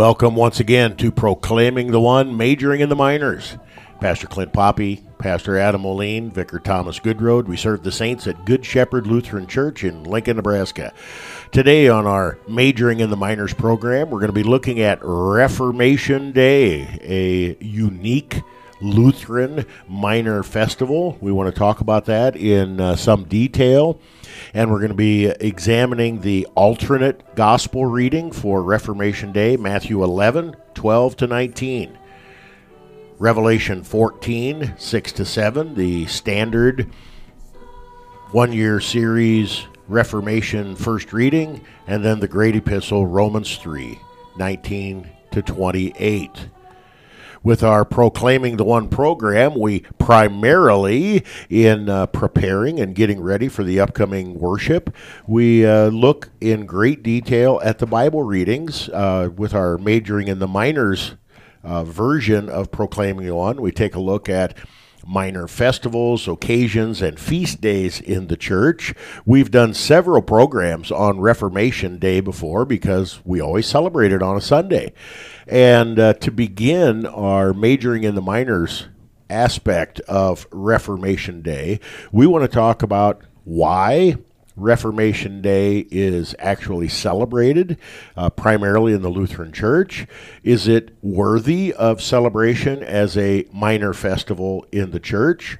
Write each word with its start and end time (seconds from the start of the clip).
Welcome 0.00 0.34
once 0.34 0.60
again 0.60 0.96
to 0.96 1.12
Proclaiming 1.12 1.90
the 1.90 2.00
One, 2.00 2.34
Majoring 2.34 2.80
in 2.80 2.88
the 2.88 2.96
Minors. 2.96 3.58
Pastor 4.00 4.26
Clint 4.26 4.50
Poppe, 4.50 5.02
Pastor 5.18 5.58
Adam 5.58 5.82
Moline, 5.82 6.30
Vicar 6.30 6.58
Thomas 6.58 6.98
Goodroad. 6.98 7.44
We 7.44 7.58
serve 7.58 7.82
the 7.82 7.92
saints 7.92 8.26
at 8.26 8.46
Good 8.46 8.64
Shepherd 8.64 9.06
Lutheran 9.06 9.46
Church 9.46 9.84
in 9.84 10.04
Lincoln, 10.04 10.36
Nebraska. 10.36 10.94
Today 11.52 11.88
on 11.88 12.06
our 12.06 12.38
Majoring 12.48 13.00
in 13.00 13.10
the 13.10 13.16
Minors 13.18 13.52
program, 13.52 14.08
we're 14.08 14.20
going 14.20 14.30
to 14.30 14.32
be 14.32 14.42
looking 14.42 14.80
at 14.80 15.00
Reformation 15.02 16.32
Day, 16.32 16.98
a 17.02 17.62
unique 17.62 18.40
Lutheran 18.80 19.66
minor 19.88 20.42
festival. 20.42 21.18
We 21.20 21.32
want 21.32 21.52
to 21.52 21.58
talk 21.58 21.80
about 21.80 22.06
that 22.06 22.36
in 22.36 22.80
uh, 22.80 22.96
some 22.96 23.24
detail. 23.24 24.00
And 24.54 24.70
we're 24.70 24.78
going 24.78 24.90
to 24.90 24.94
be 24.94 25.26
examining 25.26 26.20
the 26.20 26.46
alternate 26.54 27.34
gospel 27.34 27.86
reading 27.86 28.32
for 28.32 28.62
Reformation 28.62 29.32
Day, 29.32 29.56
Matthew 29.56 30.02
11, 30.02 30.56
12 30.74 31.16
to 31.16 31.26
19. 31.26 31.98
Revelation 33.18 33.84
14, 33.84 34.74
6 34.78 35.12
to 35.12 35.24
7, 35.24 35.74
the 35.74 36.06
standard 36.06 36.90
one 38.32 38.52
year 38.52 38.80
series 38.80 39.66
Reformation 39.88 40.76
first 40.76 41.12
reading, 41.12 41.64
and 41.88 42.04
then 42.04 42.20
the 42.20 42.28
great 42.28 42.54
epistle 42.54 43.06
Romans 43.06 43.56
3, 43.56 43.98
19 44.36 45.10
to 45.32 45.42
28 45.42 46.48
with 47.42 47.62
our 47.62 47.84
Proclaiming 47.84 48.56
the 48.56 48.64
One 48.64 48.88
program, 48.88 49.58
we 49.58 49.80
primarily, 49.98 51.24
in 51.48 51.88
uh, 51.88 52.06
preparing 52.06 52.80
and 52.80 52.94
getting 52.94 53.20
ready 53.20 53.48
for 53.48 53.64
the 53.64 53.80
upcoming 53.80 54.38
worship, 54.38 54.94
we 55.26 55.64
uh, 55.64 55.88
look 55.88 56.30
in 56.40 56.66
great 56.66 57.02
detail 57.02 57.60
at 57.64 57.78
the 57.78 57.86
Bible 57.86 58.22
readings 58.22 58.88
uh, 58.90 59.30
with 59.34 59.54
our 59.54 59.78
majoring 59.78 60.28
in 60.28 60.38
the 60.38 60.48
minors 60.48 61.14
uh, 61.62 61.84
version 61.84 62.48
of 62.48 62.70
Proclaiming 62.70 63.26
the 63.26 63.34
One. 63.34 63.60
We 63.60 63.72
take 63.72 63.94
a 63.94 64.00
look 64.00 64.28
at 64.28 64.56
minor 65.10 65.48
festivals, 65.48 66.28
occasions, 66.28 67.02
and 67.02 67.18
feast 67.18 67.60
days 67.60 68.00
in 68.00 68.28
the 68.28 68.36
church. 68.36 68.94
We've 69.26 69.50
done 69.50 69.74
several 69.74 70.22
programs 70.22 70.92
on 70.92 71.18
Reformation 71.18 71.98
Day 71.98 72.20
before 72.20 72.64
because 72.64 73.20
we 73.24 73.40
always 73.40 73.66
celebrate 73.66 74.12
it 74.12 74.22
on 74.22 74.36
a 74.36 74.40
Sunday. 74.40 74.92
And 75.48 75.98
uh, 75.98 76.14
to 76.14 76.30
begin 76.30 77.06
our 77.06 77.52
majoring 77.52 78.04
in 78.04 78.14
the 78.14 78.22
minors 78.22 78.86
aspect 79.28 79.98
of 80.00 80.46
Reformation 80.52 81.42
Day, 81.42 81.80
we 82.12 82.26
want 82.28 82.44
to 82.44 82.48
talk 82.48 82.84
about 82.84 83.22
why 83.42 84.16
Reformation 84.56 85.40
Day 85.40 85.86
is 85.90 86.34
actually 86.38 86.88
celebrated 86.88 87.78
uh, 88.16 88.30
primarily 88.30 88.92
in 88.92 89.02
the 89.02 89.08
Lutheran 89.08 89.52
Church? 89.52 90.06
Is 90.42 90.68
it 90.68 90.96
worthy 91.02 91.72
of 91.72 92.02
celebration 92.02 92.82
as 92.82 93.16
a 93.16 93.46
minor 93.52 93.92
festival 93.92 94.66
in 94.72 94.90
the 94.90 95.00
church? 95.00 95.58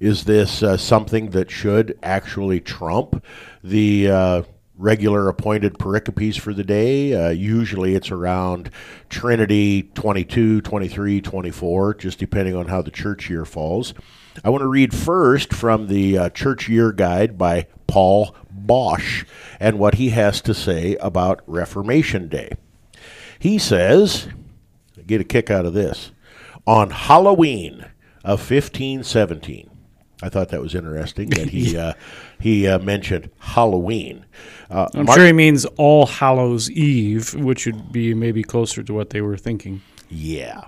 Is 0.00 0.24
this 0.24 0.62
uh, 0.62 0.78
something 0.78 1.30
that 1.30 1.50
should 1.50 1.98
actually 2.02 2.60
trump 2.60 3.22
the 3.62 4.10
uh, 4.10 4.42
regular 4.78 5.28
appointed 5.28 5.78
pericopes 5.78 6.38
for 6.38 6.54
the 6.54 6.64
day? 6.64 7.12
Uh, 7.12 7.28
usually 7.28 7.94
it's 7.94 8.10
around 8.10 8.70
Trinity 9.10 9.82
22, 9.82 10.62
23, 10.62 11.20
24, 11.20 11.94
just 11.94 12.18
depending 12.18 12.56
on 12.56 12.66
how 12.66 12.80
the 12.80 12.90
church 12.90 13.28
year 13.28 13.44
falls. 13.44 13.92
I 14.44 14.50
want 14.50 14.62
to 14.62 14.68
read 14.68 14.94
first 14.94 15.52
from 15.52 15.88
the 15.88 16.16
uh, 16.16 16.30
Church 16.30 16.68
Year 16.68 16.92
Guide 16.92 17.36
by 17.36 17.66
Paul 17.86 18.34
Bosch 18.50 19.24
and 19.58 19.78
what 19.78 19.94
he 19.96 20.10
has 20.10 20.40
to 20.42 20.54
say 20.54 20.96
about 20.96 21.42
Reformation 21.46 22.28
Day. 22.28 22.52
He 23.38 23.58
says, 23.58 24.28
get 25.06 25.20
a 25.20 25.24
kick 25.24 25.50
out 25.50 25.66
of 25.66 25.74
this, 25.74 26.12
on 26.66 26.90
Halloween 26.90 27.86
of 28.24 28.38
1517. 28.38 29.70
I 30.22 30.28
thought 30.28 30.50
that 30.50 30.60
was 30.60 30.74
interesting 30.74 31.30
that 31.30 31.48
he 31.48 31.76
uh, 31.78 31.94
he 32.38 32.66
uh, 32.66 32.78
mentioned 32.78 33.30
Halloween. 33.38 34.26
Uh, 34.70 34.88
I'm 34.94 35.06
Mark- 35.06 35.16
sure 35.18 35.26
he 35.26 35.32
means 35.32 35.64
All 35.76 36.06
Hallows 36.06 36.70
Eve, 36.70 37.34
which 37.34 37.66
would 37.66 37.90
be 37.92 38.14
maybe 38.14 38.42
closer 38.42 38.82
to 38.82 38.92
what 38.94 39.10
they 39.10 39.20
were 39.20 39.36
thinking. 39.36 39.80
Yeah, 40.10 40.64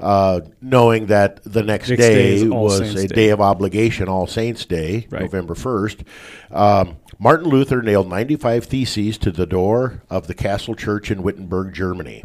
uh, 0.00 0.40
knowing 0.60 1.06
that 1.06 1.42
the 1.44 1.62
next, 1.62 1.88
next 1.90 2.00
day, 2.00 2.40
day 2.40 2.48
was 2.48 2.78
Saints 2.78 3.02
a 3.02 3.08
day. 3.08 3.14
day. 3.14 3.28
of 3.30 3.40
obligation, 3.40 4.08
All 4.08 4.26
Saints 4.26 4.64
Day, 4.64 5.06
right. 5.10 5.22
November 5.22 5.54
1st. 5.54 6.04
Um, 6.50 6.96
Martin 7.18 7.48
Luther 7.48 7.82
nailed 7.82 8.08
95 8.08 8.64
theses 8.64 9.18
to 9.18 9.30
the 9.30 9.46
door 9.46 10.02
of 10.08 10.26
the 10.26 10.34
Castle 10.34 10.74
Church 10.74 11.10
in 11.10 11.22
Wittenberg, 11.22 11.74
Germany, 11.74 12.24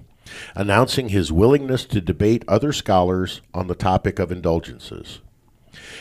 announcing 0.56 1.10
his 1.10 1.32
willingness 1.32 1.86
to 1.86 2.00
debate 2.00 2.46
other 2.48 2.72
scholars 2.72 3.42
on 3.54 3.68
the 3.68 3.76
topic 3.76 4.20
of 4.20 4.32
indulgences. 4.32 5.20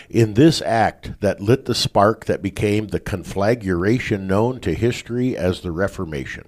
In 0.08 0.34
this 0.34 0.62
act 0.62 1.20
that 1.20 1.40
lit 1.40 1.64
the 1.64 1.74
spark 1.74 2.26
that 2.26 2.40
became 2.42 2.88
the 2.88 3.00
conflagration 3.00 4.26
known 4.28 4.60
to 4.60 4.74
history 4.74 5.36
as 5.36 5.60
the 5.60 5.72
Reformation, 5.72 6.44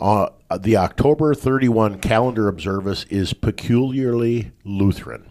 uh, 0.00 0.28
the 0.58 0.76
October 0.76 1.34
31 1.34 2.00
calendar 2.00 2.48
observance 2.48 3.04
is 3.04 3.32
peculiarly 3.32 4.52
Lutheran. 4.64 5.28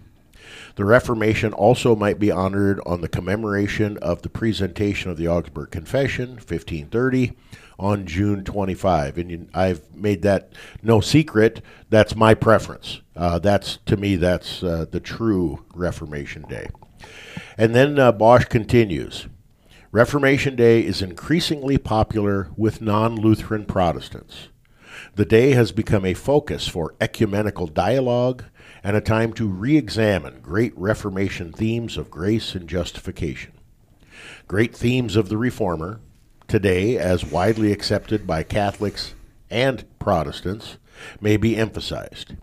The 0.76 0.86
Reformation 0.86 1.54
also 1.54 1.96
might 1.96 2.20
be 2.20 2.32
honored 2.32 2.80
on 2.86 3.02
the 3.02 3.10
commemoration 3.10 3.98
of 3.98 4.22
the 4.22 4.30
presentation 4.30 5.12
of 5.12 5.18
the 5.18 5.28
Augsburg 5.28 5.72
Confession, 5.72 6.30
1530, 6.32 7.34
on 7.78 8.06
June 8.06 8.44
25. 8.44 9.18
And 9.18 9.50
I've 9.54 9.94
made 9.94 10.22
that 10.22 10.54
no 10.82 11.02
secret. 11.02 11.62
That's 11.90 12.16
my 12.16 12.34
preference. 12.34 13.02
Uh, 13.16 13.40
that's 13.40 13.78
to 13.88 13.98
me, 13.98 14.16
that's 14.16 14.64
uh, 14.64 14.86
the 14.90 15.00
true 15.00 15.66
Reformation 15.74 16.44
Day. 16.44 16.70
And 17.58 17.76
then 17.76 18.00
uh, 18.00 18.12
Bosch 18.12 18.46
continues. 18.46 19.28
Reformation 19.92 20.56
Day 20.56 20.86
is 20.86 21.02
increasingly 21.02 21.78
popular 21.78 22.48
with 22.56 22.82
non 22.82 23.16
Lutheran 23.16 23.66
Protestants. 23.66 24.48
The 25.16 25.26
day 25.26 25.52
has 25.52 25.72
become 25.72 26.06
a 26.06 26.14
focus 26.14 26.68
for 26.68 26.96
ecumenical 27.02 27.68
dialogue 27.68 28.44
and 28.84 28.96
a 28.96 29.02
time 29.02 29.34
to 29.34 29.48
re 29.48 29.78
examine 29.78 30.40
great 30.42 30.78
Reformation 30.78 31.52
themes 31.52 31.98
of 31.98 32.10
grace 32.10 32.56
and 32.56 32.68
justification. 32.68 33.54
Great 34.48 34.76
themes 34.76 35.16
of 35.16 35.30
the 35.30 35.38
Reformer, 35.38 36.00
today 36.48 36.98
as 36.98 37.26
widely 37.26 37.72
accepted 37.72 38.26
by 38.28 38.44
Catholics 38.44 39.14
and 39.50 39.86
Protestants, 40.00 40.78
may 41.20 41.38
be 41.38 41.56
emphasized. 41.56 42.36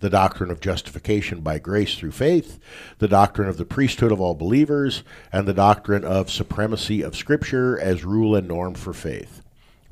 The 0.00 0.10
doctrine 0.10 0.50
of 0.50 0.60
justification 0.60 1.40
by 1.40 1.58
grace 1.58 1.96
through 1.96 2.12
faith, 2.12 2.58
the 2.98 3.08
doctrine 3.08 3.48
of 3.48 3.56
the 3.56 3.64
priesthood 3.64 4.12
of 4.12 4.20
all 4.20 4.34
believers, 4.34 5.02
and 5.32 5.48
the 5.48 5.54
doctrine 5.54 6.04
of 6.04 6.30
supremacy 6.30 7.00
of 7.00 7.16
Scripture 7.16 7.78
as 7.78 8.04
rule 8.04 8.36
and 8.36 8.46
norm 8.46 8.74
for 8.74 8.92
faith. 8.92 9.43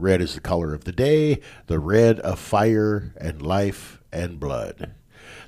Red 0.02 0.20
is 0.20 0.34
the 0.34 0.40
color 0.40 0.74
of 0.74 0.84
the 0.84 0.92
day, 0.92 1.40
the 1.68 1.78
red 1.78 2.18
of 2.20 2.38
fire 2.38 3.14
and 3.16 3.40
life 3.40 4.00
and 4.12 4.40
blood. 4.40 4.94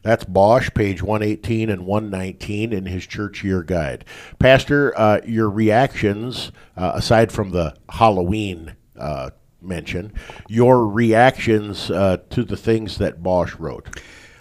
That's 0.03 0.25
Bosch, 0.25 0.71
page 0.75 1.03
118 1.03 1.71
and 1.71 1.87
119 1.87 2.73
in 2.73 2.87
his 2.87 3.07
church 3.07 3.43
year 3.43 3.63
guide. 3.63 4.05
Pastor, 4.39 4.97
uh, 4.97 5.21
your 5.27 5.51
reactions, 5.51 6.53
uh, 6.77 6.93
aside 6.95 7.33
from 7.33 7.51
the 7.51 7.75
Halloween 7.89 8.77
uh, 8.97 9.31
mention, 9.61 10.13
your 10.49 10.87
reactions 10.87 11.91
uh, 11.91 12.19
to 12.31 12.45
the 12.45 12.57
things 12.57 12.99
that 12.99 13.23
Bosch 13.23 13.55
wrote. 13.57 13.89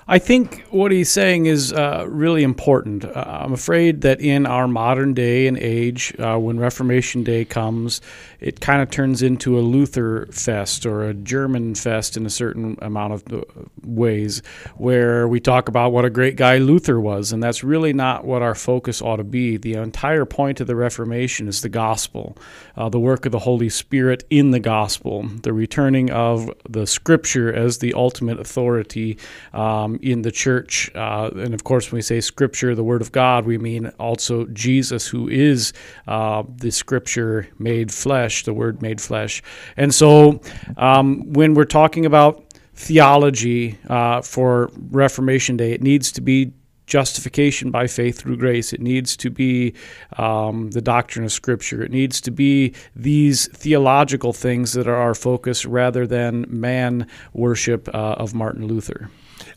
I 0.07 0.19
think 0.19 0.65
what 0.69 0.91
he's 0.91 1.09
saying 1.09 1.45
is 1.45 1.71
uh, 1.71 2.05
really 2.09 2.43
important. 2.43 3.05
Uh, 3.05 3.23
I'm 3.25 3.53
afraid 3.53 4.01
that 4.01 4.19
in 4.19 4.45
our 4.45 4.67
modern 4.67 5.13
day 5.13 5.47
and 5.47 5.57
age, 5.57 6.13
uh, 6.19 6.37
when 6.37 6.59
Reformation 6.59 7.23
Day 7.23 7.45
comes, 7.45 8.01
it 8.43 8.59
kind 8.59 8.81
of 8.81 8.89
turns 8.89 9.21
into 9.21 9.57
a 9.57 9.61
Luther 9.61 10.27
fest 10.31 10.85
or 10.85 11.03
a 11.03 11.13
German 11.13 11.75
fest 11.75 12.17
in 12.17 12.25
a 12.25 12.29
certain 12.29 12.77
amount 12.81 13.13
of 13.13 13.33
uh, 13.33 13.41
ways, 13.83 14.41
where 14.77 15.27
we 15.27 15.39
talk 15.39 15.67
about 15.67 15.91
what 15.91 16.05
a 16.05 16.09
great 16.09 16.35
guy 16.35 16.57
Luther 16.57 16.99
was, 16.99 17.31
and 17.31 17.41
that's 17.41 17.63
really 17.63 17.93
not 17.93 18.25
what 18.25 18.41
our 18.41 18.55
focus 18.55 19.01
ought 19.01 19.17
to 19.17 19.23
be. 19.23 19.57
The 19.57 19.73
entire 19.73 20.25
point 20.25 20.59
of 20.59 20.67
the 20.67 20.75
Reformation 20.75 21.47
is 21.47 21.61
the 21.61 21.69
gospel, 21.69 22.37
uh, 22.77 22.89
the 22.89 22.99
work 22.99 23.25
of 23.25 23.31
the 23.31 23.39
Holy 23.39 23.69
Spirit 23.69 24.23
in 24.29 24.51
the 24.51 24.59
gospel, 24.59 25.27
the 25.41 25.53
returning 25.53 26.11
of 26.11 26.49
the 26.69 26.85
Scripture 26.85 27.53
as 27.53 27.79
the 27.79 27.93
ultimate 27.93 28.39
authority. 28.39 29.17
Um, 29.53 29.73
um, 29.83 29.99
in 30.01 30.21
the 30.21 30.31
church. 30.31 30.91
Uh, 30.95 31.29
and 31.35 31.53
of 31.53 31.63
course, 31.63 31.91
when 31.91 31.97
we 31.97 32.01
say 32.01 32.21
Scripture, 32.21 32.75
the 32.75 32.83
Word 32.83 33.01
of 33.01 33.11
God, 33.11 33.45
we 33.45 33.57
mean 33.57 33.87
also 33.99 34.45
Jesus, 34.45 35.07
who 35.07 35.27
is 35.27 35.73
uh, 36.07 36.43
the 36.57 36.71
Scripture 36.71 37.47
made 37.59 37.91
flesh, 37.91 38.32
the 38.41 38.53
Word 38.53 38.81
made 38.81 38.99
flesh. 38.99 39.43
And 39.77 39.93
so 39.93 40.41
um, 40.77 41.31
when 41.33 41.53
we're 41.53 41.65
talking 41.65 42.07
about 42.07 42.43
theology 42.73 43.77
uh, 43.87 44.21
for 44.23 44.71
Reformation 44.89 45.57
Day, 45.57 45.73
it 45.73 45.83
needs 45.83 46.11
to 46.13 46.21
be 46.21 46.53
justification 46.85 47.71
by 47.71 47.87
faith 47.87 48.19
through 48.19 48.37
grace. 48.37 48.73
It 48.73 48.81
needs 48.81 49.15
to 49.17 49.29
be 49.29 49.73
um, 50.17 50.71
the 50.71 50.81
doctrine 50.81 51.23
of 51.23 51.31
Scripture. 51.31 51.81
It 51.81 51.91
needs 51.91 52.19
to 52.21 52.31
be 52.31 52.73
these 52.95 53.47
theological 53.47 54.33
things 54.33 54.73
that 54.73 54.87
are 54.87 54.95
our 54.95 55.13
focus 55.13 55.65
rather 55.65 56.05
than 56.05 56.45
man 56.49 57.07
worship 57.33 57.87
uh, 57.93 58.15
of 58.17 58.33
Martin 58.33 58.67
Luther. 58.67 59.09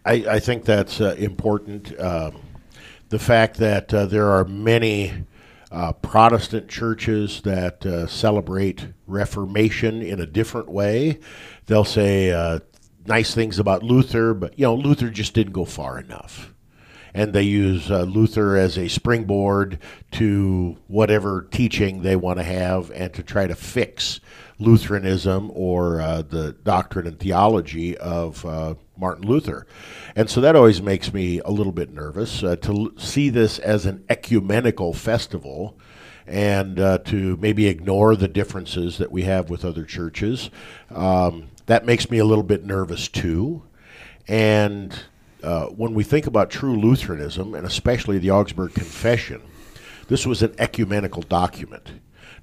I, 0.05 0.13
I 0.29 0.39
think 0.39 0.65
that's 0.65 1.01
uh, 1.01 1.17
important. 1.19 1.99
Um, 2.01 2.41
the 3.09 3.19
fact 3.19 3.57
that 3.59 3.93
uh, 3.93 4.07
there 4.07 4.31
are 4.31 4.45
many 4.45 5.13
uh, 5.71 5.93
Protestant 5.93 6.69
churches 6.69 7.41
that 7.43 7.85
uh, 7.85 8.07
celebrate 8.07 8.89
Reformation 9.07 10.03
in 10.03 10.21
a 10.21 10.27
different 10.27 10.69
way. 10.69 11.21
They'll 11.67 11.85
say 11.85 12.31
uh, 12.31 12.61
nice 13.07 13.35
things 13.35 13.59
about 13.59 13.83
Luther, 13.83 14.35
but 14.35 14.59
you 14.59 14.65
know 14.65 14.75
Luther 14.75 15.11
just 15.11 15.35
didn't 15.35 15.53
go 15.53 15.65
far 15.65 15.99
enough 15.99 16.53
and 17.17 17.33
they 17.33 17.43
use 17.43 17.91
uh, 17.91 18.03
Luther 18.03 18.57
as 18.57 18.77
a 18.77 18.89
springboard 18.89 19.79
to 20.13 20.77
whatever 20.87 21.49
teaching 21.51 22.03
they 22.03 22.15
want 22.15 22.39
to 22.39 22.45
have 22.45 22.91
and 22.91 23.13
to 23.15 23.23
try 23.23 23.47
to 23.47 23.55
fix 23.55 24.21
Lutheranism 24.59 25.51
or 25.55 26.01
uh, 26.01 26.23
the 26.23 26.53
doctrine 26.53 27.07
and 27.07 27.19
theology 27.19 27.97
of 27.99 28.45
uh, 28.47 28.75
Martin 28.97 29.27
Luther. 29.27 29.67
And 30.15 30.31
so 30.31 30.41
that 30.41 30.57
always 30.57 30.81
makes 30.81 31.13
me 31.13 31.41
a 31.41 31.51
little 31.51 31.73
bit 31.73 31.93
nervous 31.93 32.43
uh, 32.43 32.57
to 32.57 32.73
l- 32.73 32.91
see 32.97 33.29
this 33.29 33.59
as 33.59 33.85
an 33.87 34.05
ecumenical 34.09 34.93
festival 34.93 35.79
and 36.27 36.81
uh, 36.81 36.99
to 36.99 37.37
maybe 37.37 37.67
ignore 37.67 38.17
the 38.17 38.29
differences 38.29 38.99
that 38.99 39.13
we 39.13 39.23
have 39.23 39.51
with 39.51 39.65
other 39.65 39.85
churches. 39.85 40.51
Um, 40.91 41.49
that 41.67 41.85
makes 41.85 42.11
me 42.11 42.19
a 42.19 42.25
little 42.25 42.45
bit 42.45 42.65
nervous 42.65 43.09
too. 43.09 43.63
And 44.27 44.99
uh, 45.43 45.67
when 45.67 45.95
we 45.95 46.03
think 46.03 46.27
about 46.27 46.51
true 46.51 46.77
Lutheranism, 46.77 47.55
and 47.55 47.67
especially 47.67 48.19
the 48.19 48.31
Augsburg 48.31 48.75
Confession, 48.75 49.43
this 50.09 50.27
was 50.27 50.43
an 50.43 50.55
ecumenical 50.59 51.23
document. 51.23 51.91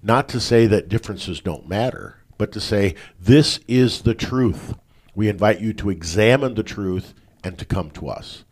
Not 0.05 0.27
to 0.29 0.41
say 0.41 0.67
that 0.67 0.89
differences 0.89 1.39
don't 1.39 1.69
matter, 1.69 2.17
but 2.37 2.51
to 2.51 2.59
say 2.59 2.95
this 3.21 3.61
is 3.69 4.01
the 4.01 4.13
truth. 4.13 4.75
We 5.15 5.29
invite 5.29 5.61
you 5.61 5.71
to 5.75 5.89
examine 5.89 6.55
the 6.55 6.63
truth 6.63 7.13
and 7.41 7.57
to 7.57 7.63
come 7.63 7.89
to 7.91 8.09
us. 8.09 8.43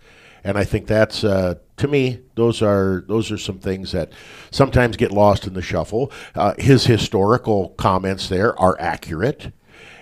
And 0.45 0.57
I 0.57 0.63
think 0.63 0.87
that's 0.87 1.25
uh, 1.25 1.55
to 1.77 1.87
me 1.89 2.21
those 2.35 2.61
are 2.61 3.03
those 3.07 3.31
are 3.31 3.37
some 3.37 3.59
things 3.59 3.91
that 3.91 4.13
sometimes 4.49 4.95
get 4.95 5.11
lost 5.11 5.45
in 5.45 5.53
the 5.53 5.61
shuffle. 5.61 6.09
Uh, 6.33 6.53
his 6.57 6.85
historical 6.85 7.69
comments 7.71 8.29
there 8.29 8.57
are 8.57 8.79
accurate. 8.79 9.51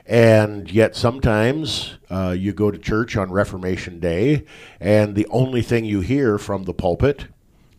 And 0.06 0.72
yet, 0.72 0.96
sometimes 0.96 1.98
uh, 2.10 2.36
you 2.38 2.51
go 2.51 2.72
to 2.72 2.80
church 2.80 3.16
on 3.16 3.31
Reformation 3.31 4.00
Day, 4.00 4.44
and 4.80 5.13
the 5.13 5.28
only 5.28 5.62
thing 5.62 5.86
you 5.86 6.01
hear 6.01 6.40
from 6.40 6.63
the 6.63 6.74
pulpit 6.74 7.28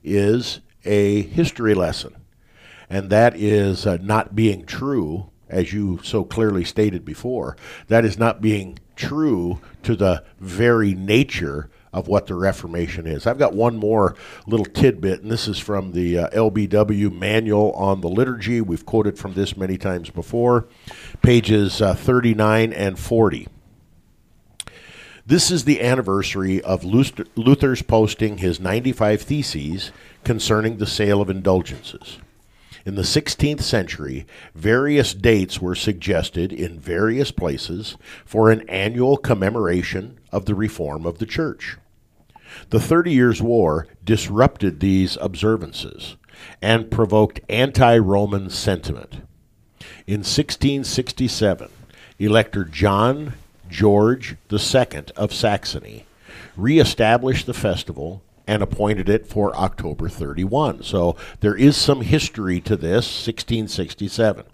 is 0.05 0.61
a 0.85 1.23
history 1.23 1.75
lesson. 1.75 2.20
And 2.91 3.09
that 3.11 3.37
is 3.37 3.87
uh, 3.87 3.99
not 4.03 4.35
being 4.35 4.67
true, 4.67 5.31
as 5.49 5.73
you 5.73 6.01
so 6.03 6.25
clearly 6.25 6.65
stated 6.65 7.05
before. 7.05 7.57
That 7.87 8.05
is 8.05 8.19
not 8.19 8.43
being 8.43 8.81
true 8.97 9.61
to 9.85 9.95
the 9.95 10.25
very 10.41 10.95
nature 10.95 11.71
of 11.93 12.09
what 12.09 12.27
the 12.27 12.35
Reformation 12.35 13.07
is. 13.07 13.27
I've 13.27 13.39
got 13.39 13.55
one 13.55 13.77
more 13.77 14.15
little 14.47 14.67
tidbit, 14.67 15.23
and 15.23 15.31
this 15.31 15.49
is 15.49 15.59
from 15.59 15.93
the 15.93 16.19
uh, 16.19 16.29
LBW 16.31 17.17
Manual 17.17 17.73
on 17.73 18.01
the 18.01 18.09
Liturgy. 18.09 18.61
We've 18.61 18.87
quoted 18.87 19.19
from 19.19 19.35
this 19.35 19.57
many 19.57 19.77
times 19.79 20.11
before, 20.11 20.69
pages 21.23 21.81
uh, 21.81 21.95
39 21.95 22.73
and 22.73 22.99
40. 22.99 23.49
This 25.27 25.51
is 25.51 25.65
the 25.65 25.81
anniversary 25.81 26.61
of 26.63 26.85
Luther's 26.85 27.83
posting 27.83 28.39
his 28.39 28.59
95 28.59 29.23
Theses 29.23 29.93
concerning 30.25 30.79
the 30.79 30.87
sale 30.87 31.21
of 31.21 31.31
indulgences. 31.31 32.19
In 32.87 32.95
the 32.95 33.03
16th 33.03 33.61
century, 33.61 34.27
various 34.55 35.13
dates 35.13 35.61
were 35.61 35.75
suggested 35.75 36.53
in 36.53 36.81
various 36.81 37.31
places 37.31 37.97
for 38.25 38.51
an 38.51 38.69
annual 38.69 39.17
commemoration 39.17 40.19
of 40.33 40.47
the 40.47 40.55
reform 40.55 41.05
of 41.05 41.19
the 41.19 41.27
Church. 41.27 41.77
The 42.71 42.81
Thirty 42.81 43.13
Years' 43.13 43.43
War 43.43 43.87
disrupted 44.05 44.81
these 44.81 45.17
observances 45.21 46.17
and 46.63 46.91
provoked 46.91 47.41
anti 47.49 47.99
Roman 47.99 48.51
sentiment. 48.51 49.17
In 50.07 50.21
1667, 50.21 51.69
Elector 52.19 52.65
John 52.65 53.35
George 53.69 54.37
II 54.51 55.05
of 55.17 55.33
Saxony 55.33 56.07
reestablished 56.57 57.47
the 57.47 57.55
festival 57.55 58.23
and 58.51 58.65
appointed 58.65 59.09
it 59.09 59.29
for 59.29 59.55
October 59.55 60.09
31. 60.09 60.83
So 60.83 61.15
there 61.39 61.55
is 61.55 61.77
some 61.77 62.01
history 62.01 62.61
to 62.63 62.75
this, 62.75 63.07
1667. 63.07 64.45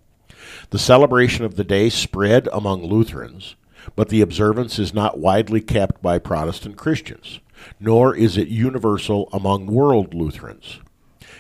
The 0.69 0.79
celebration 0.79 1.47
of 1.47 1.57
the 1.57 1.65
day 1.65 1.89
spread 1.89 2.47
among 2.53 2.85
Lutherans, 2.85 3.55
but 3.95 4.11
the 4.11 4.21
observance 4.21 4.79
is 4.79 4.93
not 4.93 5.19
widely 5.19 5.63
kept 5.63 6.03
by 6.03 6.19
Protestant 6.19 6.77
Christians, 6.77 7.41
nor 7.81 8.15
is 8.15 8.37
it 8.37 8.49
universal 8.49 9.31
among 9.33 9.65
world 9.65 10.13
Lutherans. 10.13 10.81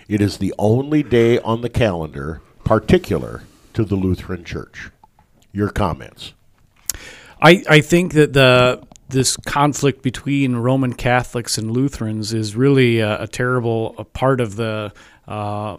It 0.08 0.22
is 0.22 0.38
the 0.38 0.54
only 0.58 1.02
day 1.02 1.38
on 1.40 1.60
the 1.60 1.68
calendar 1.68 2.40
particular 2.64 3.42
to 3.74 3.84
the 3.84 3.96
Lutheran 3.96 4.44
Church. 4.44 4.88
Your 5.52 5.68
comments? 5.68 6.32
I, 7.42 7.62
I 7.68 7.80
think 7.82 8.14
that 8.14 8.32
the 8.32 8.82
this 9.08 9.36
conflict 9.46 10.02
between 10.02 10.56
Roman 10.56 10.92
Catholics 10.92 11.58
and 11.58 11.70
Lutherans 11.70 12.32
is 12.32 12.56
really 12.56 13.00
a, 13.00 13.22
a 13.22 13.26
terrible 13.28 13.94
a 13.98 14.04
part 14.04 14.40
of 14.40 14.56
the 14.56 14.92
uh, 15.28 15.76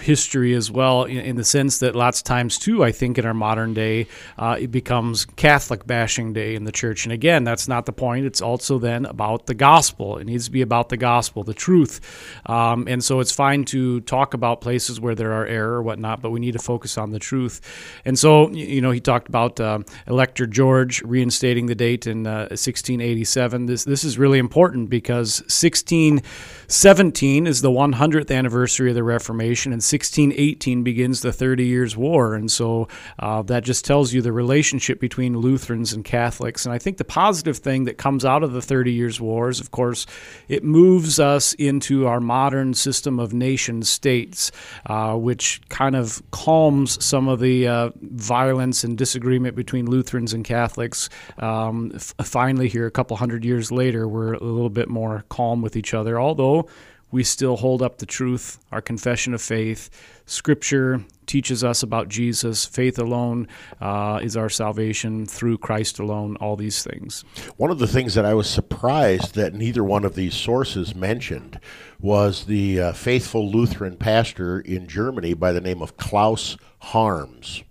history 0.00 0.54
as 0.54 0.70
well, 0.70 1.04
in, 1.04 1.18
in, 1.18 1.36
the 1.36 1.44
sense 1.44 1.80
that 1.80 1.94
lots 1.94 2.20
of 2.20 2.24
times, 2.24 2.58
too, 2.58 2.82
I 2.82 2.90
think 2.90 3.18
in 3.18 3.26
our 3.26 3.34
modern 3.34 3.74
day, 3.74 4.06
uh, 4.38 4.56
it 4.58 4.68
becomes 4.68 5.26
Catholic 5.26 5.86
bashing 5.86 6.32
day 6.32 6.54
in 6.54 6.64
the 6.64 6.72
church. 6.72 7.04
And 7.04 7.12
again, 7.12 7.44
that's 7.44 7.68
not 7.68 7.84
the 7.84 7.92
point. 7.92 8.24
It's 8.24 8.40
also 8.40 8.78
then 8.78 9.04
about 9.04 9.44
the 9.44 9.52
gospel. 9.52 10.16
It 10.16 10.24
needs 10.24 10.46
to 10.46 10.50
be 10.50 10.62
about 10.62 10.88
the 10.88 10.96
gospel, 10.96 11.44
the 11.44 11.52
truth. 11.52 12.00
Um, 12.46 12.86
and 12.88 13.04
so 13.04 13.20
it's 13.20 13.32
fine 13.32 13.66
to 13.66 14.00
talk 14.00 14.32
about 14.32 14.62
places 14.62 15.00
where 15.00 15.14
there 15.14 15.34
are 15.34 15.44
error 15.44 15.74
or 15.74 15.82
whatnot, 15.82 16.22
but 16.22 16.30
we 16.30 16.40
need 16.40 16.52
to 16.52 16.58
focus 16.58 16.96
on 16.96 17.10
the 17.10 17.18
truth. 17.18 17.60
And 18.06 18.18
so, 18.18 18.48
you 18.50 18.80
know, 18.80 18.90
he 18.90 19.00
talked 19.00 19.28
about 19.28 19.60
uh, 19.60 19.80
Elector 20.06 20.46
George 20.46 21.02
reinstating 21.02 21.66
the 21.66 21.74
date 21.74 22.06
in 22.06 22.26
uh, 22.26 22.48
1687. 22.48 23.66
This, 23.66 23.84
this 23.84 24.02
is 24.02 24.16
really 24.16 24.38
important 24.38 24.88
because 24.88 25.42
1617 25.42 27.46
is 27.46 27.60
the 27.60 27.70
100th 27.70 28.34
anniversary 28.34 28.88
of 28.88 28.94
the 28.94 29.02
Reformation. 29.02 29.41
Reformation, 29.42 29.72
and 29.72 29.82
1618 29.82 30.84
begins 30.84 31.20
the 31.20 31.32
Thirty 31.32 31.66
Years' 31.66 31.96
War. 31.96 32.34
And 32.34 32.50
so 32.50 32.86
uh, 33.18 33.42
that 33.42 33.64
just 33.64 33.84
tells 33.84 34.12
you 34.12 34.22
the 34.22 34.32
relationship 34.32 35.00
between 35.00 35.36
Lutherans 35.36 35.92
and 35.92 36.04
Catholics. 36.04 36.64
And 36.64 36.72
I 36.72 36.78
think 36.78 36.98
the 36.98 37.04
positive 37.04 37.58
thing 37.58 37.84
that 37.84 37.98
comes 37.98 38.24
out 38.24 38.44
of 38.44 38.52
the 38.52 38.62
Thirty 38.62 38.92
Years' 38.92 39.20
War 39.20 39.48
is, 39.48 39.58
of 39.58 39.72
course, 39.72 40.06
it 40.48 40.62
moves 40.62 41.18
us 41.18 41.54
into 41.54 42.06
our 42.06 42.20
modern 42.20 42.74
system 42.74 43.18
of 43.18 43.34
nation 43.34 43.82
states, 43.82 44.52
uh, 44.86 45.16
which 45.16 45.60
kind 45.68 45.96
of 45.96 46.22
calms 46.30 47.04
some 47.04 47.26
of 47.26 47.40
the 47.40 47.66
uh, 47.66 47.90
violence 48.00 48.84
and 48.84 48.96
disagreement 48.96 49.56
between 49.56 49.86
Lutherans 49.86 50.32
and 50.32 50.44
Catholics. 50.44 51.08
Um, 51.38 51.90
f- 51.94 52.14
finally, 52.22 52.68
here, 52.68 52.86
a 52.86 52.92
couple 52.92 53.16
hundred 53.16 53.44
years 53.44 53.72
later, 53.72 54.06
we're 54.06 54.34
a 54.34 54.44
little 54.44 54.70
bit 54.70 54.88
more 54.88 55.24
calm 55.30 55.62
with 55.62 55.76
each 55.76 55.94
other, 55.94 56.20
although 56.20 56.68
we 57.12 57.22
still 57.22 57.56
hold 57.56 57.82
up 57.82 57.98
the 57.98 58.06
truth, 58.06 58.58
our 58.72 58.80
confession 58.80 59.34
of 59.34 59.42
faith. 59.42 59.90
Scripture 60.24 61.04
teaches 61.26 61.62
us 61.62 61.82
about 61.82 62.08
Jesus. 62.08 62.64
Faith 62.64 62.98
alone 62.98 63.46
uh, 63.80 64.18
is 64.22 64.36
our 64.36 64.48
salvation 64.48 65.26
through 65.26 65.58
Christ 65.58 65.98
alone, 65.98 66.36
all 66.36 66.56
these 66.56 66.82
things. 66.82 67.24
One 67.58 67.70
of 67.70 67.78
the 67.78 67.86
things 67.86 68.14
that 68.14 68.24
I 68.24 68.34
was 68.34 68.48
surprised 68.48 69.34
that 69.34 69.54
neither 69.54 69.84
one 69.84 70.04
of 70.04 70.14
these 70.14 70.34
sources 70.34 70.94
mentioned 70.94 71.60
was 72.00 72.46
the 72.46 72.80
uh, 72.80 72.92
faithful 72.92 73.48
Lutheran 73.48 73.98
pastor 73.98 74.60
in 74.60 74.88
Germany 74.88 75.34
by 75.34 75.52
the 75.52 75.60
name 75.60 75.82
of 75.82 75.98
Klaus 75.98 76.56
Harms. 76.78 77.62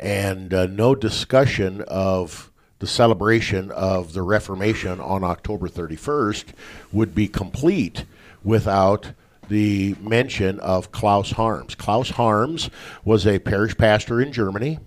And 0.00 0.52
uh, 0.52 0.66
no 0.66 0.94
discussion 0.94 1.82
of 1.82 2.50
the 2.78 2.86
celebration 2.86 3.70
of 3.70 4.12
the 4.12 4.22
Reformation 4.22 5.00
on 5.00 5.24
October 5.24 5.68
31st 5.68 6.46
would 6.92 7.14
be 7.14 7.28
complete 7.28 8.04
without 8.46 9.10
the 9.48 9.96
mention 10.00 10.58
of 10.60 10.92
Klaus 10.92 11.32
Harms. 11.32 11.74
Klaus 11.74 12.10
Harms 12.10 12.70
was 13.04 13.26
a 13.26 13.40
parish 13.40 13.76
pastor 13.76 14.20
in 14.20 14.32
Germany. 14.32 14.78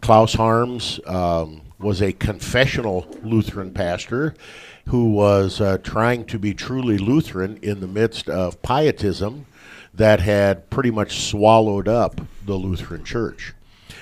Klaus 0.00 0.32
Harms 0.32 0.98
um, 1.06 1.60
was 1.78 2.00
a 2.00 2.12
confessional 2.12 3.06
Lutheran 3.22 3.72
pastor 3.72 4.34
who 4.88 5.10
was 5.10 5.60
uh, 5.60 5.78
trying 5.78 6.24
to 6.24 6.38
be 6.38 6.54
truly 6.54 6.96
Lutheran 6.96 7.58
in 7.58 7.80
the 7.80 7.86
midst 7.86 8.28
of 8.28 8.62
pietism 8.62 9.46
that 9.92 10.20
had 10.20 10.70
pretty 10.70 10.90
much 10.90 11.20
swallowed 11.20 11.88
up 11.88 12.20
the 12.44 12.54
Lutheran 12.54 13.04
Church. 13.04 13.54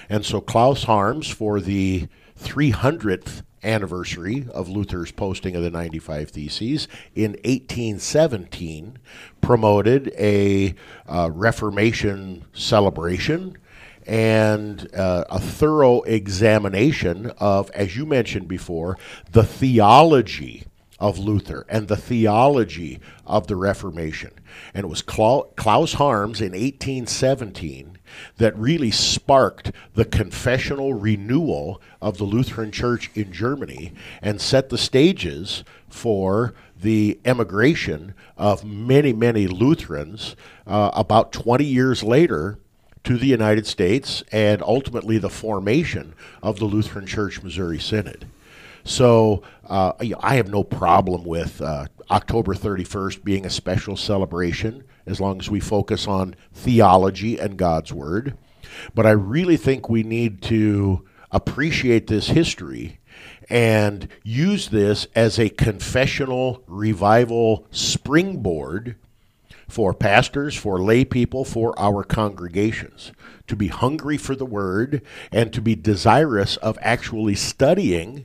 And 0.09 0.25
so 0.25 0.41
Klaus 0.41 0.85
Harms, 0.85 1.29
for 1.29 1.61
the 1.61 2.09
300th 2.39 3.43
anniversary 3.65 4.47
of 4.53 4.69
Luther's 4.69 5.11
posting 5.11 5.57
of 5.57 5.63
the 5.63 5.71
95 5.71 6.31
Theses 6.31 6.89
in 7.15 7.33
1817 7.45 8.99
promoted 9.41 10.13
a 10.19 10.75
uh, 11.09 11.31
Reformation 11.33 12.45
celebration 12.53 13.57
and 14.07 14.89
uh, 14.95 15.25
a 15.31 15.41
thorough 15.41 16.03
examination 16.03 17.33
of, 17.39 17.71
as 17.71 17.97
you 17.97 18.05
mentioned 18.05 18.49
before, 18.49 18.99
the 19.31 19.45
theology 19.45 20.65
of 21.01 21.19
Luther 21.19 21.67
and 21.69 21.89
the 21.89 21.97
theology 21.97 23.01
of 23.27 23.47
the 23.47 23.57
Reformation. 23.57 24.31
And 24.73 24.85
it 24.85 24.89
was 24.89 25.03
Klaus 25.03 25.95
Harms 25.95 26.41
in 26.41 26.53
1817 26.53 27.99
that 28.37 28.57
really 28.59 28.91
sparked 28.91 29.73
the 29.95 30.05
confessional 30.05 30.95
renewal 30.95 31.81
of 32.01 32.19
the 32.19 32.25
Lutheran 32.25 32.71
Church 32.71 33.11
in 33.15 33.33
Germany 33.33 33.93
and 34.23 34.41
set 34.41 34.69
the 34.69 34.79
stages 34.79 35.65
for 35.89 36.55
the 36.81 37.19
emigration 37.25 38.15
of 38.37 38.65
many, 38.65 39.13
many 39.13 39.47
Lutherans 39.47 40.37
uh, 40.67 40.91
about 40.95 41.33
20 41.33 41.65
years 41.65 42.03
later 42.03 42.59
to 43.05 43.17
the 43.17 43.27
United 43.27 43.67
States 43.67 44.23
and 44.33 44.63
ultimately 44.63 45.19
the 45.19 45.31
formation 45.31 46.15
of 46.43 46.59
the 46.59 46.65
Lutheran 46.65 47.07
Church 47.07 47.43
Missouri 47.43 47.79
Synod. 47.79 48.27
So 48.85 49.43
uh, 49.67 49.93
I 50.21 50.37
have 50.37 50.49
no 50.49 50.63
problem 50.63 51.25
with 51.25 51.61
uh, 51.61 51.87
October 52.11 52.55
31st 52.55 53.25
being 53.25 53.47
a 53.47 53.51
special 53.51 53.97
celebration 53.97 54.85
as 55.07 55.21
long 55.21 55.41
as 55.41 55.51
we 55.51 55.61
focus 55.61 56.07
on 56.07 56.35
theology 56.53 57.39
and 57.39 57.57
God's 57.57 57.93
Word. 57.93 58.37
But 58.95 59.07
I 59.07 59.11
really 59.11 59.57
think 59.57 59.89
we 59.89 60.03
need 60.03 60.43
to 60.43 61.05
appreciate 61.31 62.07
this 62.07 62.29
history 62.29 63.01
and 63.49 64.09
use 64.23 64.69
this 64.69 65.07
as 65.15 65.39
a 65.39 65.49
confessional 65.49 66.63
revival 66.67 67.67
springboard 67.71 68.97
for 69.69 69.93
pastors, 69.95 70.55
for 70.55 70.81
lay 70.81 71.05
people, 71.05 71.45
for 71.45 71.79
our 71.79 72.05
congregations 72.05 73.13
to 73.47 73.57
be 73.57 73.69
hungry 73.69 74.17
for 74.17 74.35
the 74.35 74.47
word 74.47 75.03
and 75.33 75.53
to 75.53 75.61
be 75.61 75.75
desirous 75.75 76.57
of 76.59 76.79
actually 76.81 77.35
studying 77.35 78.25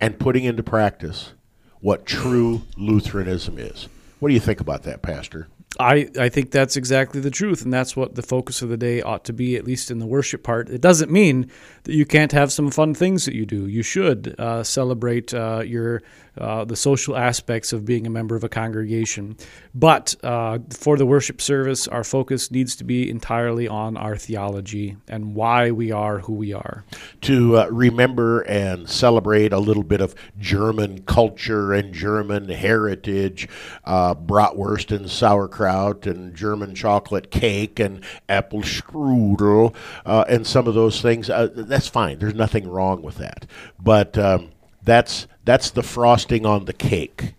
and 0.00 0.18
putting 0.18 0.44
into 0.44 0.62
practice 0.62 1.32
what 1.80 2.06
true 2.06 2.62
Lutheranism 2.76 3.58
is. 3.58 3.88
What 4.18 4.28
do 4.28 4.34
you 4.34 4.40
think 4.40 4.60
about 4.60 4.82
that, 4.84 5.02
Pastor? 5.02 5.48
I, 5.78 6.08
I 6.18 6.28
think 6.28 6.50
that's 6.50 6.76
exactly 6.76 7.20
the 7.20 7.30
truth, 7.30 7.62
and 7.62 7.72
that's 7.72 7.96
what 7.96 8.14
the 8.14 8.22
focus 8.22 8.62
of 8.62 8.68
the 8.68 8.76
day 8.76 9.02
ought 9.02 9.24
to 9.24 9.32
be, 9.32 9.56
at 9.56 9.64
least 9.64 9.90
in 9.90 9.98
the 9.98 10.06
worship 10.06 10.42
part. 10.42 10.68
It 10.70 10.80
doesn't 10.80 11.10
mean 11.10 11.50
that 11.84 11.94
you 11.94 12.06
can't 12.06 12.32
have 12.32 12.52
some 12.52 12.70
fun 12.70 12.94
things 12.94 13.24
that 13.26 13.34
you 13.34 13.46
do. 13.46 13.66
You 13.66 13.82
should 13.82 14.34
uh, 14.38 14.62
celebrate 14.62 15.34
uh, 15.34 15.62
your 15.66 16.02
uh, 16.38 16.64
the 16.64 16.76
social 16.76 17.16
aspects 17.16 17.72
of 17.72 17.84
being 17.84 18.06
a 18.06 18.10
member 18.10 18.36
of 18.36 18.44
a 18.44 18.48
congregation. 18.48 19.36
But 19.74 20.14
uh, 20.22 20.58
for 20.70 20.96
the 20.96 21.06
worship 21.06 21.40
service, 21.40 21.88
our 21.88 22.04
focus 22.04 22.50
needs 22.50 22.76
to 22.76 22.84
be 22.84 23.08
entirely 23.10 23.68
on 23.68 23.96
our 23.96 24.16
theology 24.16 24.96
and 25.08 25.34
why 25.34 25.70
we 25.70 25.92
are 25.92 26.20
who 26.20 26.34
we 26.34 26.52
are. 26.52 26.84
To 27.22 27.58
uh, 27.58 27.66
remember 27.70 28.40
and 28.42 28.88
celebrate 28.88 29.52
a 29.52 29.58
little 29.58 29.82
bit 29.82 30.00
of 30.00 30.14
German 30.38 31.02
culture 31.02 31.72
and 31.72 31.94
German 31.94 32.48
heritage, 32.48 33.48
uh, 33.84 34.14
bratwurst 34.14 34.94
and 34.94 35.10
sauerkraut 35.10 36.06
and 36.06 36.34
German 36.34 36.74
chocolate 36.74 37.30
cake 37.30 37.78
and 37.78 38.04
apple 38.28 38.62
strudel 38.62 39.74
uh, 40.04 40.24
and 40.28 40.46
some 40.46 40.66
of 40.66 40.74
those 40.74 41.00
things. 41.00 41.28
that's 41.28 41.88
fine. 41.88 42.18
There's 42.18 42.34
nothing 42.34 42.68
wrong 42.68 43.02
with 43.02 43.16
that. 43.16 43.46
But 43.78 44.18
um, 44.18 44.50
that's 44.86 45.26
that's 45.44 45.70
the 45.70 45.82
frosting 45.82 46.46
on 46.46 46.64
the 46.64 46.72
cake. 46.72 47.34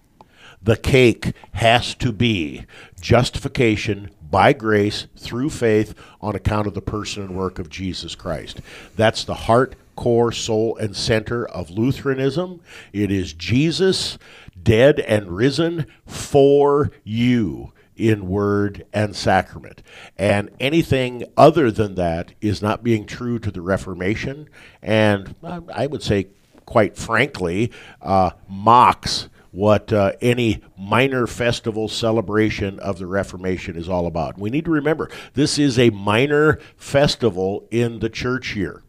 The 0.62 0.78
cake 0.78 1.34
has 1.54 1.96
to 1.96 2.12
be 2.12 2.66
justification 3.00 4.12
by 4.30 4.54
grace 4.54 5.08
through 5.18 5.50
faith 5.50 5.96
on 6.22 6.36
account 6.36 6.68
of 6.68 6.74
the 6.74 6.82
person 6.82 7.24
and 7.24 7.38
work 7.38 7.58
of 7.58 7.70
Jesus 7.70 8.16
Christ. 8.16 8.62
That's 8.96 9.24
the 9.24 9.34
heart, 9.34 9.76
core, 9.96 10.32
soul, 10.32 10.76
and 10.78 10.96
center 10.96 11.46
of 11.46 11.70
Lutheranism. 11.70 12.60
It 12.92 13.12
is 13.12 13.34
Jesus 13.34 14.18
dead 14.62 15.00
and 15.00 15.36
risen 15.36 15.86
for 16.06 16.92
you 17.04 17.72
in 17.96 18.28
word 18.28 18.86
and 18.94 19.16
sacrament. 19.16 19.82
And 20.18 20.50
anything 20.60 21.24
other 21.36 21.72
than 21.72 21.96
that 21.96 22.34
is 22.42 22.62
not 22.62 22.84
being 22.84 23.06
true 23.06 23.40
to 23.40 23.52
the 23.52 23.62
Reformation, 23.62 24.50
and 24.82 25.34
I 25.44 25.88
would 25.88 26.04
say 26.04 26.28
quite 26.68 26.96
frankly, 26.96 27.72
uh, 28.04 28.30
mocks 28.48 29.30
what 29.52 29.92
uh, 29.92 30.12
any 30.22 30.62
minor 30.78 31.26
festival 31.26 31.88
celebration 31.88 32.78
of 32.80 33.00
the 33.00 33.08
Reformation 33.08 33.76
is 33.76 33.90
all 33.90 34.06
about. 34.06 34.38
We 34.38 34.52
need 34.52 34.66
to 34.66 34.72
remember 34.72 35.10
this 35.34 35.58
is 35.58 35.80
a 35.80 35.90
minor 35.90 36.60
festival 36.76 37.68
in 37.72 38.00
the 38.00 38.10
church 38.10 38.56
year. 38.56 38.84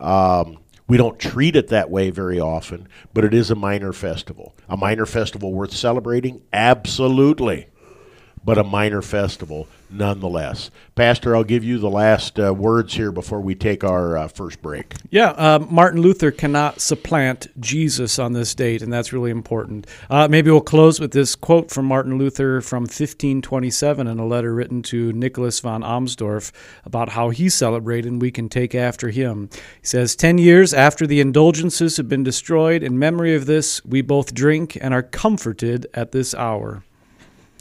Um, 0.00 0.58
we 0.88 0.96
don't 0.96 1.18
treat 1.18 1.54
it 1.54 1.68
that 1.68 1.90
way 1.90 2.10
very 2.10 2.40
often, 2.40 2.88
but 3.12 3.24
it 3.24 3.34
is 3.34 3.50
a 3.50 3.54
minor 3.54 3.92
festival. 3.92 4.56
A 4.68 4.76
minor 4.76 5.06
festival 5.06 5.52
worth 5.52 5.72
celebrating? 5.72 6.42
Absolutely. 6.52 7.68
But 8.48 8.56
a 8.56 8.64
minor 8.64 9.02
festival 9.02 9.68
nonetheless. 9.90 10.70
Pastor, 10.94 11.36
I'll 11.36 11.44
give 11.44 11.64
you 11.64 11.78
the 11.78 11.90
last 11.90 12.40
uh, 12.40 12.54
words 12.54 12.94
here 12.94 13.12
before 13.12 13.42
we 13.42 13.54
take 13.54 13.84
our 13.84 14.16
uh, 14.16 14.28
first 14.28 14.62
break. 14.62 14.94
Yeah, 15.10 15.32
uh, 15.32 15.66
Martin 15.68 16.00
Luther 16.00 16.30
cannot 16.30 16.80
supplant 16.80 17.48
Jesus 17.60 18.18
on 18.18 18.32
this 18.32 18.54
date, 18.54 18.80
and 18.80 18.90
that's 18.90 19.12
really 19.12 19.30
important. 19.30 19.86
Uh, 20.08 20.28
maybe 20.28 20.50
we'll 20.50 20.62
close 20.62 20.98
with 20.98 21.12
this 21.12 21.36
quote 21.36 21.70
from 21.70 21.84
Martin 21.84 22.16
Luther 22.16 22.62
from 22.62 22.84
1527 22.84 24.06
in 24.06 24.18
a 24.18 24.26
letter 24.26 24.54
written 24.54 24.80
to 24.84 25.12
Nicholas 25.12 25.60
von 25.60 25.82
Amsdorf 25.82 26.50
about 26.86 27.10
how 27.10 27.28
he 27.28 27.50
celebrated, 27.50 28.10
and 28.10 28.22
we 28.22 28.30
can 28.30 28.48
take 28.48 28.74
after 28.74 29.10
him. 29.10 29.50
He 29.52 29.86
says, 29.86 30.16
Ten 30.16 30.38
years 30.38 30.72
after 30.72 31.06
the 31.06 31.20
indulgences 31.20 31.98
have 31.98 32.08
been 32.08 32.24
destroyed, 32.24 32.82
in 32.82 32.98
memory 32.98 33.34
of 33.34 33.44
this, 33.44 33.84
we 33.84 34.00
both 34.00 34.32
drink 34.32 34.78
and 34.80 34.94
are 34.94 35.02
comforted 35.02 35.86
at 35.92 36.12
this 36.12 36.34
hour. 36.34 36.82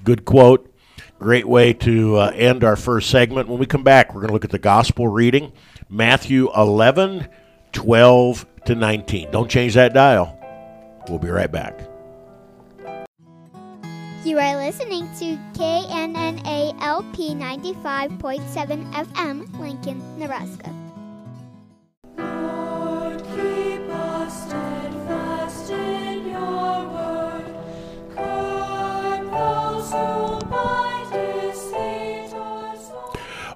Good 0.06 0.24
quote. 0.24 0.74
Great 1.20 1.48
way 1.48 1.74
to 1.74 2.18
uh, 2.18 2.32
end 2.36 2.64
our 2.64 2.76
first 2.76 3.10
segment. 3.10 3.50
When 3.50 3.58
we 3.58 3.66
come 3.66 3.84
back, 3.84 4.14
we're 4.14 4.22
going 4.22 4.28
to 4.30 4.34
look 4.34 4.46
at 4.46 4.52
the 4.52 4.60
gospel 4.60 5.08
reading 5.08 5.52
Matthew 5.90 6.52
11, 6.56 7.28
12 7.72 8.46
to 8.66 8.76
19. 8.76 9.32
Don't 9.32 9.50
change 9.50 9.74
that 9.74 9.94
dial. 9.94 10.38
We'll 11.10 11.20
be 11.20 11.30
right 11.30 11.52
back. 11.52 11.80
You 14.24 14.38
are 14.40 14.58
listening 14.58 15.10
to 15.20 15.38
KNNA 15.54 16.82
LP 16.82 17.30
95.7 17.30 18.94
FM, 18.94 19.60
Lincoln, 19.60 20.20
Nebraska. 20.20 20.74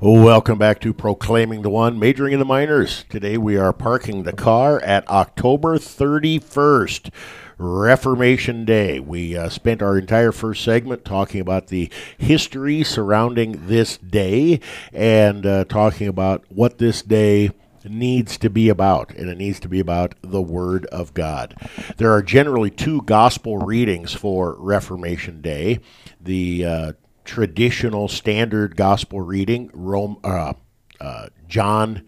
Welcome 0.04 0.58
back 0.58 0.82
to 0.82 0.96
Proclaiming 0.96 1.62
the 1.62 1.70
One, 1.70 2.00
majoring 2.00 2.34
in 2.34 2.40
the 2.40 2.44
minors. 2.46 3.06
Today 3.08 3.38
we 3.38 3.56
are 3.56 3.72
parking 3.72 4.24
the 4.24 4.34
car 4.34 4.82
at 4.82 5.08
October 5.08 5.78
31st. 5.78 7.12
Reformation 7.60 8.66
Day. 8.66 9.00
We 9.00 9.38
uh, 9.38 9.50
spent 9.50 9.84
our 9.84 10.00
entire 10.00 10.32
first 10.32 10.64
segment 10.64 11.06
talking 11.06 11.40
about 11.40 11.68
the 11.68 11.92
history 12.18 12.84
surrounding 12.84 13.68
this 13.68 13.98
day 13.98 14.60
and 14.92 15.46
uh, 15.46 15.66
talking 15.66 16.08
about 16.08 16.46
what 16.50 16.80
this 16.80 17.04
day 17.04 17.52
needs 17.88 18.40
to 18.40 18.50
be 18.50 18.70
about, 18.70 19.12
and 19.12 19.30
it 19.30 19.38
needs 19.38 19.60
to 19.60 19.70
be 19.70 19.80
about 19.80 20.16
the 20.24 20.42
Word 20.42 20.88
of 20.88 21.14
God. 21.14 21.54
There 21.98 22.12
are 22.12 22.24
generally 22.24 22.72
two 22.72 23.04
gospel 23.04 23.60
readings 23.60 24.14
for 24.14 24.56
Reformation 24.58 25.42
Day. 25.42 25.80
The 26.20 26.66
uh, 26.66 26.94
traditional 27.26 28.08
standard 28.08 28.76
gospel 28.76 29.22
reading, 29.22 29.70
Rome, 29.74 30.18
uh, 30.24 30.54
uh, 31.00 31.28
John 31.48 32.06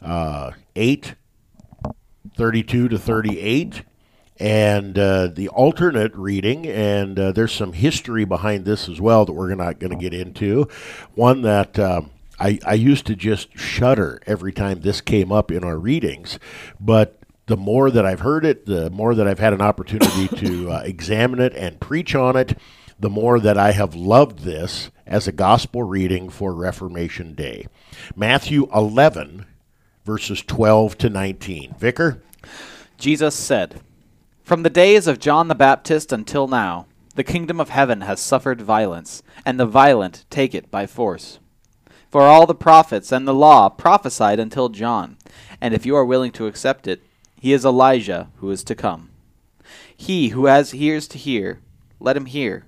uh, 0.00 0.52
8, 0.76 1.14
32 2.36 2.88
to 2.88 2.98
38, 2.98 3.82
and 4.38 4.98
uh, 4.98 5.28
the 5.28 5.48
alternate 5.48 6.14
reading, 6.14 6.66
and 6.66 7.18
uh, 7.18 7.32
there's 7.32 7.52
some 7.52 7.72
history 7.72 8.24
behind 8.24 8.64
this 8.64 8.88
as 8.88 9.00
well 9.00 9.24
that 9.24 9.32
we're 9.32 9.54
not 9.54 9.78
going 9.78 9.92
to 9.92 9.98
get 9.98 10.14
into. 10.14 10.68
One 11.14 11.42
that 11.42 11.78
um, 11.78 12.10
I, 12.40 12.58
I 12.66 12.74
used 12.74 13.06
to 13.06 13.14
just 13.14 13.56
shudder 13.56 14.20
every 14.26 14.52
time 14.52 14.80
this 14.80 15.00
came 15.00 15.30
up 15.30 15.50
in 15.50 15.62
our 15.62 15.78
readings, 15.78 16.38
but 16.80 17.18
the 17.46 17.56
more 17.56 17.90
that 17.90 18.06
I've 18.06 18.20
heard 18.20 18.44
it, 18.44 18.66
the 18.66 18.90
more 18.90 19.14
that 19.14 19.28
I've 19.28 19.38
had 19.38 19.52
an 19.52 19.60
opportunity 19.60 20.28
to 20.28 20.70
uh, 20.70 20.82
examine 20.84 21.40
it 21.40 21.54
and 21.54 21.78
preach 21.80 22.14
on 22.14 22.36
it, 22.36 22.56
the 23.02 23.10
more 23.10 23.40
that 23.40 23.58
I 23.58 23.72
have 23.72 23.96
loved 23.96 24.44
this 24.44 24.92
as 25.08 25.26
a 25.26 25.32
gospel 25.32 25.82
reading 25.82 26.30
for 26.30 26.54
Reformation 26.54 27.34
Day. 27.34 27.66
Matthew 28.14 28.68
11, 28.72 29.44
verses 30.04 30.40
12 30.42 30.96
to 30.98 31.10
19. 31.10 31.74
Vicar? 31.76 32.22
Jesus 32.98 33.34
said, 33.34 33.80
From 34.44 34.62
the 34.62 34.70
days 34.70 35.08
of 35.08 35.18
John 35.18 35.48
the 35.48 35.56
Baptist 35.56 36.12
until 36.12 36.46
now, 36.46 36.86
the 37.16 37.24
kingdom 37.24 37.58
of 37.58 37.70
heaven 37.70 38.02
has 38.02 38.20
suffered 38.20 38.62
violence, 38.62 39.24
and 39.44 39.58
the 39.58 39.66
violent 39.66 40.24
take 40.30 40.54
it 40.54 40.70
by 40.70 40.86
force. 40.86 41.40
For 42.08 42.22
all 42.22 42.46
the 42.46 42.54
prophets 42.54 43.10
and 43.10 43.26
the 43.26 43.34
law 43.34 43.68
prophesied 43.68 44.38
until 44.38 44.68
John, 44.68 45.16
and 45.60 45.74
if 45.74 45.84
you 45.84 45.96
are 45.96 46.04
willing 46.04 46.30
to 46.32 46.46
accept 46.46 46.86
it, 46.86 47.02
he 47.40 47.52
is 47.52 47.64
Elijah 47.64 48.30
who 48.36 48.48
is 48.52 48.62
to 48.62 48.76
come. 48.76 49.10
He 49.96 50.28
who 50.28 50.46
has 50.46 50.72
ears 50.72 51.08
to 51.08 51.18
hear, 51.18 51.58
let 51.98 52.16
him 52.16 52.26
hear. 52.26 52.64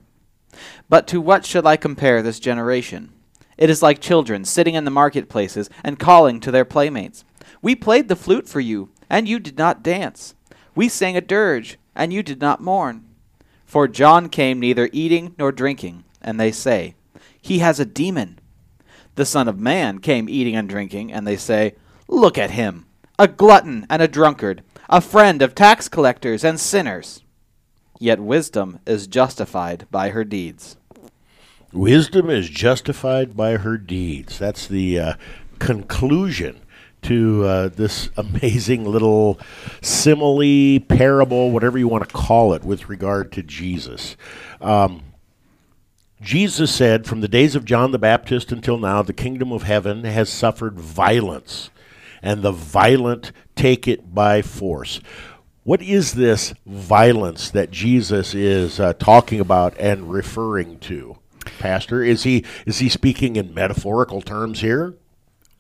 But 0.89 1.07
to 1.09 1.21
what 1.21 1.45
shall 1.45 1.67
I 1.67 1.77
compare 1.77 2.23
this 2.23 2.41
generation? 2.41 3.11
It 3.57 3.71
is 3.71 3.83
like 3.83 4.01
children 4.01 4.45
sitting 4.45 4.75
in 4.75 4.85
the 4.85 4.91
marketplaces 4.91 5.71
and 5.83 5.99
calling 5.99 6.41
to 6.41 6.51
their 6.51 6.65
playmates. 6.65 7.25
We 7.63 7.75
played 7.75 8.09
the 8.09 8.17
flute 8.17 8.49
for 8.49 8.61
you, 8.61 8.91
and 9.09 9.29
you 9.29 9.39
did 9.39 9.59
not 9.59 9.83
dance. 9.83 10.35
We 10.75 10.89
sang 10.89 11.17
a 11.17 11.21
dirge, 11.21 11.79
and 11.95 12.13
you 12.13 12.23
did 12.23 12.41
not 12.41 12.61
mourn. 12.61 13.05
For 13.65 13.89
John 13.89 14.29
came 14.29 14.61
neither 14.61 14.89
eating 14.93 15.35
nor 15.39 15.53
drinking, 15.53 16.05
and 16.21 16.39
they 16.39 16.53
say, 16.53 16.95
He 17.41 17.59
has 17.59 17.81
a 17.81 17.85
demon. 17.85 18.39
The 19.15 19.27
Son 19.27 19.49
of 19.49 19.59
Man 19.59 19.99
came 19.99 20.29
eating 20.29 20.57
and 20.57 20.69
drinking, 20.69 21.13
and 21.13 21.27
they 21.27 21.37
say, 21.37 21.75
Look 22.09 22.37
at 22.37 22.53
him, 22.53 22.87
a 23.19 23.27
glutton 23.27 23.87
and 23.89 24.03
a 24.03 24.09
drunkard, 24.09 24.63
a 24.89 25.01
friend 25.01 25.41
of 25.43 25.55
tax 25.55 25.89
collectors 25.89 26.45
and 26.45 26.61
sinners. 26.61 27.24
Yet 28.05 28.21
wisdom 28.21 28.81
is 28.85 29.07
justified 29.07 29.87
by 29.91 30.11
her 30.11 30.25
deeds. 30.25 30.77
Wisdom 31.73 32.29
is 32.29 32.51
justified 32.51 33.35
by 33.35 33.57
her 33.57 33.79
deeds. 33.79 34.39
That's 34.39 34.67
the 34.67 34.99
uh, 34.99 35.15
conclusion 35.59 36.61
to 37.05 37.45
uh, 37.45 37.69
this 37.69 38.11
amazing 38.19 38.85
little 38.85 39.41
simile, 39.81 40.81
parable, 40.81 41.51
whatever 41.51 41.79
you 41.79 41.89
want 41.89 42.07
to 42.07 42.15
call 42.15 42.53
it, 42.53 42.63
with 42.63 42.91
regard 42.91 43.33
to 43.33 43.43
Jesus. 43.43 44.19
Um, 44.61 45.03
Jesus 46.21 46.75
said, 46.75 47.07
From 47.07 47.23
the 47.23 47.27
days 47.27 47.57
of 47.57 47.65
John 47.65 47.91
the 47.91 47.99
Baptist 47.99 48.53
until 48.53 48.77
now, 48.77 49.01
the 49.01 49.15
kingdom 49.15 49.51
of 49.51 49.63
heaven 49.63 50.05
has 50.05 50.29
suffered 50.29 50.79
violence, 50.79 51.71
and 52.21 52.43
the 52.43 52.53
violent 52.53 53.33
take 53.57 53.89
it 53.89 54.15
by 54.15 54.43
force. 54.43 55.01
What 55.65 55.81
is 55.81 56.13
this 56.13 56.53
violence 56.67 57.51
that 57.51 57.71
Jesus 57.71 58.35
is 58.35 58.79
uh, 58.79 58.93
talking 58.93 59.41
about 59.41 59.75
and 59.79 60.13
referring 60.13 60.79
to, 60.81 61.17
Pastor? 61.59 62.03
Is 62.03 62.25
he 62.25 62.45
is 62.67 62.81
he 62.81 62.91
speaking 62.91 63.37
in 63.37 63.55
metaphorical 63.55 64.21
terms 64.21 64.61
here? 64.61 64.95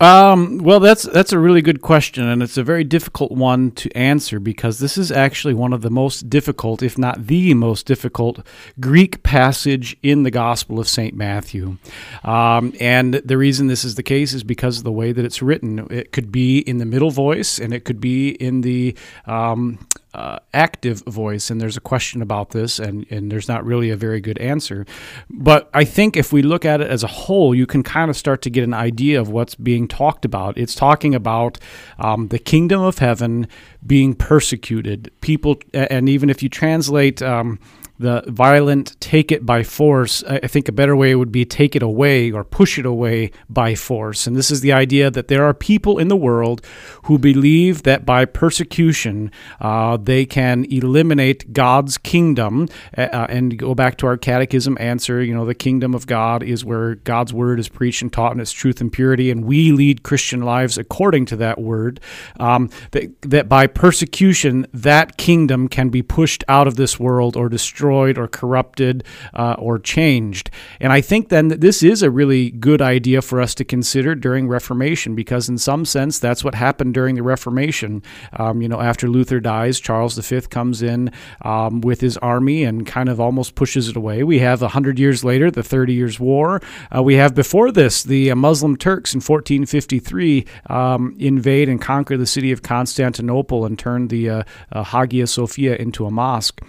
Um, 0.00 0.58
well, 0.58 0.80
that's 0.80 1.04
that's 1.04 1.32
a 1.32 1.38
really 1.38 1.62
good 1.62 1.80
question, 1.80 2.28
and 2.28 2.42
it's 2.42 2.58
a 2.58 2.62
very 2.62 2.84
difficult 2.84 3.32
one 3.32 3.70
to 3.72 3.90
answer 3.96 4.38
because 4.38 4.78
this 4.78 4.98
is 4.98 5.10
actually 5.10 5.54
one 5.54 5.72
of 5.72 5.80
the 5.80 5.90
most 5.90 6.28
difficult, 6.28 6.82
if 6.82 6.98
not 6.98 7.26
the 7.26 7.54
most 7.54 7.86
difficult, 7.86 8.44
Greek 8.80 9.22
passage 9.22 9.96
in 10.02 10.24
the 10.24 10.30
Gospel 10.30 10.78
of 10.78 10.88
Saint 10.88 11.14
Matthew. 11.14 11.78
Um, 12.24 12.74
and 12.78 13.14
the 13.14 13.38
reason 13.38 13.68
this 13.68 13.84
is 13.84 13.94
the 13.94 14.02
case 14.02 14.34
is 14.34 14.42
because 14.42 14.78
of 14.78 14.84
the 14.84 14.92
way 14.92 15.12
that 15.12 15.24
it's 15.24 15.40
written. 15.40 15.86
It 15.90 16.12
could 16.12 16.30
be 16.30 16.58
in 16.58 16.78
the 16.78 16.84
middle 16.84 17.10
voice, 17.10 17.58
and 17.58 17.72
it 17.72 17.84
could 17.84 18.00
be 18.00 18.30
in 18.30 18.60
the 18.60 18.96
um, 19.26 19.78
uh, 20.14 20.38
active 20.52 21.02
voice, 21.06 21.50
and 21.50 21.60
there's 21.60 21.76
a 21.76 21.80
question 21.80 22.22
about 22.22 22.50
this, 22.50 22.78
and, 22.78 23.04
and 23.10 23.30
there's 23.32 23.48
not 23.48 23.64
really 23.64 23.90
a 23.90 23.96
very 23.96 24.20
good 24.20 24.38
answer. 24.38 24.86
But 25.28 25.68
I 25.74 25.84
think 25.84 26.16
if 26.16 26.32
we 26.32 26.42
look 26.42 26.64
at 26.64 26.80
it 26.80 26.88
as 26.88 27.02
a 27.02 27.08
whole, 27.08 27.54
you 27.54 27.66
can 27.66 27.82
kind 27.82 28.10
of 28.10 28.16
start 28.16 28.40
to 28.42 28.50
get 28.50 28.64
an 28.64 28.74
idea 28.74 29.20
of 29.20 29.28
what's 29.28 29.54
being 29.56 29.88
talked 29.88 30.24
about. 30.24 30.56
It's 30.56 30.74
talking 30.74 31.14
about 31.14 31.58
um, 31.98 32.28
the 32.28 32.38
kingdom 32.38 32.80
of 32.80 32.98
heaven 32.98 33.48
being 33.84 34.14
persecuted. 34.14 35.10
People, 35.20 35.56
and 35.72 36.08
even 36.08 36.30
if 36.30 36.42
you 36.42 36.48
translate, 36.48 37.20
um, 37.20 37.58
the 37.98 38.24
violent 38.26 39.00
take 39.00 39.30
it 39.30 39.46
by 39.46 39.62
force. 39.62 40.24
I 40.24 40.46
think 40.48 40.68
a 40.68 40.72
better 40.72 40.96
way 40.96 41.14
would 41.14 41.30
be 41.30 41.44
take 41.44 41.76
it 41.76 41.82
away 41.82 42.32
or 42.32 42.42
push 42.42 42.76
it 42.78 42.84
away 42.84 43.30
by 43.48 43.76
force. 43.76 44.26
And 44.26 44.36
this 44.36 44.50
is 44.50 44.62
the 44.62 44.72
idea 44.72 45.10
that 45.10 45.28
there 45.28 45.44
are 45.44 45.54
people 45.54 45.98
in 45.98 46.08
the 46.08 46.16
world 46.16 46.60
who 47.04 47.18
believe 47.18 47.84
that 47.84 48.04
by 48.04 48.24
persecution 48.24 49.30
uh, 49.60 49.96
they 49.96 50.26
can 50.26 50.64
eliminate 50.64 51.52
God's 51.52 51.96
kingdom. 51.96 52.68
Uh, 52.98 53.26
and 53.28 53.56
go 53.58 53.74
back 53.74 53.96
to 53.98 54.06
our 54.06 54.16
catechism 54.16 54.76
answer, 54.80 55.22
you 55.22 55.34
know, 55.34 55.46
the 55.46 55.54
kingdom 55.54 55.94
of 55.94 56.06
God 56.06 56.42
is 56.42 56.64
where 56.64 56.96
God's 56.96 57.32
word 57.32 57.60
is 57.60 57.68
preached 57.68 58.02
and 58.02 58.12
taught 58.12 58.32
in 58.32 58.40
its 58.40 58.52
truth 58.52 58.80
and 58.80 58.92
purity, 58.92 59.30
and 59.30 59.44
we 59.44 59.70
lead 59.72 60.02
Christian 60.02 60.42
lives 60.42 60.76
according 60.78 61.26
to 61.26 61.36
that 61.36 61.60
word. 61.60 62.00
Um, 62.40 62.70
that, 62.90 63.22
that 63.22 63.48
by 63.48 63.66
persecution, 63.66 64.66
that 64.72 65.16
kingdom 65.16 65.68
can 65.68 65.90
be 65.90 66.02
pushed 66.02 66.42
out 66.48 66.66
of 66.66 66.74
this 66.74 66.98
world 66.98 67.36
or 67.36 67.48
destroyed 67.48 67.83
destroyed 67.84 68.16
or 68.16 68.26
corrupted 68.26 69.04
uh, 69.34 69.54
or 69.58 69.78
changed. 69.78 70.50
And 70.80 70.90
I 70.92 71.00
think 71.02 71.28
then 71.28 71.48
that 71.48 71.60
this 71.60 71.82
is 71.82 72.02
a 72.02 72.10
really 72.10 72.50
good 72.50 72.80
idea 72.80 73.20
for 73.20 73.40
us 73.40 73.54
to 73.56 73.64
consider 73.64 74.14
during 74.14 74.48
Reformation 74.48 75.14
because, 75.14 75.48
in 75.50 75.58
some 75.58 75.84
sense, 75.84 76.18
that's 76.18 76.42
what 76.42 76.54
happened 76.54 76.94
during 76.94 77.14
the 77.14 77.22
Reformation. 77.22 78.02
Um, 78.32 78.62
you 78.62 78.68
know, 78.68 78.80
after 78.80 79.08
Luther 79.08 79.38
dies, 79.38 79.80
Charles 79.80 80.16
V 80.16 80.40
comes 80.48 80.82
in 80.82 81.10
um, 81.42 81.82
with 81.82 82.00
his 82.00 82.16
army 82.18 82.64
and 82.64 82.86
kind 82.86 83.08
of 83.08 83.20
almost 83.20 83.54
pushes 83.54 83.88
it 83.88 83.96
away. 83.96 84.22
We 84.22 84.38
have 84.38 84.62
a 84.62 84.68
hundred 84.68 84.98
years 84.98 85.22
later 85.22 85.50
the 85.50 85.62
Thirty 85.62 85.92
Years' 85.92 86.18
War. 86.18 86.62
Uh, 86.94 87.02
we 87.02 87.16
have 87.16 87.34
before 87.34 87.70
this 87.70 88.02
the 88.02 88.30
uh, 88.30 88.34
Muslim 88.34 88.76
Turks 88.76 89.14
in 89.14 89.18
1453 89.18 90.46
um, 90.70 91.14
invade 91.18 91.68
and 91.68 91.80
conquer 91.80 92.16
the 92.16 92.26
city 92.26 92.50
of 92.50 92.62
Constantinople 92.62 93.66
and 93.66 93.78
turn 93.78 94.08
the 94.08 94.30
uh, 94.30 94.42
uh, 94.72 94.84
Hagia 94.84 95.26
Sophia 95.26 95.76
into 95.76 96.06
a 96.06 96.10
mosque. 96.10 96.60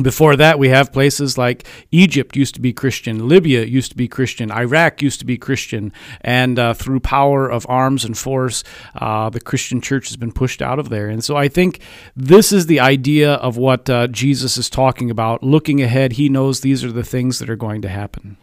Before 0.00 0.36
that, 0.36 0.60
we 0.60 0.68
have 0.68 0.92
places 0.92 1.36
like 1.36 1.66
Egypt 1.90 2.36
used 2.36 2.54
to 2.54 2.60
be 2.60 2.72
Christian, 2.72 3.28
Libya 3.28 3.64
used 3.64 3.90
to 3.90 3.96
be 3.96 4.06
Christian, 4.06 4.52
Iraq 4.52 5.02
used 5.02 5.18
to 5.18 5.26
be 5.26 5.36
Christian, 5.36 5.92
and 6.20 6.56
uh, 6.56 6.72
through 6.74 7.00
power 7.00 7.48
of 7.48 7.66
arms 7.68 8.04
and 8.04 8.16
force, 8.16 8.62
uh, 8.94 9.28
the 9.28 9.40
Christian 9.40 9.80
church 9.80 10.06
has 10.06 10.16
been 10.16 10.30
pushed 10.30 10.62
out 10.62 10.78
of 10.78 10.88
there. 10.88 11.08
And 11.08 11.24
so 11.24 11.36
I 11.36 11.48
think 11.48 11.80
this 12.14 12.52
is 12.52 12.66
the 12.66 12.78
idea 12.78 13.34
of 13.34 13.56
what 13.56 13.90
uh, 13.90 14.06
Jesus 14.06 14.56
is 14.56 14.70
talking 14.70 15.10
about. 15.10 15.42
Looking 15.42 15.82
ahead, 15.82 16.12
he 16.12 16.28
knows 16.28 16.60
these 16.60 16.84
are 16.84 16.92
the 16.92 17.02
things 17.02 17.40
that 17.40 17.50
are 17.50 17.56
going 17.56 17.82
to 17.82 17.88
happen. 17.88 18.36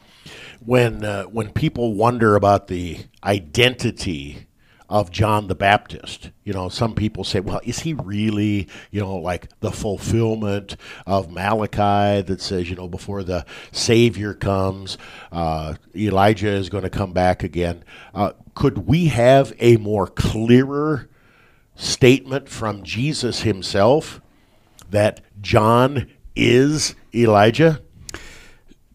When 0.65 1.05
uh, 1.05 1.23
when 1.23 1.51
people 1.51 1.93
wonder 1.93 2.35
about 2.35 2.67
the 2.67 2.97
identity 3.23 4.44
of 4.89 5.11
John 5.11 5.47
the 5.47 5.55
Baptist. 5.55 6.29
You 6.43 6.53
know, 6.53 6.69
some 6.69 6.93
people 6.93 7.23
say, 7.23 7.39
well, 7.39 7.61
is 7.63 7.79
he 7.79 7.93
really, 7.93 8.67
you 8.91 9.01
know, 9.01 9.15
like 9.15 9.47
the 9.59 9.71
fulfillment 9.71 10.77
of 11.05 11.31
Malachi 11.31 12.21
that 12.21 12.41
says, 12.41 12.69
you 12.69 12.75
know, 12.75 12.87
before 12.87 13.23
the 13.23 13.45
Savior 13.71 14.33
comes, 14.33 14.97
uh, 15.31 15.75
Elijah 15.95 16.49
is 16.49 16.69
going 16.69 16.83
to 16.83 16.89
come 16.89 17.13
back 17.13 17.43
again? 17.43 17.83
Uh, 18.13 18.33
could 18.53 18.87
we 18.87 19.07
have 19.07 19.53
a 19.59 19.77
more 19.77 20.07
clearer 20.07 21.09
statement 21.75 22.47
from 22.47 22.83
Jesus 22.83 23.41
himself 23.41 24.21
that 24.89 25.21
John 25.41 26.11
is 26.35 26.95
Elijah? 27.13 27.81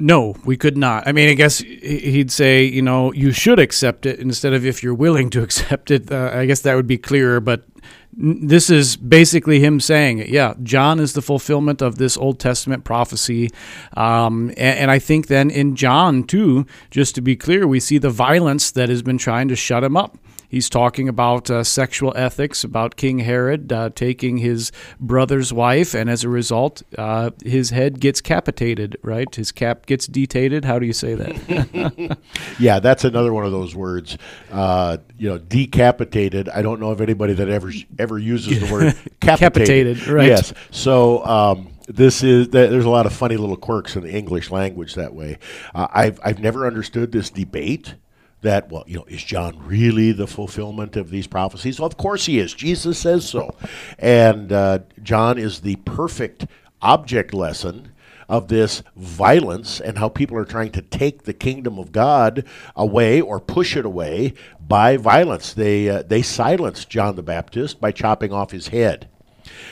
No, 0.01 0.35
we 0.45 0.57
could 0.57 0.77
not. 0.77 1.07
I 1.07 1.13
mean, 1.13 1.29
I 1.29 1.35
guess 1.35 1.59
he'd 1.59 2.31
say, 2.31 2.65
you 2.65 2.81
know, 2.81 3.13
you 3.13 3.33
should 3.33 3.59
accept 3.59 4.07
it 4.07 4.19
instead 4.19 4.55
of 4.55 4.65
if 4.65 4.83
you're 4.83 4.95
willing 4.95 5.29
to 5.31 5.43
accept 5.45 5.91
it. 5.91 6.11
Uh, 6.11 6.31
I 6.33 6.47
guess 6.47 6.63
that 6.63 6.75
would 6.75 6.87
be 6.87 6.99
clearer, 6.99 7.41
but 7.41 7.65
this 8.13 8.71
is 8.71 8.97
basically 8.97 9.61
him 9.61 9.79
saying 9.79 10.19
it. 10.19 10.29
Yeah, 10.29 10.55
John 10.63 10.99
is 10.99 11.13
the 11.13 11.23
fulfillment 11.23 11.81
of 11.81 11.97
this 11.97 12.17
Old 12.17 12.41
Testament 12.41 12.85
prophecy. 12.85 13.51
Um, 13.97 14.51
and, 14.51 14.79
and, 14.79 14.91
I 14.91 14.99
think 14.99 15.29
then 15.29 15.51
in 15.51 15.77
John, 15.77 16.25
too, 16.25 16.67
just 16.91 17.15
to 17.15 17.21
be 17.21 17.37
clear, 17.37 17.67
we 17.67 17.79
see 17.79 17.99
the 17.99 18.11
violence 18.11 18.71
that 18.73 18.89
has 18.89 19.03
been 19.03 19.19
trying 19.19 19.49
to 19.49 19.57
shut 19.57 19.85
him 19.85 19.97
up. 19.97 20.19
He's 20.51 20.69
talking 20.69 21.09
about 21.09 21.49
uh, 21.49 21.63
sexual 21.63 22.13
ethics, 22.17 22.65
about 22.65 22.97
King 22.97 23.21
Herod 23.21 23.73
uh, 23.73 23.91
taking 23.91 24.39
his 24.39 24.73
brother's 24.99 25.53
wife, 25.53 25.95
and 25.95 26.11
as 26.11 26.25
a 26.25 26.29
result, 26.29 26.83
uh, 26.99 27.31
his 27.45 27.71
head 27.71 28.01
gets 28.01 28.21
capitated, 28.21 28.97
right? 29.03 29.33
His 29.33 29.53
cap 29.53 29.87
gets 29.87 30.09
detated. 30.09 30.65
How 30.65 30.81
do 30.81 30.87
you 30.87 30.93
say 30.93 31.15
that? 31.15 32.19
yeah, 32.59 32.81
that's 32.81 33.05
another 33.05 33.33
one 33.33 33.47
of 33.47 33.53
those 33.53 33.77
words. 33.77 34.19
Uh, 34.51 34.97
you 35.19 35.29
know, 35.29 35.39
decapitated. 35.39 36.49
I 36.49 36.63
don't 36.63 36.81
know 36.81 36.91
of 36.91 37.01
anybody 37.01 37.35
that 37.35 37.49
ever 37.49 37.71
ever 38.01 38.19
uses 38.19 38.59
the 38.59 38.73
word 38.73 38.97
capitated. 39.21 39.99
capitated 39.99 40.07
right. 40.09 40.27
Yes. 40.27 40.53
So. 40.73 41.25
Um, 41.25 41.69
this 41.89 42.23
is 42.23 42.51
there's 42.51 42.85
a 42.85 42.91
lot 42.91 43.05
of 43.05 43.13
funny 43.13 43.37
little 43.37 43.57
quirks 43.57 43.97
in 43.97 44.05
the 44.05 44.13
English 44.13 44.53
language 44.53 44.95
that 44.95 45.13
way. 45.13 45.39
Uh, 45.75 45.89
I've 45.91 46.21
I've 46.23 46.39
never 46.39 46.65
understood 46.65 47.11
this 47.11 47.31
debate 47.31 47.97
that, 48.42 48.70
well, 48.70 48.85
you 48.87 48.96
know, 48.96 49.05
is 49.05 49.22
John 49.22 49.59
really 49.66 50.12
the 50.12 50.26
fulfillment 50.26 50.96
of 50.96 51.11
these 51.11 51.26
prophecies? 51.26 51.79
Well, 51.79 51.87
of 51.87 51.96
course 51.96 52.26
he 52.26 52.38
is. 52.38 52.55
Jesus 52.55 52.98
says 52.98 53.29
so. 53.29 53.55
And 53.98 54.53
uh, 54.53 54.81
John 55.03 55.38
is 55.38 55.61
the 55.61 55.76
perfect 55.76 56.46
object 56.83 57.35
lesson 57.35 57.92
of 58.29 58.48
this 58.48 58.83
violence 58.96 59.81
and 59.81 59.98
how 59.98 60.09
people 60.09 60.37
are 60.37 60.44
trying 60.44 60.70
to 60.70 60.81
take 60.81 61.24
the 61.24 61.35
kingdom 61.35 61.79
of 61.79 61.90
God 61.90 62.44
away 62.76 63.20
or 63.20 63.40
push 63.40 63.76
it 63.76 63.85
away 63.85 64.35
by 64.61 64.96
violence. 64.96 65.53
They, 65.53 65.88
uh, 65.88 66.03
they 66.03 66.22
silenced 66.22 66.88
John 66.88 67.16
the 67.16 67.24
Baptist 67.24 67.81
by 67.81 67.90
chopping 67.90 68.33
off 68.33 68.53
his 68.53 68.68
head. 68.68 69.09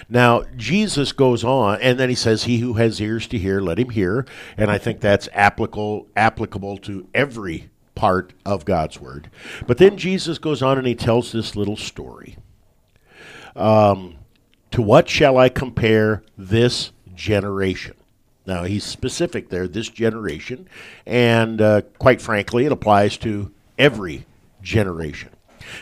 Now, 0.08 0.42
Jesus 0.56 1.12
goes 1.12 1.44
on, 1.44 1.80
and 1.80 2.00
then 2.00 2.08
he 2.08 2.14
says, 2.16 2.44
He 2.44 2.58
who 2.58 2.74
has 2.74 3.00
ears 3.00 3.28
to 3.28 3.38
hear, 3.38 3.60
let 3.60 3.78
him 3.78 3.90
hear. 3.90 4.26
And 4.56 4.70
I 4.70 4.78
think 4.78 5.00
that's 5.00 5.28
applicable, 5.32 6.08
applicable 6.16 6.78
to 6.78 7.06
every 7.14 7.70
part 7.98 8.32
of 8.46 8.64
God's 8.64 9.00
word. 9.00 9.28
But 9.66 9.78
then 9.78 9.96
Jesus 9.96 10.38
goes 10.38 10.62
on 10.62 10.78
and 10.78 10.86
he 10.86 10.94
tells 10.94 11.32
this 11.32 11.56
little 11.56 11.76
story. 11.76 12.36
Um, 13.56 14.18
to 14.70 14.80
what 14.80 15.08
shall 15.08 15.36
I 15.36 15.48
compare 15.48 16.22
this 16.36 16.92
generation? 17.16 17.94
Now, 18.46 18.62
he's 18.62 18.84
specific 18.84 19.48
there, 19.48 19.66
this 19.66 19.88
generation. 19.88 20.68
And 21.06 21.60
uh, 21.60 21.80
quite 21.98 22.22
frankly, 22.22 22.66
it 22.66 22.72
applies 22.72 23.16
to 23.18 23.52
every 23.76 24.26
generation. 24.62 25.30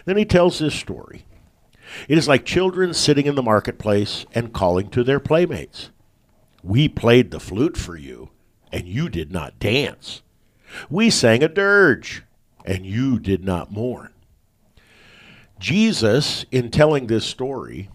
Then 0.06 0.16
he 0.16 0.24
tells 0.24 0.58
this 0.58 0.74
story. 0.74 1.26
It 2.08 2.16
is 2.16 2.26
like 2.26 2.46
children 2.46 2.94
sitting 2.94 3.26
in 3.26 3.34
the 3.34 3.42
marketplace 3.42 4.24
and 4.34 4.54
calling 4.54 4.88
to 4.88 5.04
their 5.04 5.20
playmates. 5.20 5.90
We 6.62 6.88
played 6.88 7.30
the 7.30 7.40
flute 7.40 7.76
for 7.76 7.94
you, 7.94 8.30
and 8.72 8.88
you 8.88 9.10
did 9.10 9.30
not 9.30 9.58
dance. 9.58 10.22
We 10.90 11.10
sang 11.10 11.42
a 11.42 11.48
dirge, 11.48 12.22
and 12.64 12.86
you 12.86 13.18
did 13.18 13.44
not 13.44 13.72
mourn. 13.72 14.12
Jesus, 15.58 16.44
in 16.50 16.70
telling 16.70 17.06
this 17.06 17.24
story, 17.24 17.88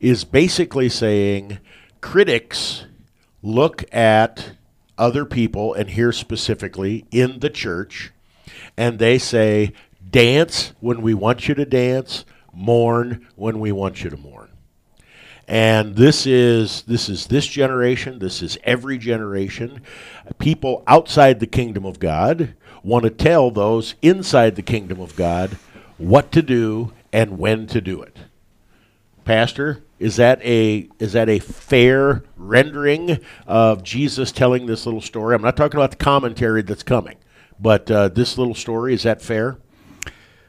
is 0.00 0.24
basically 0.24 0.88
saying 0.88 1.58
critics 2.00 2.86
look 3.42 3.84
at 3.94 4.52
other 4.96 5.24
people, 5.24 5.74
and 5.74 5.90
here 5.90 6.12
specifically 6.12 7.04
in 7.10 7.40
the 7.40 7.50
church, 7.50 8.12
and 8.76 8.98
they 8.98 9.18
say, 9.18 9.72
Dance 10.08 10.72
when 10.80 11.02
we 11.02 11.14
want 11.14 11.48
you 11.48 11.54
to 11.54 11.64
dance, 11.64 12.24
mourn 12.52 13.26
when 13.34 13.58
we 13.58 13.72
want 13.72 14.04
you 14.04 14.10
to 14.10 14.16
mourn. 14.16 14.43
And 15.46 15.96
this 15.96 16.26
is 16.26 16.82
this 16.82 17.08
is 17.08 17.26
this 17.26 17.46
generation, 17.46 18.18
this 18.18 18.42
is 18.42 18.56
every 18.64 18.98
generation. 18.98 19.82
People 20.38 20.82
outside 20.86 21.40
the 21.40 21.46
kingdom 21.46 21.84
of 21.84 21.98
God 21.98 22.54
want 22.82 23.04
to 23.04 23.10
tell 23.10 23.50
those 23.50 23.94
inside 24.02 24.56
the 24.56 24.62
kingdom 24.62 25.00
of 25.00 25.16
God 25.16 25.58
what 25.98 26.32
to 26.32 26.42
do 26.42 26.92
and 27.12 27.38
when 27.38 27.66
to 27.68 27.80
do 27.80 28.02
it. 28.02 28.16
Pastor, 29.24 29.82
is 29.98 30.16
that 30.16 30.42
a 30.42 30.88
is 30.98 31.12
that 31.12 31.28
a 31.28 31.38
fair 31.38 32.24
rendering 32.36 33.18
of 33.46 33.82
Jesus 33.82 34.32
telling 34.32 34.66
this 34.66 34.86
little 34.86 35.00
story? 35.00 35.34
I'm 35.34 35.42
not 35.42 35.56
talking 35.56 35.78
about 35.78 35.92
the 35.92 35.96
commentary 35.96 36.62
that's 36.62 36.82
coming, 36.82 37.16
but 37.58 37.90
uh, 37.90 38.08
this 38.08 38.36
little 38.36 38.54
story 38.54 38.94
is 38.94 39.04
that 39.04 39.22
fair? 39.22 39.58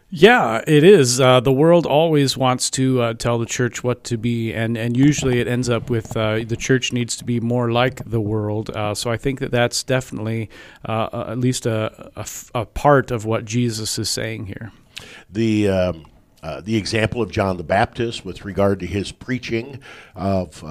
Yeah, 0.09 0.61
it 0.67 0.83
is. 0.83 1.19
Uh, 1.19 1.39
the 1.39 1.51
world 1.51 1.85
always 1.85 2.37
wants 2.37 2.69
to 2.71 3.01
uh, 3.01 3.13
tell 3.15 3.39
the 3.39 3.45
church 3.45 3.83
what 3.83 4.03
to 4.05 4.17
be, 4.17 4.53
and, 4.53 4.77
and 4.77 4.95
usually 4.95 5.39
it 5.39 5.47
ends 5.47 5.67
up 5.67 5.89
with 5.89 6.15
uh, 6.15 6.43
the 6.45 6.55
church 6.55 6.93
needs 6.93 7.17
to 7.17 7.25
be 7.25 7.39
more 7.39 7.71
like 7.71 8.07
the 8.07 8.21
world. 8.21 8.69
Uh, 8.69 8.93
so 8.93 9.09
I 9.09 9.17
think 9.17 9.39
that 9.39 9.51
that's 9.51 9.81
definitely 9.81 10.49
uh, 10.85 11.25
at 11.27 11.39
least 11.39 11.65
a, 11.65 12.11
a, 12.15 12.27
a, 12.53 12.65
part 12.65 13.09
of 13.09 13.25
what 13.25 13.45
Jesus 13.45 13.97
is 13.97 14.09
saying 14.09 14.45
here. 14.45 14.71
The 15.29 15.69
um, 15.69 16.05
uh, 16.43 16.61
the 16.61 16.75
example 16.75 17.23
of 17.23 17.31
John 17.31 17.57
the 17.57 17.63
Baptist 17.63 18.23
with 18.23 18.45
regard 18.45 18.79
to 18.81 18.85
his 18.85 19.11
preaching 19.11 19.79
of 20.13 20.63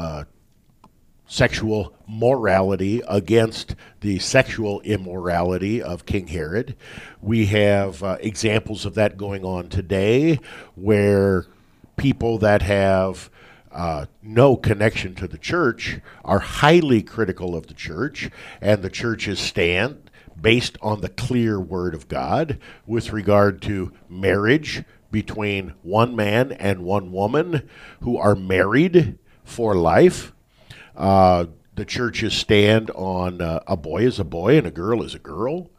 sexual 1.27 1.95
morality 2.07 3.03
against 3.09 3.75
the 4.01 4.19
sexual 4.19 4.81
immorality 4.83 5.83
of 5.83 6.07
King 6.07 6.29
Herod. 6.29 6.77
We 7.23 7.47
have 7.47 8.03
uh, 8.03 8.19
examples 8.21 8.85
of 8.85 8.95
that 8.95 9.17
going 9.17 9.45
on 9.45 9.69
today 9.69 10.39
where 10.75 11.47
people 11.97 12.39
that 12.39 12.63
have 12.63 13.31
uh, 13.73 14.07
no 14.23 14.57
connection 14.57 15.15
to 15.17 15.27
the 15.27 15.39
church 15.39 15.99
are 16.25 16.39
highly 16.39 17.03
critical 17.03 17.57
of 17.57 17.67
the 17.67 17.75
church 17.75 18.31
and 18.61 18.83
the 18.83 18.91
church's 18.91 19.41
stand 19.41 20.11
based 20.41 20.77
on 20.83 21.01
the 21.01 21.09
clear 21.09 21.59
word 21.59 21.95
of 21.95 22.09
God 22.09 22.59
with 22.87 23.13
regard 23.13 23.63
to 23.63 23.93
marriage 24.09 24.85
between 25.11 25.75
one 25.83 26.15
man 26.15 26.53
and 26.53 26.85
one 26.85 27.13
woman 27.13 27.69
who 28.01 28.17
are 28.17 28.35
married 28.35 29.19
for 29.45 29.75
life 29.75 30.34
uh, 30.97 31.47
the 31.75 31.85
churches 31.85 32.35
stand 32.35 32.91
on 32.91 33.41
uh, 33.41 33.61
a 33.67 33.77
boy 33.77 34.07
is 34.07 34.19
a 34.19 34.25
boy 34.25 34.57
and 34.57 34.67
a 34.67 34.71
girl 34.71 35.03
is 35.03 35.15
a 35.15 35.19
girl. 35.19 35.71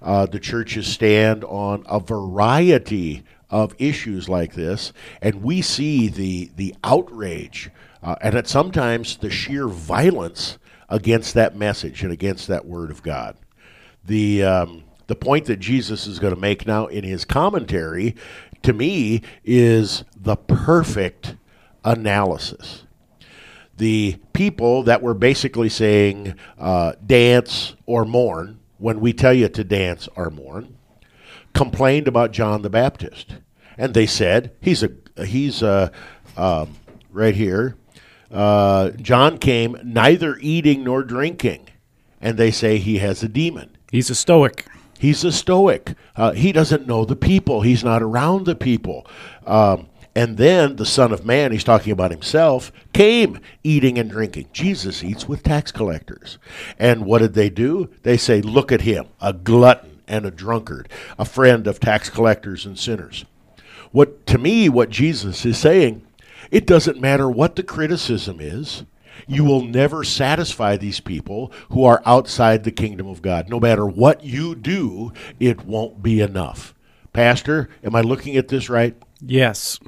Uh, 0.00 0.26
the 0.26 0.40
churches 0.40 0.86
stand 0.86 1.44
on 1.44 1.84
a 1.86 2.00
variety 2.00 3.22
of 3.50 3.74
issues 3.78 4.28
like 4.28 4.54
this, 4.54 4.92
and 5.20 5.42
we 5.42 5.60
see 5.60 6.08
the 6.08 6.50
the 6.56 6.74
outrage 6.84 7.70
uh, 8.02 8.14
and 8.22 8.34
at 8.34 8.48
sometimes 8.48 9.18
the 9.18 9.30
sheer 9.30 9.68
violence 9.68 10.58
against 10.88 11.34
that 11.34 11.56
message 11.56 12.02
and 12.02 12.12
against 12.12 12.48
that 12.48 12.64
word 12.64 12.90
of 12.90 13.02
God. 13.02 13.36
The 14.04 14.42
um, 14.44 14.84
the 15.06 15.16
point 15.16 15.46
that 15.46 15.58
Jesus 15.58 16.06
is 16.06 16.18
going 16.18 16.34
to 16.34 16.40
make 16.40 16.66
now 16.66 16.86
in 16.86 17.04
his 17.04 17.24
commentary, 17.24 18.14
to 18.62 18.72
me, 18.72 19.22
is 19.44 20.04
the 20.16 20.36
perfect 20.36 21.34
analysis 21.84 22.84
the 23.80 24.18
people 24.34 24.82
that 24.82 25.00
were 25.00 25.14
basically 25.14 25.70
saying 25.70 26.34
uh, 26.58 26.92
dance 27.04 27.74
or 27.86 28.04
mourn 28.04 28.60
when 28.76 29.00
we 29.00 29.14
tell 29.14 29.32
you 29.32 29.48
to 29.48 29.64
dance 29.64 30.06
or 30.16 30.28
mourn 30.28 30.76
complained 31.54 32.06
about 32.06 32.30
John 32.30 32.60
the 32.60 32.68
Baptist, 32.68 33.36
and 33.78 33.94
they 33.94 34.06
said 34.06 34.52
he's 34.60 34.82
a 34.82 34.90
he's 35.24 35.62
a 35.62 35.90
um, 36.36 36.76
right 37.10 37.34
here. 37.34 37.76
Uh, 38.30 38.90
John 38.90 39.38
came 39.38 39.78
neither 39.82 40.36
eating 40.40 40.84
nor 40.84 41.02
drinking, 41.02 41.68
and 42.20 42.36
they 42.36 42.50
say 42.50 42.76
he 42.76 42.98
has 42.98 43.22
a 43.22 43.28
demon. 43.28 43.76
He's 43.90 44.10
a 44.10 44.14
stoic. 44.14 44.66
He's 44.98 45.24
a 45.24 45.32
stoic. 45.32 45.94
Uh, 46.14 46.32
he 46.32 46.52
doesn't 46.52 46.86
know 46.86 47.06
the 47.06 47.16
people. 47.16 47.62
He's 47.62 47.82
not 47.82 48.02
around 48.02 48.44
the 48.44 48.54
people. 48.54 49.06
Um, 49.46 49.88
and 50.20 50.36
then 50.36 50.76
the 50.76 50.84
Son 50.84 51.12
of 51.12 51.24
Man, 51.24 51.50
he's 51.50 51.64
talking 51.64 51.94
about 51.94 52.10
himself, 52.10 52.70
came 52.92 53.40
eating 53.64 53.98
and 53.98 54.10
drinking. 54.10 54.48
Jesus 54.52 55.02
eats 55.02 55.26
with 55.26 55.42
tax 55.42 55.72
collectors. 55.72 56.36
And 56.78 57.06
what 57.06 57.20
did 57.20 57.32
they 57.32 57.48
do? 57.48 57.88
They 58.02 58.18
say, 58.18 58.42
Look 58.42 58.70
at 58.70 58.82
him, 58.82 59.06
a 59.22 59.32
glutton 59.32 60.02
and 60.06 60.26
a 60.26 60.30
drunkard, 60.30 60.90
a 61.18 61.24
friend 61.24 61.66
of 61.66 61.80
tax 61.80 62.10
collectors 62.10 62.66
and 62.66 62.78
sinners. 62.78 63.24
What 63.92 64.26
to 64.26 64.36
me, 64.36 64.68
what 64.68 64.90
Jesus 64.90 65.46
is 65.46 65.56
saying, 65.56 66.06
it 66.50 66.66
doesn't 66.66 67.00
matter 67.00 67.30
what 67.30 67.56
the 67.56 67.62
criticism 67.62 68.40
is. 68.42 68.84
You 69.26 69.42
will 69.42 69.64
never 69.64 70.04
satisfy 70.04 70.76
these 70.76 71.00
people 71.00 71.50
who 71.70 71.82
are 71.84 72.02
outside 72.04 72.64
the 72.64 72.70
kingdom 72.70 73.06
of 73.06 73.22
God. 73.22 73.48
No 73.48 73.58
matter 73.58 73.86
what 73.86 74.22
you 74.22 74.54
do, 74.54 75.14
it 75.38 75.64
won't 75.64 76.02
be 76.02 76.20
enough. 76.20 76.74
Pastor, 77.14 77.70
am 77.82 77.96
I 77.96 78.02
looking 78.02 78.36
at 78.36 78.48
this 78.48 78.68
right? 78.68 78.94
Yes 79.22 79.80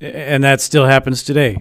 and 0.00 0.44
that 0.44 0.60
still 0.60 0.86
happens 0.86 1.22
today 1.22 1.60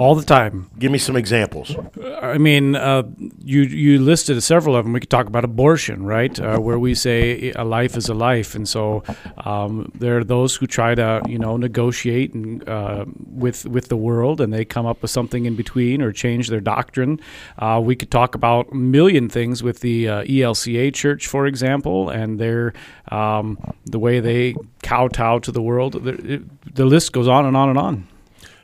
all 0.00 0.14
the 0.14 0.24
time. 0.24 0.70
Give 0.78 0.90
me 0.90 0.96
some 0.96 1.14
examples. 1.14 1.76
I 2.22 2.38
mean, 2.38 2.74
uh, 2.74 3.02
you 3.44 3.60
you 3.60 4.00
listed 4.00 4.42
several 4.42 4.74
of 4.74 4.86
them. 4.86 4.94
We 4.94 5.00
could 5.00 5.10
talk 5.10 5.26
about 5.26 5.44
abortion, 5.44 6.06
right? 6.06 6.40
Uh, 6.40 6.58
where 6.58 6.78
we 6.78 6.94
say 6.94 7.52
a 7.54 7.64
life 7.64 7.98
is 7.98 8.08
a 8.08 8.14
life, 8.14 8.54
and 8.54 8.66
so 8.66 9.02
um, 9.44 9.92
there 9.94 10.16
are 10.16 10.24
those 10.24 10.56
who 10.56 10.66
try 10.66 10.94
to 10.94 11.20
you 11.28 11.38
know 11.38 11.58
negotiate 11.58 12.32
and, 12.32 12.66
uh, 12.66 13.04
with 13.44 13.66
with 13.66 13.88
the 13.88 13.96
world, 13.96 14.40
and 14.40 14.54
they 14.54 14.64
come 14.64 14.86
up 14.86 15.02
with 15.02 15.10
something 15.10 15.44
in 15.44 15.54
between 15.54 16.00
or 16.00 16.12
change 16.12 16.48
their 16.48 16.62
doctrine. 16.62 17.20
Uh, 17.58 17.78
we 17.84 17.94
could 17.94 18.10
talk 18.10 18.34
about 18.34 18.72
a 18.72 18.74
million 18.74 19.28
things 19.28 19.62
with 19.62 19.80
the 19.80 20.08
uh, 20.08 20.24
ELCA 20.24 20.94
Church, 20.94 21.26
for 21.26 21.46
example, 21.46 22.08
and 22.08 22.40
their 22.40 22.72
um, 23.12 23.58
the 23.84 23.98
way 23.98 24.18
they 24.18 24.54
kowtow 24.82 25.40
to 25.40 25.52
the 25.52 25.60
world. 25.60 25.92
The, 25.92 26.42
the 26.72 26.86
list 26.86 27.12
goes 27.12 27.28
on 27.28 27.44
and 27.44 27.54
on 27.54 27.68
and 27.68 27.78
on. 27.78 28.09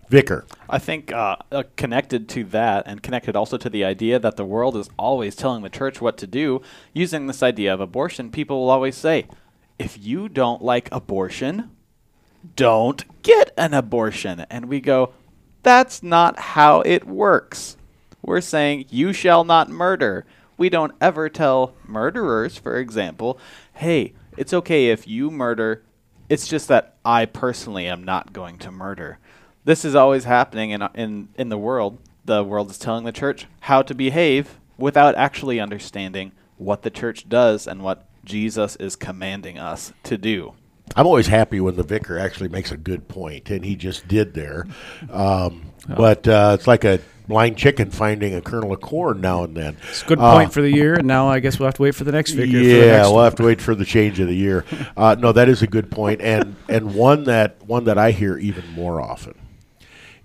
Vicar. 0.08 0.46
I 0.70 0.78
think 0.78 1.12
uh, 1.12 1.36
uh, 1.50 1.64
connected 1.76 2.28
to 2.30 2.44
that, 2.44 2.84
and 2.86 3.02
connected 3.02 3.34
also 3.34 3.56
to 3.56 3.68
the 3.68 3.84
idea 3.84 4.18
that 4.18 4.36
the 4.36 4.44
world 4.44 4.76
is 4.76 4.88
always 4.96 5.34
telling 5.34 5.62
the 5.62 5.68
church 5.68 6.00
what 6.00 6.16
to 6.18 6.26
do, 6.26 6.62
using 6.92 7.26
this 7.26 7.42
idea 7.42 7.74
of 7.74 7.80
abortion, 7.80 8.30
people 8.30 8.60
will 8.60 8.70
always 8.70 8.96
say, 8.96 9.26
if 9.78 9.98
you 9.98 10.28
don't 10.28 10.62
like 10.62 10.88
abortion, 10.92 11.70
don't 12.54 13.22
get 13.22 13.52
an 13.56 13.74
abortion. 13.74 14.46
And 14.48 14.66
we 14.66 14.80
go, 14.80 15.12
that's 15.62 16.02
not 16.02 16.38
how 16.38 16.82
it 16.82 17.04
works. 17.04 17.76
We're 18.22 18.40
saying, 18.40 18.86
you 18.88 19.12
shall 19.12 19.44
not 19.44 19.68
murder. 19.68 20.24
We 20.56 20.68
don't 20.68 20.94
ever 21.00 21.28
tell 21.28 21.74
murderers, 21.84 22.56
for 22.56 22.78
example, 22.78 23.38
hey, 23.74 24.14
it's 24.36 24.54
okay 24.54 24.88
if 24.88 25.08
you 25.08 25.30
murder. 25.30 25.82
It's 26.28 26.48
just 26.48 26.68
that 26.68 26.96
I 27.04 27.26
personally 27.26 27.86
am 27.86 28.04
not 28.04 28.32
going 28.32 28.58
to 28.58 28.70
murder 28.70 29.18
this 29.66 29.84
is 29.84 29.94
always 29.94 30.24
happening 30.24 30.70
in 30.70 30.82
in 30.94 31.28
in 31.34 31.50
the 31.50 31.58
world. 31.58 31.98
The 32.24 32.42
world 32.42 32.70
is 32.70 32.78
telling 32.78 33.04
the 33.04 33.12
church 33.12 33.46
how 33.60 33.82
to 33.82 33.94
behave 33.94 34.58
without 34.78 35.14
actually 35.16 35.60
understanding 35.60 36.32
what 36.56 36.82
the 36.82 36.90
church 36.90 37.28
does 37.28 37.66
and 37.66 37.82
what 37.82 38.08
Jesus 38.24 38.76
is 38.76 38.96
commanding 38.96 39.58
us 39.58 39.92
to 40.04 40.16
do. 40.16 40.54
I'm 40.94 41.06
always 41.06 41.26
happy 41.26 41.60
when 41.60 41.76
the 41.76 41.82
vicar 41.82 42.18
actually 42.18 42.48
makes 42.48 42.70
a 42.72 42.76
good 42.76 43.08
point, 43.08 43.50
and 43.50 43.64
he 43.64 43.76
just 43.76 44.08
did 44.08 44.34
there. 44.34 44.66
Um, 45.10 45.72
but 45.88 46.26
uh, 46.26 46.56
it's 46.58 46.66
like 46.66 46.84
a 46.84 47.00
blind 47.28 47.56
chicken 47.58 47.90
finding 47.90 48.34
a 48.34 48.40
kernel 48.40 48.72
of 48.72 48.80
corn 48.80 49.20
now 49.20 49.42
and 49.42 49.56
then. 49.56 49.76
It's 49.88 50.02
a 50.02 50.06
good 50.06 50.18
point 50.18 50.52
for 50.52 50.62
the 50.62 50.70
year, 50.70 50.94
and 50.94 51.06
now 51.08 51.28
I 51.28 51.40
guess 51.40 51.58
we'll 51.58 51.66
have 51.66 51.74
to 51.74 51.82
wait 51.82 51.96
for 51.96 52.04
the 52.04 52.12
next 52.12 52.32
vicar. 52.32 52.52
for 52.52 52.58
the 52.58 52.64
Yeah, 52.64 52.86
next 52.86 53.06
we'll 53.06 53.14
one. 53.16 53.24
have 53.24 53.34
to 53.36 53.42
wait 53.42 53.60
for 53.60 53.74
the 53.74 53.84
change 53.84 54.20
of 54.20 54.28
the 54.28 54.36
year. 54.36 54.64
Uh, 54.96 55.14
no, 55.18 55.30
that 55.32 55.48
is 55.48 55.60
a 55.62 55.66
good 55.66 55.90
point, 55.90 56.22
and 56.22 56.56
and 56.68 56.94
one 56.94 57.24
that 57.24 57.62
one 57.66 57.84
that 57.84 57.98
I 57.98 58.12
hear 58.12 58.38
even 58.38 58.66
more 58.72 59.00
often 59.00 59.34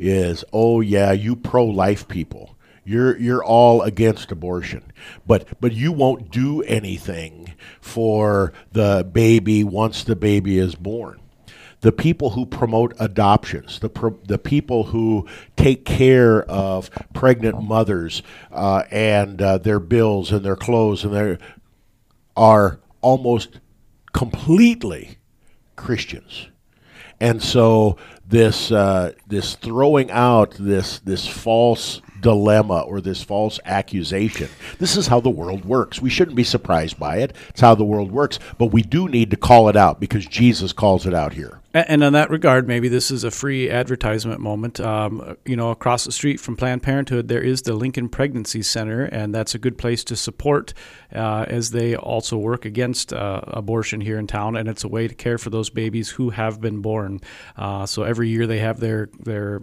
is, 0.02 0.44
oh 0.52 0.82
yeah, 0.82 1.12
you 1.12 1.36
pro 1.36 1.64
life 1.64 2.08
people, 2.08 2.58
you're 2.84 3.18
you're 3.20 3.44
all 3.44 3.84
against 3.84 4.32
abortion, 4.32 4.92
but 5.28 5.48
but 5.62 5.72
you 5.72 5.92
won't 5.92 6.32
do 6.32 6.64
anything 6.64 7.54
for 7.80 8.52
the 8.72 9.08
baby 9.12 9.64
once 9.64 10.04
the 10.04 10.16
baby 10.16 10.58
is 10.58 10.74
born. 10.74 11.20
The 11.82 11.92
people 11.92 12.32
who 12.32 12.46
promote 12.46 12.94
adoptions, 13.00 13.80
the 13.80 13.90
pro- 13.90 14.20
the 14.26 14.40
people 14.40 14.86
who 14.86 15.28
take 15.56 15.86
care 15.86 16.44
of 16.44 16.90
pregnant 17.14 17.62
mothers 17.64 18.24
uh, 18.52 18.84
and 18.92 19.42
uh, 19.42 19.60
their 19.60 19.80
bills 19.80 20.32
and 20.32 20.44
their 20.44 20.56
clothes 20.56 21.04
and 21.04 21.14
their 21.14 21.38
are 22.36 22.80
almost 23.02 23.60
completely 24.14 25.18
Christians, 25.76 26.48
and 27.20 27.42
so 27.42 27.98
this 28.32 28.72
uh, 28.72 29.12
this 29.28 29.56
throwing 29.56 30.10
out 30.10 30.56
this 30.58 31.00
this 31.00 31.28
false 31.28 32.02
dilemma 32.22 32.82
or 32.82 33.02
this 33.02 33.22
false 33.24 33.60
accusation. 33.66 34.50
This 34.80 34.96
is 34.96 35.08
how 35.08 35.20
the 35.20 35.30
world 35.30 35.66
works. 35.66 36.02
We 36.02 36.10
shouldn't 36.10 36.38
be 36.38 36.44
surprised 36.44 37.00
by 37.00 37.18
it. 37.18 37.36
It's 37.50 37.62
how 37.62 37.76
the 37.76 37.84
world 37.84 38.12
works, 38.12 38.40
but 38.58 38.68
we 38.68 38.82
do 38.82 39.08
need 39.08 39.32
to 39.32 39.38
call 39.38 39.70
it 39.70 39.76
out 39.76 40.00
because 40.00 40.26
Jesus 40.26 40.74
calls 40.74 41.06
it 41.06 41.14
out 41.14 41.34
here. 41.34 41.62
And 41.74 42.04
in 42.04 42.14
that 42.14 42.30
regard, 42.30 42.68
maybe 42.68 42.90
this 42.90 43.12
is 43.12 43.24
a 43.24 43.32
free 43.32 43.70
advertisement 43.70 44.42
moment. 44.42 44.82
Um, 44.82 45.38
you 45.46 45.56
know, 45.56 45.72
across 45.72 46.04
the 46.04 46.12
street 46.12 46.42
from 46.42 46.58
Planned 46.58 46.84
Parenthood, 46.84 47.30
there 47.30 47.42
is 47.42 47.62
the 47.62 47.74
Lincoln 47.74 48.10
Pregnancy 48.10 48.62
Center, 48.62 49.06
and 49.06 49.34
that's 49.34 49.56
a 49.56 49.60
good 49.60 49.78
place 49.78 50.04
to 50.06 50.18
support 50.18 50.74
uh, 51.16 51.46
as 51.48 51.72
they 51.72 51.96
also 51.96 52.38
work 52.38 52.66
against 52.66 53.14
uh, 53.14 53.42
abortion 53.48 54.02
here 54.02 54.20
in 54.20 54.28
town. 54.28 54.58
And 54.58 54.68
it's 54.68 54.84
a 54.84 54.90
way 54.90 55.08
to 55.08 55.16
care 55.16 55.38
for 55.38 55.50
those 55.50 55.70
babies 55.70 56.10
who 56.10 56.32
have 56.32 56.60
been 56.60 56.82
born. 56.82 57.22
Uh, 57.56 57.86
so 57.86 58.04
every 58.04 58.28
year 58.28 58.48
they 58.48 58.60
have 58.60 58.82
their 58.82 59.08
their 59.20 59.62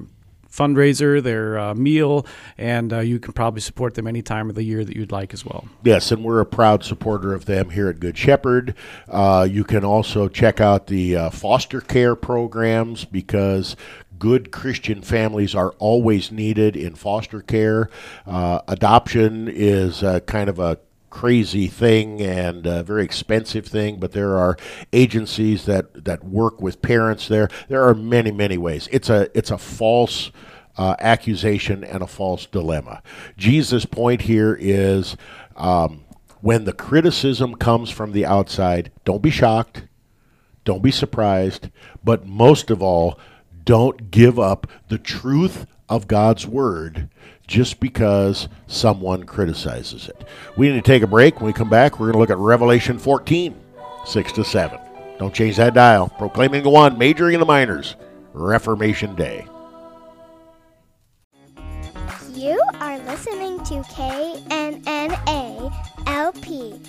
fundraiser, 0.51 1.23
their 1.23 1.59
uh, 1.59 1.75
meal, 1.75 2.27
and 2.57 2.93
uh, 2.93 3.01
you 3.01 3.19
can 3.19 3.33
probably 3.33 3.61
support 3.61 3.95
them 3.95 4.07
any 4.07 4.23
time 4.23 4.49
of 4.49 4.55
the 4.55 4.65
year 4.65 4.85
that 4.85 4.97
you'd 4.97 5.13
like 5.13 5.33
as 5.35 5.45
well. 5.45 5.69
Yes, 5.85 6.11
and 6.11 6.25
we're 6.25 6.41
a 6.41 6.47
proud 6.47 6.85
supporter 6.85 7.35
of 7.35 7.45
them 7.45 7.71
here 7.71 7.89
at 7.89 8.01
Good 8.01 8.17
Shepherd. 8.17 8.75
Uh, 9.09 9.47
you 9.51 9.65
can 9.65 9.85
also 9.85 10.29
check 10.29 10.61
out 10.61 10.87
the 10.87 11.17
uh, 11.17 11.31
foster 11.31 11.81
care 11.81 12.17
programs 12.17 13.05
because 13.05 13.77
good 14.19 14.51
Christian 14.51 15.03
families 15.03 15.55
are 15.55 15.71
always 15.79 16.33
needed 16.33 16.77
in 16.77 16.95
foster 16.95 17.41
care. 17.41 17.89
Uh, 18.27 18.61
adoption 18.69 19.49
is 19.49 20.03
uh, 20.03 20.21
kind 20.21 20.49
of 20.49 20.59
a 20.59 20.79
crazy 21.11 21.67
thing 21.67 22.21
and 22.21 22.67
a 22.67 22.83
very 22.83 23.05
expensive 23.05 23.67
thing, 23.67 23.99
but 23.99 24.13
there 24.13 24.37
are 24.37 24.57
agencies 24.93 25.65
that, 25.67 26.05
that 26.05 26.25
work 26.25 26.61
with 26.61 26.83
parents 26.83 27.29
there. 27.29 27.49
There 27.69 27.85
are 27.85 27.95
many, 27.95 28.31
many 28.31 28.59
ways. 28.59 28.89
It's 28.93 29.09
a 29.09 29.29
it's 29.37 29.51
a 29.51 29.59
false 29.59 30.31
uh, 30.77 30.95
accusation 31.01 31.83
and 31.85 32.03
a 32.03 32.07
false 32.07 32.47
dilemma. 32.47 33.03
Jesus' 33.37 33.85
point 33.85 34.23
here 34.23 34.57
is 34.59 35.17
um, 35.57 36.05
when 36.41 36.65
the 36.65 36.73
criticism 36.73 37.57
comes 37.57 37.91
from 37.91 38.13
the 38.13 38.25
outside, 38.25 38.93
don't 39.05 39.23
be 39.23 39.31
shocked, 39.31 39.85
don't 40.65 40.83
be 40.83 40.93
surprised, 40.93 41.71
but 42.05 42.27
most 42.27 42.71
of 42.71 42.81
all, 42.83 43.19
don't 43.65 44.11
give 44.11 44.39
up 44.39 44.67
the 44.89 44.99
truth 44.99 45.67
of 45.89 46.07
God's 46.07 46.47
word 46.47 47.09
just 47.49 47.81
because 47.81 48.47
someone 48.69 49.25
criticizes 49.25 50.09
it. 50.09 50.23
We 50.57 50.69
need 50.69 50.77
to 50.77 50.83
take 50.83 51.03
a 51.03 51.09
break. 51.09 51.41
When 51.41 51.47
we 51.47 51.53
come 51.53 51.71
back, 51.71 51.99
we're 51.99 52.07
going 52.07 52.13
to 52.13 52.21
look 52.21 52.31
at 52.31 52.39
Revelation 52.39 52.97
14, 52.99 53.57
6 54.07 54.33
to 54.33 54.45
7. 54.45 54.79
Don't 55.19 55.35
change 55.35 55.57
that 55.57 55.75
dial. 55.75 56.11
Proclaiming 56.11 56.63
the 56.63 56.71
one, 56.71 56.97
majoring 56.97 57.35
in 57.35 57.41
the 57.41 57.47
minors. 57.47 57.97
Reformation 58.35 59.17
Day. 59.17 59.45
You 62.35 62.63
are 62.75 62.99
listening 63.01 63.59
to 63.65 63.83
KNNA 63.83 65.75
LP 66.07 66.81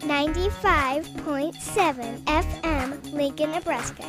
95.7 0.00 2.24
FM, 2.24 3.12
Lincoln, 3.12 3.52
Nebraska. 3.52 4.04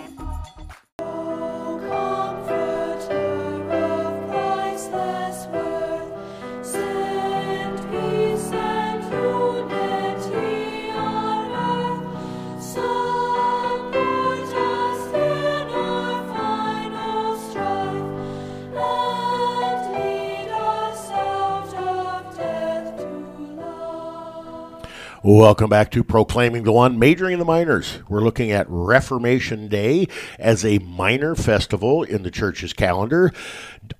Welcome 25.29 25.69
back 25.69 25.91
to 25.91 26.05
Proclaiming 26.05 26.63
the 26.63 26.71
One, 26.71 26.97
majoring 26.97 27.33
in 27.33 27.39
the 27.39 27.43
minors. 27.43 27.99
We're 28.07 28.21
looking 28.21 28.49
at 28.53 28.65
Reformation 28.69 29.67
Day 29.67 30.07
as 30.39 30.63
a 30.63 30.79
minor 30.79 31.35
festival 31.35 32.01
in 32.01 32.23
the 32.23 32.31
church's 32.31 32.71
calendar. 32.71 33.33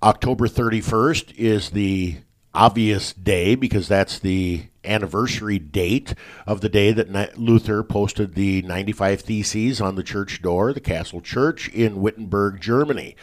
October 0.02 0.48
31st 0.48 1.36
is 1.36 1.72
the 1.72 2.20
obvious 2.54 3.12
day 3.12 3.56
because 3.56 3.90
that's 3.90 4.20
the 4.20 4.68
anniversary 4.86 5.60
date 5.60 6.14
of 6.46 6.62
the 6.62 6.70
day 6.70 6.94
that 6.94 7.38
Luther 7.38 7.84
posted 7.84 8.36
the 8.36 8.62
95 8.62 9.20
Theses 9.20 9.82
on 9.82 9.96
the 9.96 10.04
church 10.04 10.42
door, 10.42 10.72
the 10.72 10.80
Castle 10.80 11.20
Church 11.20 11.68
in 11.68 12.02
Wittenberg, 12.02 12.62
Germany. 12.62 13.18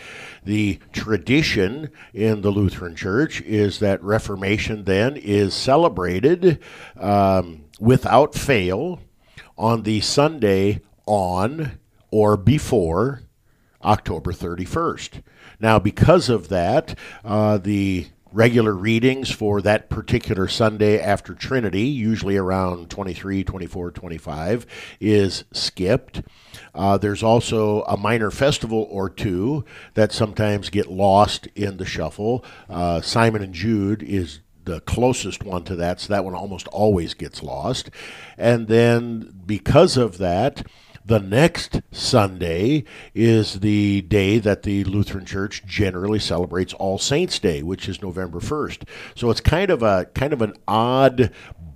The 0.44 0.78
tradition 0.92 1.88
in 2.12 2.42
the 2.42 2.50
Lutheran 2.50 2.96
Church 2.96 3.40
is 3.40 3.78
that 3.78 4.02
Reformation 4.04 4.84
then 4.84 5.16
is 5.16 5.54
celebrated 5.54 6.60
um, 7.00 7.63
without 7.80 8.34
fail 8.34 9.00
on 9.56 9.82
the 9.82 10.00
Sunday 10.00 10.80
on 11.06 11.78
or 12.10 12.37
before 12.37 13.22
October 13.82 14.32
31st. 14.32 15.22
Now, 15.60 15.78
because 15.78 16.28
of 16.28 16.48
that, 16.48 16.98
uh, 17.24 17.58
the 17.58 18.06
regular 18.34 18.72
readings 18.72 19.30
for 19.30 19.62
that 19.62 19.88
particular 19.88 20.48
Sunday 20.48 21.00
after 21.00 21.34
Trinity, 21.34 21.82
usually 21.82 22.37
around 22.37 22.90
23, 22.90 23.44
24, 23.44 23.92
25, 23.92 24.66
is 25.00 25.44
skipped. 25.52 26.22
Uh, 26.74 26.98
there's 26.98 27.22
also 27.22 27.82
a 27.82 27.96
minor 27.96 28.32
festival 28.32 28.88
or 28.90 29.08
two 29.08 29.64
that 29.94 30.10
sometimes 30.10 30.68
get 30.68 30.90
lost 30.90 31.46
in 31.54 31.76
the 31.76 31.87
shuffle. 31.87 32.44
Uh, 32.68 33.00
Simon 33.00 33.42
and 33.42 33.54
Jude 33.54 34.02
is 34.02 34.40
the 34.64 34.81
closest 34.81 35.42
one 35.42 35.64
to 35.64 35.77
that, 35.77 36.00
so 36.00 36.12
that 36.12 36.24
one 36.24 36.35
almost 36.35 36.68
always 36.68 37.14
gets 37.14 37.42
lost. 37.42 37.90
And 38.37 38.68
then 38.68 39.42
because 39.46 39.96
of 39.96 40.18
that, 40.18 40.66
the 41.07 41.20
next 41.20 41.83
Sunday 41.92 42.85
is 43.14 43.61
the 43.61 44.00
day 44.03 44.38
that 44.38 44.62
the 44.62 44.85
Lutheran 44.85 45.27
Church 45.27 45.64
generally 45.66 46.18
celebrates 46.18 46.72
All 46.72 46.96
Saints 46.98 47.38
Day, 47.38 47.62
which 47.62 47.88
is 47.88 48.00
November 48.00 48.40
1st. 48.40 48.88
So 49.14 49.31
it's 49.31 49.40
kind 49.40 49.70
of 49.70 49.83
a 49.83 50.07
kind 50.14 50.33
of 50.33 50.40
an 50.40 50.55
odd 50.66 51.31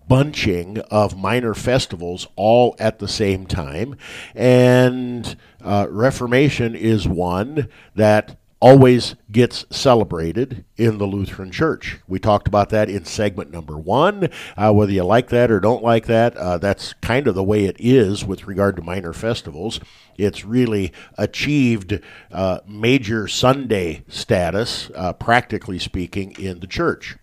bunching 0.08 0.78
of 0.90 1.18
minor 1.18 1.52
festivals 1.52 2.26
all 2.34 2.74
at 2.78 2.98
the 2.98 3.08
same 3.08 3.46
time. 3.46 3.96
And 4.34 5.36
uh, 5.62 5.86
Reformation 5.90 6.74
is 6.74 7.06
one 7.06 7.68
that 7.94 8.37
always 8.60 9.14
gets 9.30 9.64
celebrated 9.70 10.64
in 10.76 10.98
the 10.98 11.06
Lutheran 11.06 11.50
Church. 11.50 11.98
We 12.08 12.18
talked 12.18 12.48
about 12.48 12.70
that 12.70 12.90
in 12.90 13.04
segment 13.04 13.52
number 13.52 13.78
one. 13.78 14.30
Uh, 14.56 14.72
whether 14.72 14.92
you 14.92 15.04
like 15.04 15.28
that 15.28 15.50
or 15.50 15.60
don't 15.60 15.82
like 15.82 16.06
that, 16.06 16.36
uh, 16.36 16.58
that's 16.58 16.92
kind 16.94 17.28
of 17.28 17.34
the 17.34 17.44
way 17.44 17.66
it 17.66 17.76
is 17.78 18.24
with 18.24 18.46
regard 18.46 18.76
to 18.76 18.82
minor 18.82 19.12
festivals. 19.12 19.78
It's 20.16 20.44
really 20.44 20.92
achieved 21.16 22.00
uh, 22.32 22.60
major 22.66 23.28
Sunday 23.28 24.02
status, 24.08 24.90
uh, 24.94 25.12
practically 25.12 25.78
speaking, 25.78 26.32
in 26.38 26.60
the 26.60 26.66
church. 26.66 27.16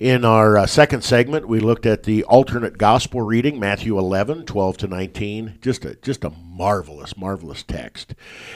In 0.00 0.24
our 0.24 0.56
uh, 0.56 0.66
second 0.66 1.04
segment, 1.04 1.46
we 1.46 1.60
looked 1.60 1.84
at 1.84 2.04
the 2.04 2.24
alternate 2.24 2.78
gospel 2.78 3.20
reading, 3.20 3.60
Matthew 3.60 3.98
11, 3.98 4.46
12 4.46 4.78
to 4.78 4.86
19. 4.86 5.58
Just 5.60 5.84
a, 5.84 5.94
just 5.96 6.24
a 6.24 6.30
marvelous, 6.30 7.18
marvelous 7.18 7.62
text. 7.62 8.14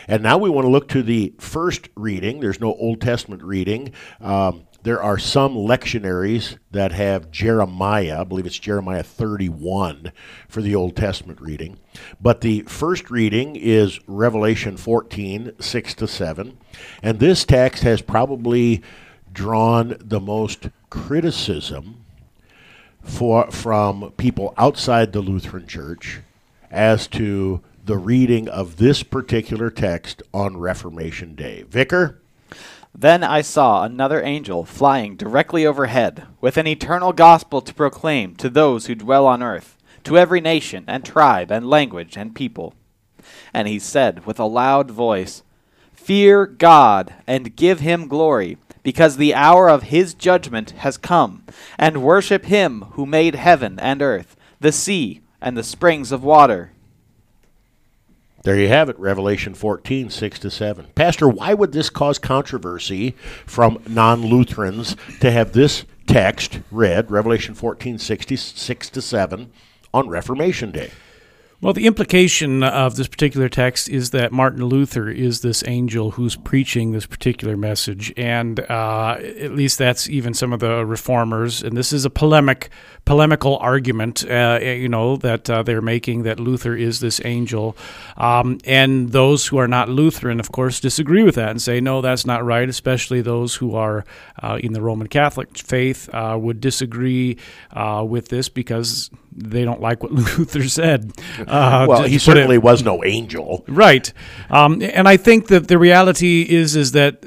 And 0.09 0.22
now 0.22 0.38
we 0.38 0.48
want 0.48 0.64
to 0.64 0.70
look 0.70 0.88
to 0.88 1.02
the 1.02 1.35
first 1.38 1.90
reading. 1.96 2.40
There's 2.40 2.61
no 2.61 2.72
Old 2.72 3.02
Testament 3.02 3.42
reading. 3.42 3.92
Um, 4.22 4.64
there 4.85 5.02
are 5.02 5.18
some 5.18 5.54
lectionaries 5.54 6.57
that 6.70 6.92
have 6.92 7.30
Jeremiah, 7.30 8.22
I 8.22 8.24
believe 8.24 8.46
it's 8.46 8.59
Jeremiah 8.59 9.02
31 9.02 10.12
for 10.48 10.62
the 10.62 10.74
Old 10.74 10.96
Testament 10.96 11.42
reading. 11.42 11.78
But 12.22 12.40
the 12.40 12.62
first 12.62 13.11
reading 13.11 13.54
is 13.54 14.00
Revelation 14.07 14.78
14, 14.78 15.52
6 15.61 15.94
to 15.96 16.09
7. 16.09 16.57
And 17.02 17.20
this 17.20 17.44
text 17.44 17.83
has 17.83 18.00
probably 18.00 18.83
drawn 19.30 19.96
the 20.00 20.20
most 20.20 20.68
criticism 20.94 22.04
for, 23.02 23.50
from 23.50 24.12
people 24.16 24.54
outside 24.57 25.12
the 25.12 25.20
Lutheran 25.20 25.66
Church 25.66 26.20
as 26.70 27.09
to 27.09 27.61
the 27.85 27.98
reading 27.98 28.48
of 28.48 28.76
this 28.76 29.02
particular 29.02 29.70
text 29.70 30.22
on 30.33 30.57
Reformation 30.57 31.35
Day. 31.35 31.64
Vicar? 31.68 32.22
Then 32.94 33.24
I 33.24 33.40
saw 33.40 33.83
another 33.83 34.22
angel 34.22 34.64
flying 34.64 35.16
directly 35.16 35.66
overhead, 35.66 36.28
with 36.40 36.57
an 36.57 36.68
eternal 36.68 37.12
gospel 37.12 37.61
to 37.61 37.74
proclaim 37.74 38.37
to 38.37 38.48
those 38.48 38.87
who 38.87 38.94
dwell 38.94 39.26
on 39.26 39.42
earth, 39.42 39.76
to 40.04 40.16
every 40.16 40.40
nation 40.40 40.85
and 40.87 41.04
tribe 41.04 41.50
and 41.50 41.68
language 41.68 42.16
and 42.16 42.37
people. 42.37 42.72
And 43.52 43.66
he 43.66 43.80
said 43.80 44.24
with 44.26 44.38
a 44.38 44.44
loud 44.44 44.92
voice, 44.92 45.42
Fear 45.92 46.46
God 46.46 47.14
and 47.26 47.57
give 47.57 47.80
him 47.80 48.07
glory, 48.07 48.59
because 48.84 49.16
the 49.16 49.34
hour 49.34 49.68
of 49.68 49.84
his 49.84 50.14
judgment 50.14 50.70
has 50.72 50.96
come, 50.96 51.42
and 51.76 52.04
worship 52.04 52.44
him 52.44 52.82
who 52.92 53.04
made 53.04 53.34
heaven 53.34 53.80
and 53.80 54.00
earth, 54.00 54.36
the 54.60 54.70
sea, 54.70 55.22
and 55.40 55.56
the 55.56 55.64
springs 55.64 56.12
of 56.12 56.22
water. 56.22 56.70
There 58.44 58.60
you 58.60 58.68
have 58.68 58.90
it, 58.90 58.98
Revelation 58.98 59.54
14, 59.54 60.10
6 60.10 60.38
to 60.40 60.50
7. 60.50 60.86
Pastor, 60.94 61.26
why 61.26 61.54
would 61.54 61.72
this 61.72 61.88
cause 61.88 62.18
controversy 62.18 63.16
from 63.46 63.82
non 63.88 64.20
Lutherans 64.20 64.96
to 65.20 65.30
have 65.30 65.52
this 65.52 65.86
text 66.06 66.60
read, 66.70 67.10
Revelation 67.10 67.54
14, 67.54 67.98
6 67.98 68.26
to 68.90 69.02
7, 69.02 69.50
on 69.94 70.08
Reformation 70.08 70.70
Day? 70.70 70.90
Well, 71.64 71.72
the 71.72 71.87
implication 71.87 72.62
of 72.62 72.96
this 72.96 73.09
particular 73.09 73.48
text 73.48 73.88
is 73.88 74.11
that 74.11 74.33
Martin 74.33 74.66
Luther 74.66 75.09
is 75.09 75.40
this 75.40 75.64
angel 75.66 76.11
who's 76.11 76.37
preaching 76.37 76.92
this 76.92 77.07
particular 77.07 77.57
message, 77.57 78.12
and 78.18 78.61
uh, 78.61 79.16
at 79.18 79.53
least 79.53 79.79
that's 79.79 80.07
even 80.07 80.35
some 80.35 80.53
of 80.53 80.61
the 80.61 80.85
reformers. 80.85 81.62
And 81.62 81.74
this 81.74 81.90
is 81.90 82.05
a 82.05 82.11
polemic, 82.11 82.68
polemical 83.07 83.57
argument, 83.62 84.31
uh, 84.31 84.59
you 84.61 84.90
know, 84.90 85.16
that 85.16 85.48
uh, 85.48 85.62
they're 85.62 85.81
making 85.81 86.24
that 86.24 86.38
Luther 86.38 86.77
is 86.77 87.00
this 87.00 87.18
angel, 87.24 87.79
um, 88.18 88.59
and 88.66 89.12
those 89.12 89.46
who 89.46 89.57
are 89.57 89.66
not 89.66 89.88
Lutheran, 89.88 90.40
of 90.40 90.53
course, 90.53 90.81
disagree 90.81 91.22
with 91.22 91.37
that 91.37 91.48
and 91.48 91.62
say 91.62 91.81
no, 91.81 92.03
that's 92.03 92.27
not 92.27 92.44
right. 92.44 92.68
Especially 92.68 93.22
those 93.22 93.55
who 93.55 93.74
are 93.74 94.05
uh, 94.42 94.59
in 94.62 94.74
the 94.74 94.83
Roman 94.83 95.07
Catholic 95.07 95.57
faith 95.57 96.11
uh, 96.12 96.37
would 96.38 96.61
disagree 96.61 97.38
uh, 97.72 98.05
with 98.07 98.29
this 98.29 98.50
because 98.50 99.11
they 99.34 99.64
don't 99.64 99.80
like 99.80 100.02
what 100.02 100.12
Luther 100.38 100.68
said. 100.68 101.12
Uh, 101.40 101.86
well, 101.88 102.02
he 102.02 102.18
certainly 102.18 102.56
it, 102.56 102.62
was 102.62 102.82
no 102.82 103.04
angel, 103.04 103.64
right? 103.68 104.12
Um, 104.50 104.80
and 104.82 105.08
I 105.08 105.16
think 105.16 105.48
that 105.48 105.68
the 105.68 105.78
reality 105.78 106.42
is 106.48 106.76
is 106.76 106.92
that 106.92 107.26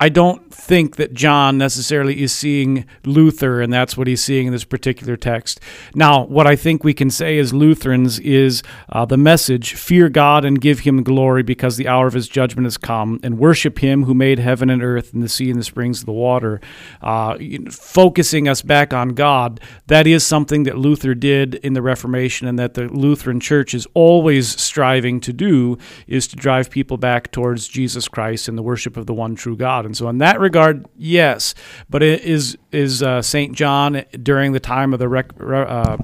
I 0.00 0.10
don't 0.10 0.54
think 0.54 0.94
that 0.94 1.12
John 1.12 1.58
necessarily 1.58 2.22
is 2.22 2.32
seeing 2.32 2.84
Luther, 3.04 3.60
and 3.60 3.72
that's 3.72 3.96
what 3.96 4.06
he's 4.06 4.22
seeing 4.22 4.46
in 4.46 4.52
this 4.52 4.62
particular 4.62 5.16
text. 5.16 5.58
Now, 5.92 6.24
what 6.24 6.46
I 6.46 6.54
think 6.54 6.84
we 6.84 6.94
can 6.94 7.10
say 7.10 7.36
as 7.40 7.52
Lutherans 7.52 8.20
is 8.20 8.62
uh, 8.90 9.06
the 9.06 9.16
message 9.16 9.74
fear 9.74 10.08
God 10.08 10.44
and 10.44 10.60
give 10.60 10.80
him 10.80 11.02
glory 11.02 11.42
because 11.42 11.76
the 11.76 11.88
hour 11.88 12.06
of 12.06 12.12
his 12.12 12.28
judgment 12.28 12.64
has 12.66 12.76
come, 12.76 13.18
and 13.24 13.40
worship 13.40 13.80
him 13.80 14.04
who 14.04 14.14
made 14.14 14.38
heaven 14.38 14.70
and 14.70 14.84
earth 14.84 15.12
and 15.12 15.20
the 15.20 15.28
sea 15.28 15.50
and 15.50 15.58
the 15.58 15.64
springs 15.64 15.98
of 16.00 16.06
the 16.06 16.12
water. 16.12 16.60
Uh, 17.02 17.36
focusing 17.68 18.46
us 18.46 18.62
back 18.62 18.94
on 18.94 19.10
God, 19.10 19.60
that 19.88 20.06
is 20.06 20.24
something 20.24 20.62
that 20.62 20.78
Luther 20.78 21.16
did 21.16 21.56
in 21.56 21.72
the 21.72 21.82
Reformation, 21.82 22.46
and 22.46 22.56
that 22.56 22.74
the 22.74 22.84
Lutheran 22.84 23.40
Church 23.40 23.74
is 23.74 23.88
always 23.94 24.60
striving 24.60 25.18
to 25.22 25.32
do, 25.32 25.76
is 26.06 26.28
to 26.28 26.36
drive 26.36 26.70
people 26.70 26.98
back 26.98 27.32
towards 27.32 27.66
Jesus 27.66 28.06
Christ 28.06 28.46
and 28.46 28.56
the 28.56 28.62
worship 28.62 28.96
of 28.96 29.06
the 29.06 29.14
one 29.14 29.34
true 29.34 29.56
God. 29.56 29.87
And 29.88 29.96
so, 29.96 30.08
in 30.08 30.18
that 30.18 30.38
regard, 30.38 30.86
yes. 30.96 31.54
But 31.88 32.02
is 32.02 32.56
is 32.70 33.02
uh, 33.02 33.22
Saint 33.22 33.56
John 33.56 34.04
during 34.22 34.52
the 34.52 34.60
time 34.60 34.92
of 34.92 34.98
the 34.98 35.08
rec- 35.08 35.32
uh, 35.40 35.96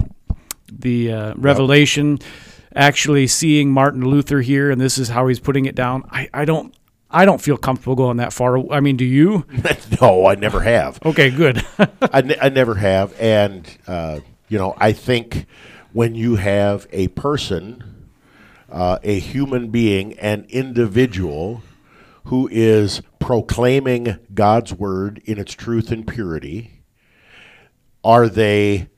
the 0.73 1.12
uh, 1.12 1.35
Revelation 1.37 2.18
actually 2.75 3.27
seeing 3.27 3.70
Martin 3.70 4.05
Luther 4.09 4.40
here, 4.40 4.70
and 4.70 4.81
this 4.81 4.99
is 4.99 5.09
how 5.09 5.29
he's 5.29 5.40
putting 5.40 5.66
it 5.66 5.75
down? 5.75 6.05
I, 6.11 6.29
I 6.33 6.44
don't. 6.44 6.75
I 7.11 7.27
don't 7.27 7.40
feel 7.40 7.57
comfortable 7.57 7.94
going 7.94 8.16
that 8.16 8.33
far. 8.33 8.59
I 8.73 8.81
mean, 8.81 8.97
do 8.97 9.05
you? 9.05 9.47
no, 10.01 10.27
I 10.27 10.35
never 10.35 10.61
have. 10.61 10.99
Okay, 11.05 11.31
good. 11.31 11.64
I, 12.12 12.23
ne- 12.23 12.38
I 12.40 12.49
never 12.49 12.75
have, 12.75 13.14
and 13.20 13.68
uh, 13.87 14.18
you 14.49 14.59
know, 14.59 14.75
I 14.79 14.92
think 14.92 15.47
when 15.92 16.16
you 16.16 16.37
have 16.37 16.88
a 16.90 17.09
person, 17.09 18.09
uh, 18.68 18.99
a 19.05 19.20
human 19.20 19.68
being, 19.68 20.14
an 20.14 20.47
individual 20.49 21.62
who 22.24 22.48
is 22.50 23.02
proclaiming 23.18 24.18
God's 24.32 24.72
word 24.72 25.22
in 25.24 25.38
its 25.38 25.52
truth 25.52 25.90
and 25.90 26.06
purity? 26.06 26.82
Are 28.02 28.28
they 28.28 28.88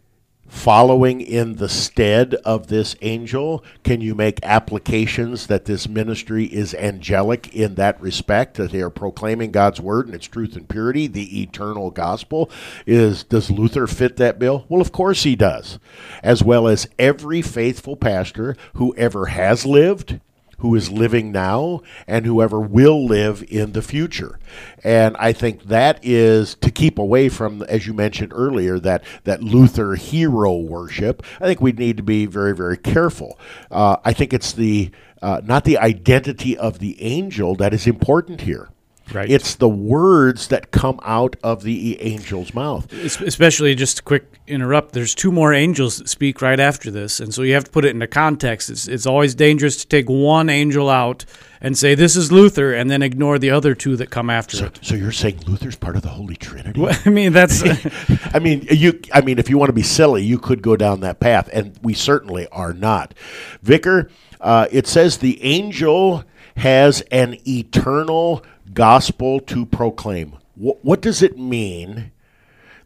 following 0.48 1.20
in 1.20 1.56
the 1.56 1.68
stead 1.68 2.34
of 2.44 2.68
this 2.68 2.96
angel? 3.02 3.64
Can 3.82 4.00
you 4.00 4.14
make 4.14 4.38
applications 4.42 5.46
that 5.48 5.64
this 5.64 5.88
ministry 5.88 6.44
is 6.44 6.74
angelic 6.74 7.54
in 7.54 7.74
that 7.76 8.00
respect, 8.00 8.54
that 8.54 8.70
they 8.70 8.80
are 8.80 8.90
proclaiming 8.90 9.50
God's 9.50 9.80
word 9.80 10.08
in 10.08 10.14
its 10.14 10.26
truth 10.26 10.56
and 10.56 10.68
purity, 10.68 11.06
the 11.06 11.42
eternal 11.42 11.90
gospel? 11.90 12.50
Is 12.86 13.24
does 13.24 13.50
Luther 13.50 13.86
fit 13.86 14.16
that 14.16 14.38
bill? 14.38 14.66
Well, 14.68 14.80
of 14.80 14.92
course 14.92 15.24
he 15.24 15.36
does, 15.36 15.78
as 16.22 16.42
well 16.42 16.68
as 16.68 16.88
every 16.98 17.42
faithful 17.42 17.96
pastor 17.96 18.56
who 18.74 18.94
ever 18.96 19.26
has 19.26 19.66
lived 19.66 20.20
who 20.58 20.74
is 20.74 20.90
living 20.90 21.32
now 21.32 21.82
and 22.06 22.24
whoever 22.24 22.60
will 22.60 23.04
live 23.04 23.44
in 23.48 23.72
the 23.72 23.82
future. 23.82 24.38
And 24.82 25.16
I 25.18 25.32
think 25.32 25.64
that 25.64 25.98
is 26.02 26.54
to 26.56 26.70
keep 26.70 26.98
away 26.98 27.28
from, 27.28 27.62
as 27.62 27.86
you 27.86 27.94
mentioned 27.94 28.32
earlier, 28.34 28.78
that, 28.80 29.04
that 29.24 29.42
Luther 29.42 29.94
hero 29.94 30.56
worship. 30.56 31.22
I 31.40 31.46
think 31.46 31.60
we 31.60 31.72
need 31.72 31.96
to 31.98 32.02
be 32.02 32.26
very, 32.26 32.54
very 32.54 32.76
careful. 32.76 33.38
Uh, 33.70 33.96
I 34.04 34.12
think 34.12 34.32
it's 34.32 34.52
the 34.52 34.90
uh, 35.22 35.40
not 35.42 35.64
the 35.64 35.78
identity 35.78 36.56
of 36.58 36.78
the 36.78 37.02
angel 37.02 37.54
that 37.56 37.72
is 37.72 37.86
important 37.86 38.42
here. 38.42 38.68
Right. 39.12 39.30
It's 39.30 39.54
the 39.54 39.68
words 39.68 40.48
that 40.48 40.72
come 40.72 40.98
out 41.04 41.36
of 41.42 41.62
the 41.62 42.00
angel's 42.00 42.52
mouth. 42.52 42.92
Especially, 42.92 43.74
just 43.76 44.00
a 44.00 44.02
quick 44.02 44.40
interrupt, 44.48 44.92
there's 44.92 45.14
two 45.14 45.30
more 45.30 45.52
angels 45.52 45.98
that 45.98 46.08
speak 46.08 46.42
right 46.42 46.58
after 46.58 46.90
this. 46.90 47.20
And 47.20 47.32
so 47.32 47.42
you 47.42 47.54
have 47.54 47.64
to 47.64 47.70
put 47.70 47.84
it 47.84 47.90
into 47.90 48.08
context. 48.08 48.68
It's, 48.68 48.88
it's 48.88 49.06
always 49.06 49.34
dangerous 49.34 49.76
to 49.78 49.86
take 49.86 50.08
one 50.08 50.48
angel 50.48 50.90
out 50.90 51.24
and 51.60 51.78
say, 51.78 51.94
this 51.94 52.16
is 52.16 52.32
Luther, 52.32 52.74
and 52.74 52.90
then 52.90 53.02
ignore 53.02 53.38
the 53.38 53.50
other 53.50 53.74
two 53.74 53.96
that 53.96 54.10
come 54.10 54.28
after 54.28 54.56
so, 54.56 54.66
it. 54.66 54.78
So 54.82 54.94
you're 54.94 55.12
saying 55.12 55.40
Luther's 55.46 55.76
part 55.76 55.96
of 55.96 56.02
the 56.02 56.08
Holy 56.08 56.36
Trinity? 56.36 56.80
Well, 56.80 56.98
I 57.04 57.10
mean, 57.10 57.32
that's. 57.32 57.62
I 58.34 58.38
mean, 58.40 58.66
you. 58.70 59.00
I 59.12 59.20
mean, 59.20 59.38
if 59.38 59.48
you 59.48 59.56
want 59.56 59.68
to 59.68 59.74
be 59.74 59.82
silly, 59.82 60.22
you 60.24 60.38
could 60.38 60.62
go 60.62 60.76
down 60.76 61.00
that 61.00 61.20
path, 61.20 61.48
and 61.52 61.78
we 61.82 61.94
certainly 61.94 62.46
are 62.48 62.72
not. 62.72 63.14
Vicar, 63.62 64.10
uh, 64.40 64.66
it 64.70 64.86
says 64.86 65.18
the 65.18 65.42
angel 65.42 66.24
has 66.56 67.02
an 67.10 67.36
eternal 67.46 68.42
gospel 68.76 69.40
to 69.40 69.64
proclaim. 69.64 70.36
What, 70.54 70.84
what 70.84 71.00
does 71.00 71.22
it 71.22 71.38
mean 71.38 72.12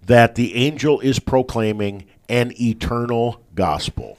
that 0.07 0.37
the 0.37 0.55
angel 0.55 1.01
is 1.01 1.19
proclaiming 1.19 2.07
an 2.29 2.53
eternal 2.61 3.43
gospel? 3.57 4.17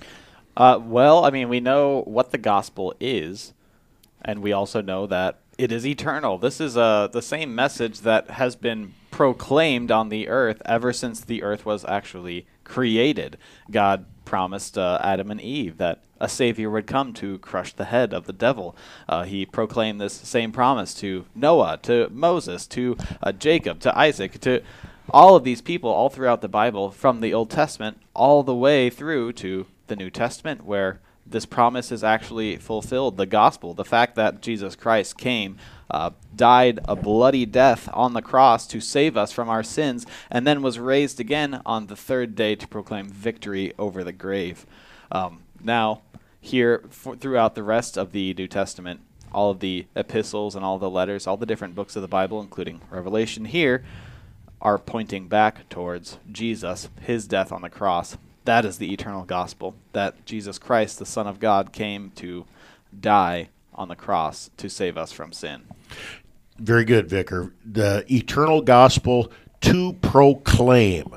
Uh, 0.56 0.78
well, 0.84 1.24
I 1.24 1.32
mean, 1.32 1.48
we 1.48 1.62
know 1.62 2.02
what 2.02 2.32
the 2.32 2.38
gospel 2.38 2.94
is, 3.00 3.54
and 4.22 4.42
we 4.42 4.52
also 4.52 4.82
know 4.82 5.08
that 5.08 5.40
it 5.58 5.72
is 5.72 5.88
eternal. 5.88 6.38
This 6.38 6.60
is 6.60 6.76
uh, 6.76 7.08
the 7.08 7.22
same 7.22 7.56
message 7.56 8.02
that 8.02 8.32
has 8.32 8.58
been 8.58 8.94
proclaimed 9.10 9.92
on 9.92 10.10
the 10.10 10.28
earth 10.28 10.62
ever 10.66 10.92
since 10.92 11.22
the 11.22 11.42
earth 11.42 11.66
was 11.66 11.86
actually 11.86 12.48
created. 12.66 13.38
God 13.70 14.06
promised 14.26 14.78
uh, 14.78 15.00
Adam 15.02 15.32
and 15.32 15.40
Eve 15.40 15.78
that 15.78 16.04
a 16.22 16.30
savior 16.30 16.70
would 16.70 16.88
come 16.88 17.12
to 17.14 17.40
crush 17.40 17.74
the 17.74 17.86
head 17.86 18.14
of 18.14 18.28
the 18.28 18.34
devil. 18.34 18.76
Uh, 19.10 19.24
he 19.24 19.46
proclaimed 19.46 20.00
this 20.00 20.14
same 20.14 20.52
promise 20.52 20.94
to 20.94 21.26
Noah, 21.36 21.80
to 21.82 22.08
Moses, 22.12 22.68
to 22.68 22.96
uh, 23.24 23.32
Jacob, 23.32 23.80
to 23.82 23.98
Isaac, 23.98 24.40
to 24.42 24.62
all 25.10 25.36
of 25.36 25.44
these 25.44 25.62
people 25.62 25.90
all 25.90 26.10
throughout 26.10 26.42
the 26.42 26.48
Bible, 26.48 26.92
from 26.92 27.20
the 27.20 27.34
Old 27.34 27.50
Testament 27.50 27.98
all 28.14 28.44
the 28.44 28.56
way 28.56 28.90
through 28.90 29.34
to 29.34 29.66
the 29.88 29.96
New 29.96 30.12
Testament, 30.12 30.64
where 30.64 31.02
this 31.26 31.46
promise 31.46 31.92
is 31.92 32.04
actually 32.04 32.58
fulfilled. 32.58 33.18
The 33.18 33.26
gospel, 33.26 33.74
the 33.74 33.86
fact 33.86 34.16
that 34.16 34.42
Jesus 34.42 34.76
Christ 34.76 35.18
came, 35.18 35.58
uh, 35.90 36.12
died 36.36 36.80
a 36.86 36.96
bloody 36.96 37.46
death 37.46 37.90
on 37.94 38.14
the 38.14 38.22
cross 38.22 38.68
to 38.68 38.80
save 38.80 39.18
us 39.18 39.32
from 39.32 39.50
our 39.50 39.64
sins, 39.64 40.06
and 40.30 40.46
then 40.46 40.62
was 40.62 40.80
raised 40.80 41.20
again 41.20 41.62
on 41.66 41.88
the 41.88 41.96
third 41.96 42.36
day 42.36 42.56
to 42.56 42.68
proclaim 42.68 43.10
victory 43.10 43.74
over 43.80 44.04
the 44.04 44.14
grave. 44.14 44.66
Um, 45.12 45.42
now, 45.66 46.02
here 46.40 46.84
for, 46.90 47.16
throughout 47.16 47.56
the 47.56 47.64
rest 47.64 47.98
of 47.98 48.12
the 48.12 48.34
New 48.34 48.48
Testament, 48.48 49.02
all 49.34 49.52
of 49.52 49.60
the 49.60 49.86
epistles 49.96 50.56
and 50.56 50.66
all 50.66 50.78
the 50.78 50.90
letters, 50.90 51.28
all 51.28 51.38
the 51.38 51.46
different 51.46 51.76
books 51.76 51.96
of 51.96 52.02
the 52.02 52.08
Bible, 52.08 52.42
including 52.42 52.82
Revelation 52.90 53.46
here, 53.46 53.84
are 54.62 54.78
pointing 54.78 55.28
back 55.28 55.68
towards 55.70 56.18
Jesus, 56.32 56.90
his 57.02 57.28
death 57.28 57.52
on 57.52 57.62
the 57.62 57.70
cross. 57.70 58.18
That 58.46 58.66
is 58.66 58.78
the 58.78 58.92
eternal 58.92 59.24
gospel 59.24 59.76
that 59.94 60.26
Jesus 60.26 60.58
Christ, 60.58 61.00
the 61.00 61.06
Son 61.06 61.28
of 61.28 61.40
God, 61.40 61.72
came 61.72 62.12
to 62.16 62.46
die 63.00 63.50
on 63.74 63.88
the 63.88 63.96
cross 63.96 64.50
to 64.58 64.70
save 64.70 64.98
us 64.98 65.12
from 65.12 65.32
sin. 65.32 65.64
Very 66.58 66.86
good, 66.86 67.10
Vicar. 67.10 67.54
The 67.66 68.06
eternal 68.12 68.62
gospel 68.62 69.32
to 69.62 69.94
proclaim. 69.94 71.14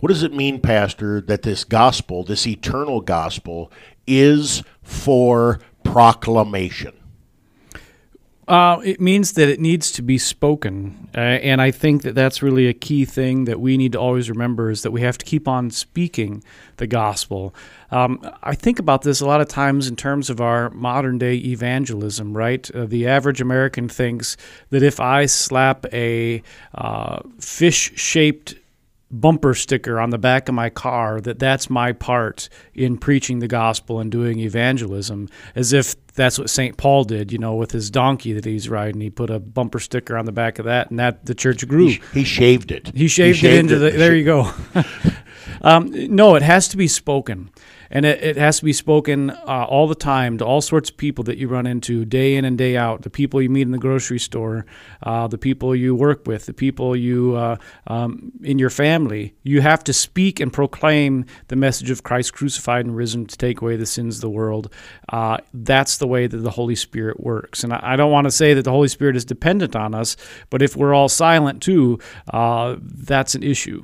What 0.00 0.08
does 0.08 0.22
it 0.22 0.32
mean, 0.32 0.60
Pastor, 0.60 1.20
that 1.22 1.42
this 1.42 1.64
gospel, 1.64 2.22
this 2.22 2.46
eternal 2.46 3.00
gospel, 3.00 3.72
is 4.06 4.62
for 4.82 5.58
proclamation? 5.82 6.92
Uh, 8.48 8.80
it 8.82 8.98
means 8.98 9.32
that 9.32 9.46
it 9.50 9.60
needs 9.60 9.92
to 9.92 10.00
be 10.00 10.16
spoken, 10.16 11.10
uh, 11.14 11.20
and 11.20 11.60
I 11.60 11.70
think 11.70 12.00
that 12.02 12.14
that's 12.14 12.42
really 12.42 12.66
a 12.66 12.72
key 12.72 13.04
thing 13.04 13.44
that 13.44 13.60
we 13.60 13.76
need 13.76 13.92
to 13.92 14.00
always 14.00 14.30
remember 14.30 14.70
is 14.70 14.80
that 14.84 14.90
we 14.90 15.02
have 15.02 15.18
to 15.18 15.26
keep 15.26 15.46
on 15.46 15.70
speaking 15.70 16.42
the 16.78 16.86
gospel. 16.86 17.54
Um, 17.90 18.18
I 18.42 18.54
think 18.54 18.78
about 18.78 19.02
this 19.02 19.20
a 19.20 19.26
lot 19.26 19.42
of 19.42 19.48
times 19.48 19.86
in 19.86 19.96
terms 19.96 20.30
of 20.30 20.40
our 20.40 20.70
modern 20.70 21.18
day 21.18 21.34
evangelism. 21.34 22.34
Right, 22.34 22.70
uh, 22.74 22.86
the 22.86 23.06
average 23.06 23.42
American 23.42 23.86
thinks 23.86 24.38
that 24.70 24.82
if 24.82 24.98
I 24.98 25.26
slap 25.26 25.84
a 25.92 26.42
uh, 26.74 27.20
fish 27.38 27.92
shaped 27.96 28.54
bumper 29.10 29.54
sticker 29.54 29.98
on 29.98 30.10
the 30.10 30.18
back 30.18 30.48
of 30.48 30.54
my 30.54 30.68
car 30.68 31.20
that 31.20 31.38
that's 31.38 31.70
my 31.70 31.92
part 31.92 32.48
in 32.74 32.98
preaching 32.98 33.38
the 33.38 33.48
gospel 33.48 34.00
and 34.00 34.12
doing 34.12 34.38
evangelism 34.38 35.28
as 35.54 35.72
if 35.72 35.94
that's 36.14 36.38
what 36.38 36.50
St. 36.50 36.76
Paul 36.76 37.04
did, 37.04 37.32
you 37.32 37.38
know, 37.38 37.54
with 37.54 37.70
his 37.70 37.90
donkey 37.90 38.32
that 38.34 38.44
he's 38.44 38.68
riding. 38.68 39.00
He 39.00 39.08
put 39.08 39.30
a 39.30 39.38
bumper 39.38 39.78
sticker 39.78 40.16
on 40.16 40.26
the 40.26 40.32
back 40.32 40.58
of 40.58 40.66
that 40.66 40.90
and 40.90 40.98
that 40.98 41.24
the 41.24 41.34
church 41.34 41.66
grew. 41.66 41.88
He, 41.88 42.00
he 42.12 42.24
shaved 42.24 42.70
it. 42.70 42.94
He 42.94 43.08
shaved, 43.08 43.42
it 43.44 43.54
into 43.54 43.78
the 43.78 43.90
there 43.90 44.14
you 44.14 44.24
go. 44.24 44.52
um, 45.62 45.90
no, 46.14 46.34
it 46.34 46.42
has 46.42 46.68
to 46.68 46.76
be 46.76 46.88
spoken 46.88 47.50
and 47.90 48.04
it, 48.04 48.22
it 48.22 48.36
has 48.36 48.58
to 48.58 48.64
be 48.64 48.72
spoken 48.72 49.30
uh, 49.30 49.66
all 49.68 49.86
the 49.86 49.94
time 49.94 50.38
to 50.38 50.44
all 50.44 50.60
sorts 50.60 50.90
of 50.90 50.96
people 50.96 51.24
that 51.24 51.38
you 51.38 51.48
run 51.48 51.66
into 51.66 52.04
day 52.04 52.36
in 52.36 52.44
and 52.44 52.58
day 52.58 52.76
out. 52.76 53.02
The 53.02 53.10
people 53.10 53.40
you 53.40 53.50
meet 53.50 53.62
in 53.62 53.70
the 53.70 53.78
grocery 53.78 54.18
store 54.18 54.66
uh, 55.02 55.28
the 55.28 55.38
people 55.38 55.74
you 55.74 55.94
work 55.94 56.26
with 56.26 56.46
the 56.46 56.52
people 56.52 56.96
you 56.96 57.36
uh, 57.36 57.56
um, 57.86 58.32
in 58.42 58.58
your 58.58 58.70
family. 58.70 59.34
You 59.42 59.60
have 59.60 59.84
to 59.84 59.92
speak 59.92 60.40
and 60.40 60.52
proclaim 60.52 61.26
the 61.48 61.56
message 61.56 61.90
of 61.90 62.02
christ 62.02 62.34
crucified 62.34 62.84
and 62.86 62.96
risen 62.96 63.26
to 63.26 63.36
take 63.36 63.60
away 63.60 63.76
the 63.76 63.86
sins 63.86 64.16
of 64.16 64.20
the 64.20 64.30
world. 64.30 64.72
Uh, 65.08 65.38
that's 65.54 65.98
the 65.98 66.06
way 66.06 66.26
that 66.26 66.36
the 66.36 66.50
holy 66.50 66.74
spirit 66.74 67.20
works. 67.20 67.64
And 67.64 67.72
i, 67.72 67.80
I 67.82 67.96
don't 67.96 68.12
want 68.12 68.26
to 68.26 68.30
say 68.30 68.54
that 68.54 68.62
the 68.62 68.70
holy 68.70 68.88
spirit 68.88 69.16
is 69.16 69.24
dependent 69.24 69.76
on 69.76 69.94
us 69.94 70.16
but 70.50 70.62
if 70.62 70.76
we're 70.76 70.94
all 70.94 71.08
silent 71.08 71.62
too 71.62 71.98
uh, 72.32 72.76
that's 72.80 73.34
an 73.34 73.42
issue 73.42 73.82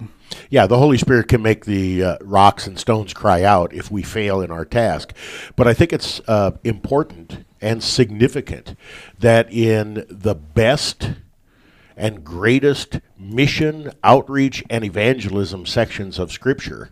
yeah, 0.50 0.66
the 0.66 0.78
Holy 0.78 0.98
Spirit 0.98 1.28
can 1.28 1.42
make 1.42 1.64
the 1.64 2.02
uh, 2.02 2.16
rocks 2.20 2.66
and 2.66 2.78
stones 2.78 3.12
cry 3.12 3.42
out 3.42 3.72
if 3.72 3.90
we 3.90 4.02
fail 4.02 4.40
in 4.40 4.50
our 4.50 4.64
task. 4.64 5.14
But 5.56 5.66
I 5.66 5.74
think 5.74 5.92
it's 5.92 6.20
uh, 6.26 6.52
important 6.64 7.44
and 7.60 7.82
significant 7.82 8.76
that 9.18 9.52
in 9.52 10.04
the 10.08 10.34
best 10.34 11.12
and 11.96 12.24
greatest 12.24 13.00
mission, 13.18 13.92
outreach, 14.02 14.64
and 14.68 14.84
evangelism 14.84 15.64
sections 15.64 16.18
of 16.18 16.32
Scripture, 16.32 16.90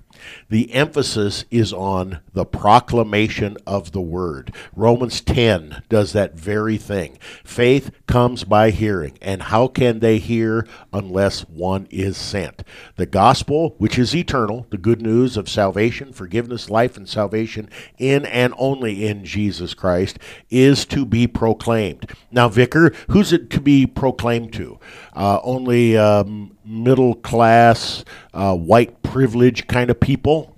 the 0.49 0.73
emphasis 0.73 1.45
is 1.51 1.73
on 1.73 2.21
the 2.33 2.45
proclamation 2.45 3.57
of 3.67 3.93
the 3.93 4.01
word. 4.01 4.55
Romans 4.75 5.21
10 5.21 5.83
does 5.89 6.13
that 6.13 6.35
very 6.35 6.77
thing. 6.77 7.19
Faith 7.45 7.91
comes 8.07 8.45
by 8.45 8.71
hearing, 8.71 9.19
and 9.21 9.43
how 9.43 9.67
can 9.67 10.01
they 10.01 10.19
hear 10.19 10.67
unless 10.93 11.43
one 11.43 11.87
is 11.91 12.17
sent? 12.17 12.63
The 12.97 13.07
gospel, 13.07 13.75
which 13.79 13.99
is 13.99 14.15
eternal, 14.15 14.67
the 14.71 14.79
good 14.79 15.03
news 15.03 15.37
of 15.37 15.49
salvation, 15.49 16.13
forgiveness, 16.13 16.71
life, 16.71 16.97
and 16.97 17.09
salvation 17.09 17.69
in 17.99 18.27
and 18.27 18.55
only 18.57 19.07
in 19.07 19.25
Jesus 19.25 19.75
Christ, 19.75 20.19
is 20.51 20.85
to 20.87 21.05
be 21.05 21.27
proclaimed. 21.27 22.11
Now, 22.31 22.49
Vicar, 22.49 22.93
who's 23.09 23.33
it 23.33 23.51
to 23.51 23.61
be 23.61 23.87
proclaimed 23.87 24.53
to? 24.55 24.79
Uh, 25.15 25.41
only 25.43 25.97
um, 25.97 26.52
middle 26.65 27.15
class, 27.15 28.05
uh, 28.35 28.55
white 28.55 29.03
privilege 29.03 29.67
kind 29.67 29.91
of 29.91 30.01
people? 30.01 30.57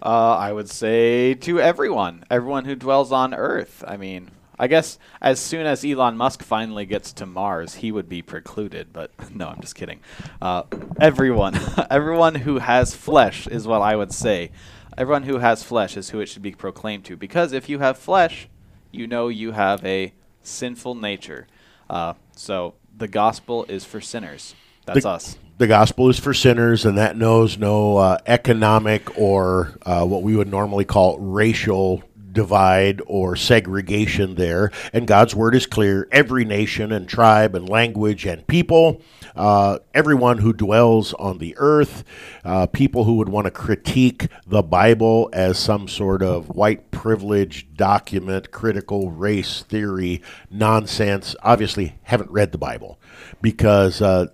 Uh, 0.00 0.36
I 0.36 0.52
would 0.52 0.70
say 0.70 1.34
to 1.34 1.60
everyone, 1.60 2.24
everyone 2.30 2.64
who 2.64 2.76
dwells 2.76 3.10
on 3.10 3.34
Earth. 3.34 3.82
I 3.86 3.96
mean, 3.96 4.30
I 4.58 4.66
guess 4.66 4.98
as 5.20 5.40
soon 5.40 5.66
as 5.66 5.84
Elon 5.84 6.16
Musk 6.16 6.42
finally 6.42 6.86
gets 6.86 7.12
to 7.14 7.26
Mars, 7.26 7.76
he 7.76 7.92
would 7.92 8.08
be 8.08 8.22
precluded. 8.22 8.92
But 8.92 9.10
no, 9.34 9.48
I'm 9.48 9.60
just 9.60 9.74
kidding. 9.74 10.00
Uh, 10.40 10.64
everyone, 11.00 11.58
everyone 11.90 12.36
who 12.36 12.58
has 12.58 12.94
flesh 12.94 13.46
is 13.46 13.66
what 13.66 13.82
I 13.82 13.96
would 13.96 14.12
say. 14.12 14.50
Everyone 14.96 15.24
who 15.24 15.38
has 15.38 15.62
flesh 15.62 15.96
is 15.96 16.10
who 16.10 16.20
it 16.20 16.26
should 16.26 16.42
be 16.42 16.52
proclaimed 16.52 17.04
to. 17.06 17.16
Because 17.16 17.52
if 17.52 17.68
you 17.68 17.78
have 17.78 17.98
flesh, 17.98 18.48
you 18.90 19.06
know 19.06 19.28
you 19.28 19.52
have 19.52 19.84
a 19.84 20.12
sinful 20.42 20.94
nature. 20.96 21.46
Uh, 21.88 22.14
so 22.32 22.74
the 22.96 23.08
gospel 23.08 23.64
is 23.68 23.84
for 23.84 24.00
sinners. 24.00 24.54
That's 24.88 25.02
The- 25.04 25.08
us. 25.10 25.36
The 25.58 25.66
gospel 25.66 26.08
is 26.08 26.20
for 26.20 26.32
sinners, 26.32 26.84
and 26.84 26.96
that 26.98 27.16
knows 27.16 27.58
no 27.58 27.96
uh, 27.96 28.18
economic 28.28 29.18
or 29.18 29.76
uh, 29.84 30.04
what 30.04 30.22
we 30.22 30.36
would 30.36 30.48
normally 30.48 30.84
call 30.84 31.18
racial 31.18 32.04
divide 32.30 33.02
or 33.06 33.34
segregation 33.34 34.36
there. 34.36 34.70
And 34.92 35.08
God's 35.08 35.34
word 35.34 35.56
is 35.56 35.66
clear 35.66 36.06
every 36.12 36.44
nation 36.44 36.92
and 36.92 37.08
tribe 37.08 37.56
and 37.56 37.68
language 37.68 38.24
and 38.24 38.46
people, 38.46 39.02
uh, 39.34 39.80
everyone 39.94 40.38
who 40.38 40.52
dwells 40.52 41.12
on 41.14 41.38
the 41.38 41.56
earth, 41.58 42.04
uh, 42.44 42.66
people 42.66 43.02
who 43.02 43.14
would 43.14 43.28
want 43.28 43.46
to 43.46 43.50
critique 43.50 44.28
the 44.46 44.62
Bible 44.62 45.28
as 45.32 45.58
some 45.58 45.88
sort 45.88 46.22
of 46.22 46.50
white 46.50 46.92
privilege 46.92 47.66
document, 47.74 48.52
critical 48.52 49.10
race 49.10 49.62
theory 49.62 50.22
nonsense, 50.48 51.34
obviously 51.42 51.96
haven't 52.04 52.30
read 52.30 52.52
the 52.52 52.58
Bible 52.58 53.00
because 53.42 54.00
uh, 54.00 54.26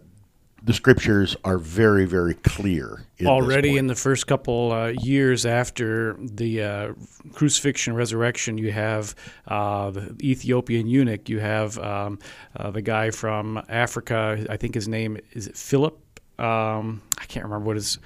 the 0.64 0.72
scriptures 0.72 1.36
are 1.44 1.58
very, 1.58 2.06
very 2.06 2.34
clear. 2.34 3.04
already 3.26 3.76
in 3.76 3.86
the 3.86 3.94
first 3.94 4.26
couple 4.26 4.72
uh, 4.72 4.88
years 4.88 5.44
after 5.44 6.16
the 6.18 6.62
uh, 6.62 6.92
crucifixion 7.32 7.94
resurrection 7.94 8.56
you 8.56 8.72
have 8.72 9.14
uh, 9.46 9.90
the 9.90 10.16
ethiopian 10.22 10.86
eunuch. 10.86 11.28
You 11.28 11.40
have 11.40 11.78
um, 11.78 12.18
uh, 12.56 12.70
the 12.70 12.80
guy 12.80 13.10
from 13.10 13.62
africa. 13.68 14.46
I 14.48 14.56
think 14.56 14.74
his 14.74 14.88
name 14.88 15.18
is 15.32 15.50
philip? 15.54 15.98
Um, 16.38 17.02
i 17.18 17.24
can't 17.26 17.44
remember 17.44 17.66
what 17.66 17.76
his 17.76 17.98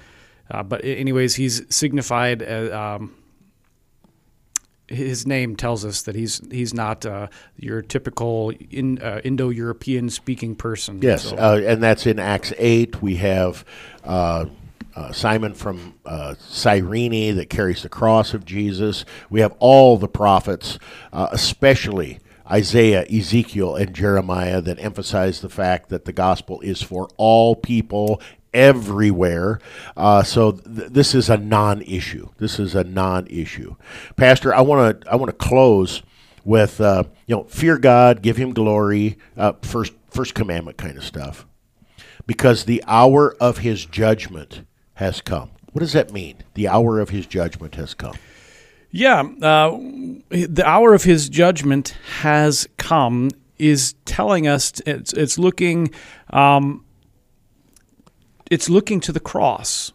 uh, 0.51 0.61
but 0.61 0.83
anyways 0.83 1.35
he's 1.35 1.63
signified 1.73 2.41
as, 2.43 2.71
um, 2.71 3.15
his 4.89 5.25
name 5.25 5.55
tells 5.55 5.85
us 5.85 6.01
that 6.03 6.15
he's 6.15 6.41
he's 6.51 6.73
not 6.73 7.05
uh, 7.05 7.27
your 7.57 7.81
typical 7.81 8.51
in, 8.71 9.01
uh, 9.01 9.21
Indo-European 9.23 10.09
speaking 10.09 10.55
person. 10.55 10.99
Yes, 11.01 11.23
So- 11.23 11.37
uh, 11.37 11.61
and 11.65 11.81
that's 11.81 12.05
in 12.05 12.19
Acts 12.19 12.53
8. 12.57 13.01
We 13.01 13.15
have 13.17 13.63
uh, 14.03 14.45
uh, 14.95 15.11
Simon 15.11 15.53
from 15.53 15.95
uh, 16.05 16.35
Cyrene 16.39 17.35
that 17.37 17.49
carries 17.49 17.83
the 17.83 17.89
cross 17.89 18.33
of 18.33 18.45
Jesus. 18.45 19.05
We 19.29 19.41
have 19.41 19.55
all 19.59 19.97
the 19.97 20.07
prophets, 20.07 20.79
uh, 21.13 21.27
especially 21.31 22.19
Isaiah, 22.51 23.05
Ezekiel, 23.09 23.75
and 23.75 23.93
Jeremiah, 23.93 24.59
that 24.61 24.79
emphasize 24.83 25.41
the 25.41 25.49
fact 25.49 25.89
that 25.89 26.05
the 26.05 26.13
gospel 26.13 26.59
is 26.61 26.81
for 26.81 27.07
all 27.17 27.55
people 27.55 28.19
everywhere. 28.53 29.59
Uh, 29.95 30.23
so 30.23 30.53
th- 30.53 30.89
this 30.89 31.13
is 31.15 31.29
a 31.29 31.37
non-issue. 31.37 32.29
This 32.37 32.59
is 32.59 32.75
a 32.75 32.83
non-issue. 32.83 33.75
Pastor, 34.15 34.53
I 34.53 34.61
want 34.61 35.01
to 35.01 35.11
I 35.11 35.15
want 35.15 35.29
to 35.29 35.45
close 35.45 36.01
with 36.45 36.79
uh, 36.81 37.03
you 37.27 37.35
know 37.35 37.43
fear 37.43 37.77
God, 37.77 38.21
give 38.21 38.37
Him 38.37 38.53
glory, 38.53 39.17
uh, 39.37 39.53
first 39.61 39.93
first 40.09 40.33
commandment 40.33 40.77
kind 40.77 40.97
of 40.97 41.03
stuff, 41.03 41.45
because 42.25 42.65
the 42.65 42.83
hour 42.87 43.35
of 43.39 43.59
His 43.59 43.85
judgment 43.85 44.63
has 44.95 45.21
come. 45.21 45.51
What 45.71 45.79
does 45.79 45.93
that 45.93 46.11
mean? 46.11 46.37
The 46.55 46.67
hour 46.67 46.99
of 46.99 47.09
His 47.09 47.25
judgment 47.25 47.75
has 47.75 47.93
come. 47.93 48.15
Yeah, 48.91 49.21
uh, 49.41 49.77
the 50.29 50.63
hour 50.65 50.93
of 50.93 51.03
his 51.03 51.29
judgment 51.29 51.95
has 52.21 52.67
come. 52.77 53.29
Is 53.59 53.93
telling 54.05 54.47
us 54.47 54.81
it's 54.85 55.11
it's 55.13 55.37
looking, 55.37 55.91
um, 56.29 56.85
it's 58.49 58.69
looking 58.69 58.99
to 59.01 59.11
the 59.11 59.19
cross. 59.19 59.91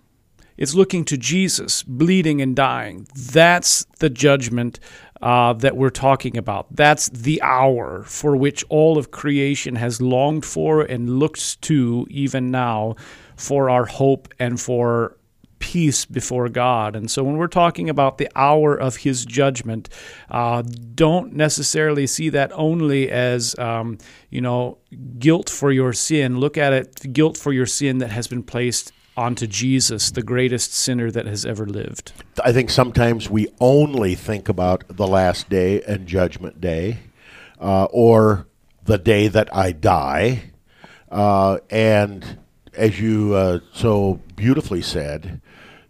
It's 0.57 0.74
looking 0.74 1.05
to 1.07 1.16
Jesus 1.16 1.82
bleeding 1.82 2.40
and 2.40 2.55
dying. 2.55 3.09
That's 3.14 3.84
the 3.98 4.09
judgment 4.09 4.78
uh, 5.20 5.55
that 5.55 5.76
we're 5.76 5.90
talking 5.90 6.36
about. 6.36 6.66
That's 6.70 7.09
the 7.09 7.42
hour 7.42 8.05
for 8.05 8.36
which 8.36 8.64
all 8.68 8.96
of 8.96 9.11
creation 9.11 9.74
has 9.74 10.00
longed 10.00 10.44
for 10.44 10.82
and 10.82 11.18
looks 11.18 11.57
to 11.57 12.07
even 12.09 12.50
now 12.50 12.94
for 13.36 13.68
our 13.68 13.86
hope 13.86 14.32
and 14.38 14.61
for 14.61 15.16
peace 15.64 16.04
before 16.04 16.50
God. 16.50 16.94
And 16.94 17.10
so 17.10 17.24
when 17.24 17.38
we're 17.38 17.46
talking 17.46 17.88
about 17.88 18.18
the 18.18 18.28
hour 18.36 18.74
of 18.74 18.96
His 18.96 19.24
judgment, 19.24 19.88
uh, 20.30 20.62
don't 20.94 21.32
necessarily 21.32 22.06
see 22.06 22.28
that 22.28 22.52
only 22.52 23.10
as, 23.10 23.58
um, 23.58 23.96
you 24.28 24.42
know, 24.42 24.76
guilt 25.18 25.48
for 25.48 25.72
your 25.72 25.94
sin. 25.94 26.38
Look 26.38 26.58
at 26.58 26.74
it, 26.74 27.14
guilt 27.14 27.38
for 27.38 27.50
your 27.50 27.64
sin 27.64 27.96
that 27.98 28.10
has 28.10 28.26
been 28.26 28.42
placed 28.42 28.92
onto 29.16 29.46
Jesus, 29.46 30.10
the 30.10 30.22
greatest 30.22 30.74
sinner 30.74 31.10
that 31.10 31.24
has 31.24 31.46
ever 31.46 31.64
lived. 31.64 32.12
I 32.44 32.52
think 32.52 32.68
sometimes 32.68 33.30
we 33.30 33.48
only 33.58 34.14
think 34.14 34.50
about 34.50 34.84
the 34.88 35.06
last 35.06 35.48
day 35.48 35.80
and 35.80 36.06
judgment 36.06 36.60
day 36.60 36.98
uh, 37.58 37.84
or 37.84 38.46
the 38.84 38.98
day 38.98 39.28
that 39.28 39.48
I 39.56 39.72
die. 39.72 40.50
Uh, 41.10 41.58
and 41.70 42.38
as 42.74 43.00
you 43.00 43.34
uh, 43.34 43.60
so 43.72 44.20
beautifully 44.36 44.82
said, 44.82 45.40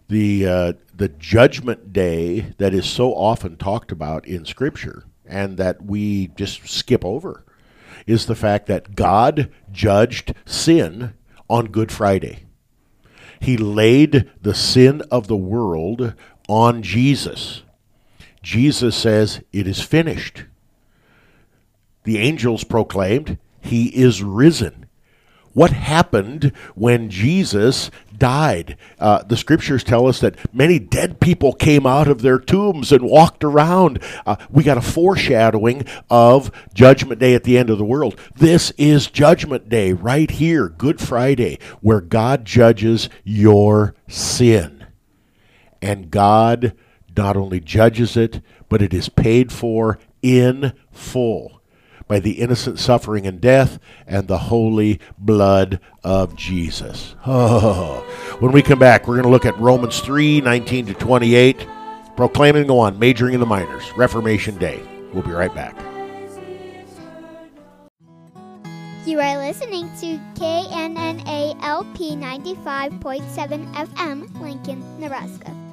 the 0.07 0.45
uh, 0.45 0.73
the 0.93 1.09
judgment 1.09 1.91
day 1.91 2.53
that 2.57 2.73
is 2.73 2.85
so 2.85 3.13
often 3.13 3.57
talked 3.57 3.91
about 3.91 4.27
in 4.27 4.45
Scripture 4.45 5.05
and 5.25 5.57
that 5.57 5.83
we 5.83 6.27
just 6.27 6.67
skip 6.67 7.03
over 7.03 7.43
is 8.05 8.25
the 8.25 8.35
fact 8.35 8.67
that 8.67 8.95
God 8.95 9.51
judged 9.71 10.33
sin 10.45 11.13
on 11.49 11.67
Good 11.67 11.91
Friday. 11.91 12.45
He 13.39 13.57
laid 13.57 14.29
the 14.41 14.53
sin 14.53 15.01
of 15.11 15.27
the 15.27 15.35
world 15.35 16.13
on 16.47 16.83
Jesus. 16.83 17.63
Jesus 18.41 18.95
says, 18.95 19.41
It 19.51 19.67
is 19.67 19.81
finished. 19.81 20.45
The 22.03 22.19
angels 22.19 22.63
proclaimed, 22.63 23.39
He 23.61 23.87
is 23.87 24.21
risen. 24.21 24.85
What 25.53 25.71
happened 25.71 26.51
when 26.75 27.09
Jesus 27.09 27.89
died? 28.17 28.77
Uh, 28.99 29.23
the 29.23 29.37
scriptures 29.37 29.83
tell 29.83 30.07
us 30.07 30.19
that 30.19 30.35
many 30.53 30.79
dead 30.79 31.19
people 31.19 31.53
came 31.53 31.85
out 31.85 32.07
of 32.07 32.21
their 32.21 32.39
tombs 32.39 32.91
and 32.91 33.03
walked 33.03 33.43
around. 33.43 34.01
Uh, 34.25 34.35
we 34.49 34.63
got 34.63 34.77
a 34.77 34.81
foreshadowing 34.81 35.85
of 36.09 36.51
Judgment 36.73 37.19
Day 37.19 37.33
at 37.33 37.43
the 37.43 37.57
end 37.57 37.69
of 37.69 37.77
the 37.77 37.85
world. 37.85 38.19
This 38.35 38.71
is 38.77 39.07
Judgment 39.07 39.69
Day 39.69 39.93
right 39.93 40.29
here, 40.29 40.69
Good 40.69 40.99
Friday, 40.99 41.59
where 41.81 42.01
God 42.01 42.45
judges 42.45 43.09
your 43.23 43.95
sin. 44.07 44.85
And 45.81 46.09
God 46.09 46.75
not 47.15 47.37
only 47.37 47.59
judges 47.59 48.17
it, 48.17 48.41
but 48.69 48.81
it 48.81 48.93
is 48.93 49.09
paid 49.09 49.51
for 49.51 49.99
in 50.21 50.73
full 50.91 51.54
by 52.07 52.19
the 52.19 52.33
innocent 52.33 52.79
suffering 52.79 53.25
and 53.25 53.41
death 53.41 53.79
and 54.05 54.27
the 54.27 54.37
holy 54.37 54.99
blood 55.17 55.79
of 56.03 56.35
Jesus. 56.35 57.15
Oh. 57.25 57.99
When 58.39 58.51
we 58.51 58.61
come 58.61 58.79
back, 58.79 59.07
we're 59.07 59.15
going 59.15 59.23
to 59.23 59.29
look 59.29 59.45
at 59.45 59.57
Romans 59.59 59.99
3 59.99 60.41
19 60.41 60.87
to 60.87 60.93
28, 60.93 61.67
proclaiming 62.15 62.67
the 62.67 62.73
one, 62.73 62.99
majoring 62.99 63.33
in 63.33 63.39
the 63.39 63.45
minors, 63.45 63.91
Reformation 63.97 64.57
Day. 64.57 64.81
We'll 65.13 65.23
be 65.23 65.31
right 65.31 65.53
back. 65.53 65.75
You 69.05 69.19
are 69.19 69.37
listening 69.37 69.89
to 69.99 70.17
KNNA 70.33 71.63
LP 71.63 72.15
95.7 72.15 73.73
FM, 73.75 74.41
Lincoln, 74.41 74.99
Nebraska. 74.99 75.64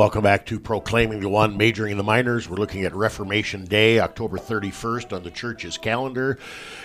Welcome 0.00 0.22
back 0.22 0.46
to 0.46 0.58
Proclaiming 0.58 1.20
the 1.20 1.28
One, 1.28 1.58
majoring 1.58 1.92
in 1.92 1.98
the 1.98 2.02
minors. 2.02 2.48
We're 2.48 2.56
looking 2.56 2.86
at 2.86 2.94
Reformation 2.94 3.66
Day, 3.66 4.00
October 4.00 4.38
31st 4.38 5.12
on 5.12 5.24
the 5.24 5.30
church's 5.30 5.76
calendar. 5.76 6.38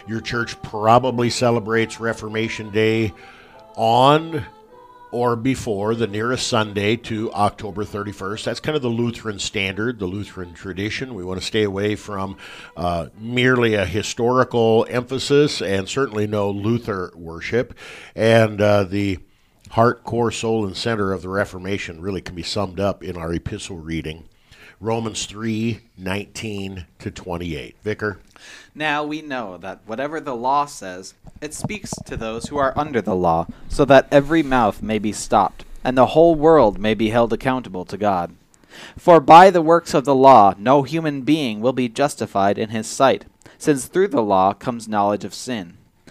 Your 0.06 0.20
church 0.20 0.62
probably 0.62 1.30
celebrates 1.30 2.02
Reformation 2.02 2.72
Day 2.72 3.14
on 3.78 4.46
or 5.12 5.38
before 5.38 5.96
the 5.96 6.08
nearest 6.08 6.48
Sunday 6.48 6.98
to 6.98 7.32
October 7.32 7.86
31st. 7.86 8.44
That's 8.44 8.60
kind 8.60 8.76
of 8.76 8.82
the 8.82 8.90
Lutheran 8.90 9.40
standard, 9.40 9.98
the 9.98 10.08
Lutheran 10.08 10.54
tradition. 10.54 11.16
We 11.16 11.24
want 11.24 11.40
to 11.40 11.46
stay 11.46 11.64
away 11.64 11.96
from 11.96 12.36
uh, 12.76 13.08
merely 13.18 13.76
a 13.76 13.86
historical 13.86 14.86
emphasis 14.90 15.62
and 15.62 15.88
certainly 15.88 16.28
no 16.28 16.52
Luther 16.52 17.14
worship. 17.16 17.76
And 18.14 18.60
uh, 18.60 18.84
the 18.84 19.20
heart, 19.76 20.06
core, 20.06 20.32
soul, 20.32 20.66
and 20.66 20.78
center 20.78 21.12
of 21.12 21.22
the 21.22 21.28
Reformation 21.28 22.00
really 22.00 22.22
can 22.22 22.34
be 22.34 22.42
summed 22.42 22.80
up 22.80 23.04
in 23.04 23.18
our 23.18 23.34
epistle 23.34 23.76
reading. 23.76 24.24
Romans 24.80 25.26
3 25.26 25.82
19 25.98 26.86
to 27.00 27.12
28. 27.12 27.76
Vicar? 27.84 28.20
Now 28.74 29.04
we 29.04 29.22
know 29.22 29.58
that 29.58 29.82
whatever 29.86 30.22
the 30.22 30.36
law 30.36 30.66
says, 30.66 31.14
it 31.42 31.54
speaks 31.54 31.92
to 32.06 32.16
those 32.16 32.46
who 32.46 32.56
are 32.56 32.78
under 32.78 33.02
the 33.02 33.16
law, 33.16 33.48
so 33.68 33.84
that 33.84 34.08
every 34.12 34.42
mouth 34.42 34.82
may 34.82 34.98
be 34.98 35.12
stopped, 35.12 35.66
and 35.84 35.98
the 35.98 36.08
whole 36.08 36.36
world 36.36 36.80
may 36.80 36.94
be 36.94 37.10
held 37.10 37.34
accountable 37.34 37.84
to 37.84 37.98
God. 37.98 38.34
For 38.98 39.20
by 39.20 39.50
the 39.50 39.62
works 39.62 39.94
of 39.94 40.06
the 40.06 40.16
law 40.16 40.54
no 40.58 40.84
human 40.84 41.24
being 41.24 41.60
will 41.60 41.74
be 41.74 41.90
justified 41.90 42.58
in 42.58 42.70
his 42.70 42.88
sight, 42.88 43.26
since 43.58 43.88
through 43.88 44.08
the 44.08 44.24
law 44.24 44.54
comes 44.54 44.88
knowledge 44.88 45.26
of 45.26 45.34
sin. 45.34 45.76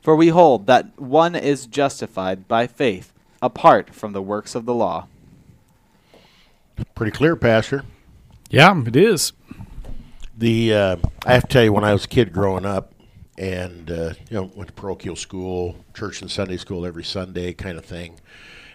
For 0.00 0.16
we 0.16 0.28
hold 0.28 0.66
that 0.66 0.98
one 0.98 1.34
is 1.34 1.66
justified 1.66 2.48
by 2.48 2.66
faith, 2.66 3.12
apart 3.42 3.94
from 3.94 4.12
the 4.12 4.22
works 4.22 4.54
of 4.54 4.64
the 4.64 4.74
law. 4.74 5.06
Pretty 6.94 7.12
clear, 7.12 7.36
Pastor. 7.36 7.84
Yeah, 8.48 8.82
it 8.86 8.96
is. 8.96 9.32
The 10.36 10.74
uh, 10.74 10.96
I 11.26 11.34
have 11.34 11.42
to 11.42 11.48
tell 11.48 11.64
you, 11.64 11.72
when 11.72 11.84
I 11.84 11.92
was 11.92 12.06
a 12.06 12.08
kid 12.08 12.32
growing 12.32 12.64
up, 12.64 12.94
and 13.36 13.90
uh, 13.90 14.14
you 14.30 14.36
know, 14.36 14.50
went 14.54 14.68
to 14.68 14.74
parochial 14.74 15.16
school, 15.16 15.76
church 15.94 16.22
and 16.22 16.30
Sunday 16.30 16.56
school 16.56 16.86
every 16.86 17.04
Sunday, 17.04 17.52
kind 17.52 17.76
of 17.76 17.84
thing. 17.84 18.18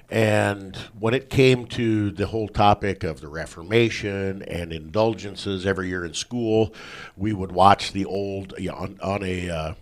And 0.09 0.76
when 0.99 1.15
it 1.15 1.32
came 1.32 1.65
to 1.67 2.11
the 2.11 2.28
whole 2.28 2.47
topic 2.47 3.03
of 3.03 3.21
the 3.21 3.28
Reformation 3.28 4.43
and 4.43 4.71
indulgences 4.71 5.65
every 5.65 5.89
year 5.89 6.05
in 6.05 6.13
school, 6.13 6.73
we 7.17 7.34
would 7.34 7.51
watch 7.51 7.91
the 7.91 8.05
old 8.05 8.53
you 8.59 8.69
know, 8.69 8.76
on, 8.76 8.99
on 9.01 9.23
a 9.23 9.49
uh, 9.49 9.55
uh, 9.55 9.73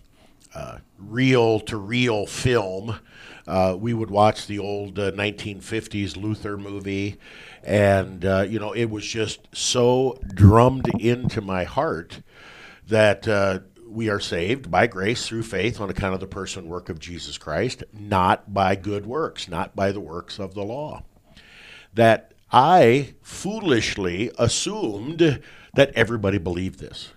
reel 0.97 1.60
to 1.62 1.78
reel 1.78 2.26
film. 2.26 2.99
Uh, 3.47 3.76
we 3.80 3.93
would 3.93 4.10
watch 4.10 4.47
the 4.47 4.60
old 4.60 4.97
uh, 4.99 5.12
1950s 5.12 6.16
Luther 6.16 6.58
movie, 6.58 7.18
and 7.64 8.26
uh, 8.26 8.45
you 8.47 8.60
know 8.60 8.72
it 8.74 8.86
was 8.89 9.06
just 9.06 9.47
so 9.54 10.18
drummed 10.34 10.89
into 10.99 11.41
my 11.41 11.64
heart 11.66 12.22
that 12.88 13.28
uh, 13.28 13.60
we 13.88 14.10
are 14.10 14.20
saved 14.20 14.72
by 14.72 14.88
grace 14.88 15.28
through 15.28 15.43
faith 15.43 15.80
on 15.82 15.89
account 15.89 16.14
of 16.14 16.20
the 16.20 16.28
person 16.28 16.68
work 16.68 16.89
of 16.89 16.99
Jesus 16.99 17.38
Christ, 17.38 17.84
not 17.93 18.54
by 18.54 18.76
good 18.76 19.06
works, 19.06 19.47
not 19.47 19.76
by 19.76 19.91
the 19.91 19.99
works 19.99 20.39
of 20.39 20.54
the 20.54 20.64
law. 20.64 21.04
That 21.93 22.34
I 22.51 23.16
foolishly 23.22 24.32
assumed 24.38 25.41
that 25.74 25.91
everybody 25.95 26.38
believed 26.38 26.80
this. 26.80 27.14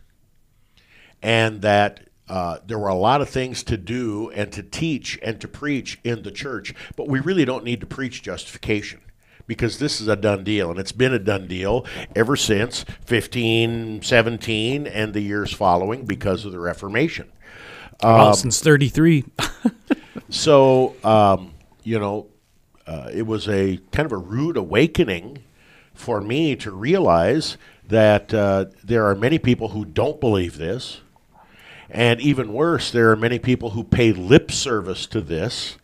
and 1.23 1.63
that 1.63 2.06
uh, 2.29 2.59
there 2.67 2.79
were 2.79 2.89
a 2.89 2.95
lot 2.95 3.21
of 3.21 3.29
things 3.29 3.63
to 3.65 3.77
do 3.77 4.31
and 4.31 4.51
to 4.53 4.63
teach 4.63 5.19
and 5.23 5.41
to 5.41 5.49
preach 5.49 6.01
in 6.03 6.23
the 6.23 6.31
church, 6.31 6.75
but 6.97 7.09
we 7.09 7.21
really 7.21 7.45
don't 7.45 7.65
need 7.65 7.81
to 7.81 7.87
preach 7.87 8.23
justification 8.23 9.01
because 9.47 9.79
this 9.79 10.01
is 10.01 10.09
a 10.09 10.17
done 10.17 10.43
deal 10.43 10.71
and 10.71 10.79
it's 10.79 10.93
been 10.93 11.13
a 11.13 11.19
done 11.19 11.47
deal 11.47 11.87
ever 12.17 12.35
since 12.35 12.85
1517 13.07 14.87
and 14.87 15.15
the 15.15 15.21
years 15.21 15.53
following 15.53 16.05
because 16.05 16.45
of 16.45 16.51
the 16.51 16.59
reformation 16.59 17.31
well, 18.03 18.35
since 18.35 18.61
33. 18.61 19.25
so 20.31 20.95
um, 21.05 21.55
you 21.83 21.99
know 21.99 22.27
uh, 22.87 23.09
it 23.13 23.27
was 23.27 23.49
a 23.49 23.79
kind 23.93 24.07
of 24.07 24.13
a 24.13 24.17
rude 24.17 24.57
awakening 24.57 25.39
for 25.95 26.21
me 26.21 26.57
to 26.57 26.71
realize 26.71 27.57
that 27.89 28.35
uh, 28.35 28.67
there 28.85 29.07
are 29.07 29.15
many 29.15 29.39
people 29.39 29.69
who 29.69 29.85
don't 29.85 30.21
believe 30.21 30.59
this 30.59 31.01
and 31.91 32.21
even 32.21 32.53
worse 32.53 32.91
there 32.91 33.11
are 33.11 33.17
many 33.17 33.39
people 33.39 33.71
who 33.71 33.85
pay 33.85 34.13
lip 34.13 34.51
service 34.51 35.07
to 35.07 35.21
this 35.21 35.77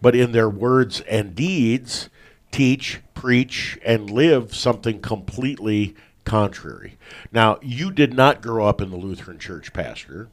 but 0.00 0.14
in 0.14 0.32
their 0.32 0.48
words 0.48 1.00
and 1.02 1.34
deeds 1.34 2.08
teach, 2.50 3.00
preach, 3.14 3.78
and 3.84 4.10
live 4.10 4.54
something 4.54 5.00
completely 5.00 5.94
contrary. 6.24 6.98
Now, 7.32 7.58
you 7.62 7.90
did 7.90 8.14
not 8.14 8.42
grow 8.42 8.66
up 8.66 8.80
in 8.80 8.90
the 8.90 8.96
Lutheran 8.96 9.38
Church, 9.38 9.72
Pastor, 9.72 10.28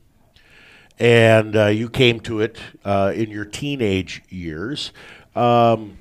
and 0.99 1.55
uh, 1.55 1.67
you 1.67 1.89
came 1.89 2.19
to 2.21 2.41
it 2.41 2.57
uh, 2.83 3.13
in 3.15 3.29
your 3.29 3.45
teenage 3.45 4.23
years. 4.29 4.91
Um, 5.35 5.97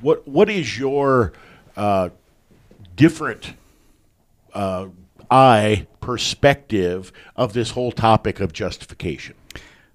what 0.00 0.26
what 0.28 0.50
is 0.50 0.78
your 0.78 1.32
uh, 1.76 2.10
different 2.96 3.54
eye 5.30 5.86
perspective 6.00 7.12
of 7.36 7.52
this 7.52 7.70
whole 7.70 7.92
topic 7.92 8.40
of 8.40 8.52
justification? 8.52 9.34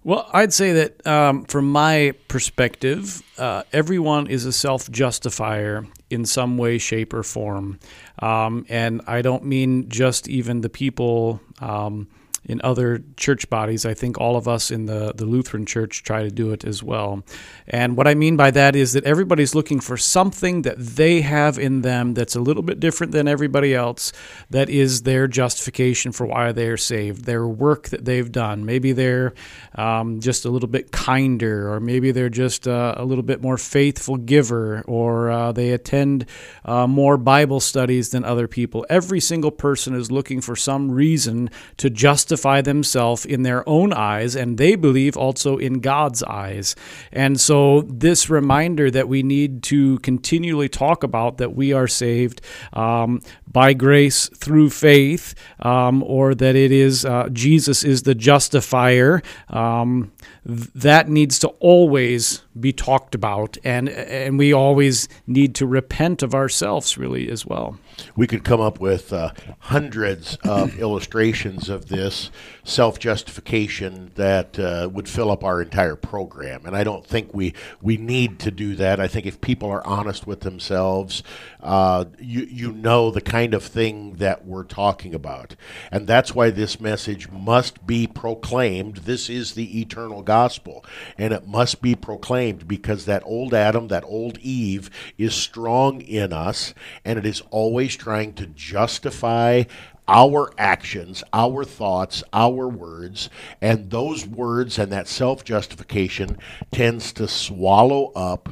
Well, 0.04 0.30
I'd 0.32 0.54
say 0.54 0.72
that 0.74 1.08
um, 1.08 1.46
from 1.46 1.72
my 1.72 2.14
perspective, 2.28 3.24
uh, 3.40 3.64
everyone 3.74 4.28
is 4.28 4.46
a 4.46 4.54
self 4.54 4.90
justifier 4.92 5.88
in 6.12 6.26
some 6.26 6.60
way, 6.60 6.78
shape, 6.78 7.12
or 7.12 7.24
form. 7.24 7.80
Um, 8.20 8.68
and 8.70 9.02
I 9.08 9.24
don't 9.24 9.46
mean 9.46 9.90
just 9.90 10.30
even 10.30 10.62
the 10.62 10.70
people. 10.70 11.42
Um, 11.60 12.08
in 12.48 12.62
other 12.64 13.04
church 13.18 13.50
bodies. 13.50 13.86
I 13.86 13.94
think 13.94 14.20
all 14.20 14.36
of 14.36 14.48
us 14.48 14.72
in 14.72 14.86
the, 14.86 15.14
the 15.16 15.26
Lutheran 15.26 15.66
church 15.66 16.04
try 16.04 16.24
to 16.24 16.30
do 16.30 16.52
it 16.52 16.64
as 16.64 16.84
well. 16.84 17.24
And 17.68 17.98
what 17.98 18.08
I 18.08 18.14
mean 18.14 18.38
by 18.38 18.52
that 18.52 18.76
is 18.76 18.94
that 18.94 19.04
everybody's 19.04 19.56
looking 19.56 19.80
for 19.80 19.98
something 19.98 20.62
that 20.62 20.78
they 20.78 21.22
have 21.22 21.58
in 21.58 21.82
them 21.82 22.14
that's 22.14 22.36
a 22.36 22.40
little 22.40 22.62
bit 22.62 22.80
different 22.80 23.12
than 23.12 23.28
everybody 23.28 23.74
else, 23.74 24.14
that 24.50 24.70
is 24.70 25.02
their 25.02 25.28
justification 25.28 26.12
for 26.12 26.26
why 26.28 26.52
they're 26.52 26.78
saved, 26.78 27.26
their 27.26 27.48
work 27.48 27.90
that 27.90 28.06
they've 28.06 28.32
done. 28.32 28.66
Maybe 28.66 28.92
they're 28.92 29.34
um, 29.74 30.20
just 30.20 30.46
a 30.46 30.50
little 30.50 30.70
bit 30.70 30.92
kinder, 30.92 31.74
or 31.74 31.80
maybe 31.80 32.12
they're 32.12 32.30
just 32.30 32.68
a 32.68 33.04
little 33.04 33.24
bit 33.24 33.42
more 33.42 33.58
faithful 33.58 34.18
giver, 34.18 34.84
or 34.88 35.32
uh, 35.32 35.52
they 35.52 35.72
attend 35.72 36.26
uh, 36.64 36.86
more 36.86 37.18
Bible 37.18 37.60
studies 37.60 38.10
than 38.10 38.24
other 38.24 38.48
people. 38.48 38.86
Every 38.90 39.20
single 39.20 39.52
person 39.52 39.96
is 39.96 40.12
looking 40.12 40.42
for 40.42 40.56
some 40.56 40.92
reason 40.92 41.50
to 41.78 41.90
justify 41.90 42.35
justify 42.36 42.62
themselves 42.62 43.26
in 43.26 43.44
their 43.44 43.64
own 43.68 43.94
eyes, 43.94 44.36
and 44.36 44.58
they 44.58 44.76
believe 44.76 45.16
also 45.16 45.58
in 45.58 45.80
God's 45.80 46.22
eyes. 46.24 46.76
And 47.12 47.40
so, 47.40 47.82
this 47.84 48.30
reminder 48.30 48.92
that 48.92 49.08
we 49.08 49.24
need 49.24 49.64
to 49.64 50.00
continually 50.00 50.70
talk 50.70 51.04
about 51.04 51.38
that 51.38 51.56
we 51.56 51.74
are 51.74 51.88
saved 51.88 52.42
um, 52.74 53.22
by 53.48 53.74
grace 53.74 54.30
through 54.36 54.70
faith, 54.70 55.34
um, 55.60 56.04
or 56.04 56.36
that 56.36 56.56
it 56.56 56.72
is 56.72 57.06
uh, 57.06 57.30
Jesus 57.32 57.84
is 57.84 58.04
the 58.04 58.16
justifier. 58.16 59.22
Um, 59.50 60.12
that 60.46 61.08
needs 61.08 61.40
to 61.40 61.48
always 61.60 62.44
be 62.60 62.74
talked 62.74 63.16
about, 63.16 63.58
and 63.64 63.90
and 63.90 64.38
we 64.38 64.54
always 64.54 65.08
need 65.26 65.56
to 65.56 65.66
repent 65.66 66.22
of 66.22 66.34
ourselves, 66.36 66.98
really, 66.98 67.32
as 67.32 67.46
well. 67.46 67.78
We 68.16 68.28
could 68.28 68.44
come 68.44 68.62
up 68.62 68.80
with 68.80 69.12
uh, 69.12 69.32
hundreds 69.60 70.38
of 70.44 70.80
illustrations 70.80 71.70
of 71.70 71.88
this 71.88 72.32
self 72.64 73.00
justification 73.00 74.12
that 74.16 74.58
uh, 74.60 74.90
would 74.92 75.08
fill 75.08 75.32
up 75.32 75.44
our 75.44 75.62
entire 75.62 75.96
program, 75.96 76.66
and 76.66 76.76
I 76.76 76.84
don't 76.84 77.06
think 77.06 77.34
we 77.34 77.54
we 77.82 77.98
need 77.98 78.40
to 78.40 78.52
do 78.52 78.76
that. 78.76 79.00
I 79.00 79.08
think 79.08 79.26
if 79.26 79.42
people 79.42 79.70
are 79.70 79.86
honest 79.86 80.28
with 80.28 80.42
themselves, 80.42 81.24
uh, 81.62 82.06
you 82.20 82.42
you 82.44 82.72
know 82.72 83.12
the 83.12 83.22
kind 83.22 83.54
of 83.54 83.64
thing 83.64 84.16
that 84.16 84.46
we're 84.46 84.64
talking 84.64 85.14
about, 85.14 85.56
and 85.92 86.08
that's 86.08 86.34
why 86.36 86.50
this 86.50 86.80
message 86.80 87.30
must 87.30 87.86
be 87.86 88.08
proclaimed. 88.08 88.98
This 88.98 89.30
is 89.30 89.54
the 89.54 89.80
eternal 89.80 90.22
gospel, 90.22 90.84
and 91.18 91.34
it 91.34 91.48
must 91.48 91.82
be 91.82 91.96
proclaimed 91.96 92.68
because 92.68 93.06
that 93.06 93.24
old 93.26 93.54
Adam, 93.54 93.88
that 93.90 94.04
old 94.06 94.38
Eve, 94.40 94.90
is 95.18 95.34
strong 95.34 96.02
in 96.02 96.34
us, 96.34 96.74
and 97.04 97.20
it 97.20 97.26
is 97.26 97.42
always 97.52 97.85
trying 97.94 98.34
to 98.36 98.46
justify 98.48 99.64
our 100.08 100.54
actions, 100.58 101.24
our 101.34 101.66
thoughts, 101.66 102.24
our 102.32 102.68
words, 102.68 103.30
and 103.62 103.90
those 103.90 104.26
words 104.26 104.80
and 104.80 104.92
that 104.92 105.08
self 105.08 105.44
justification 105.44 106.38
tends 106.72 107.12
to 107.14 107.28
swallow 107.28 108.12
up 108.16 108.50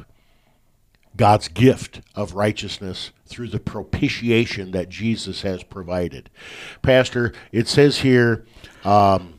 God's 1.16 1.48
gift 1.48 2.00
of 2.14 2.34
righteousness 2.34 3.12
through 3.26 3.48
the 3.48 3.60
propitiation 3.60 4.72
that 4.72 4.88
Jesus 4.88 5.42
has 5.42 5.62
provided. 5.62 6.28
Pastor, 6.82 7.32
it 7.52 7.68
says 7.68 7.98
here, 7.98 8.44
um, 8.84 9.34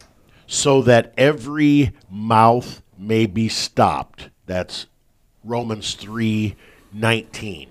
so 0.48 0.82
that 0.84 1.14
every 1.18 1.92
mouth 2.10 2.82
may 2.98 3.26
be 3.26 3.50
stopped. 3.50 4.30
That's 4.46 4.88
Romans 5.44 5.96
3 5.96 6.56
19. 6.94 7.70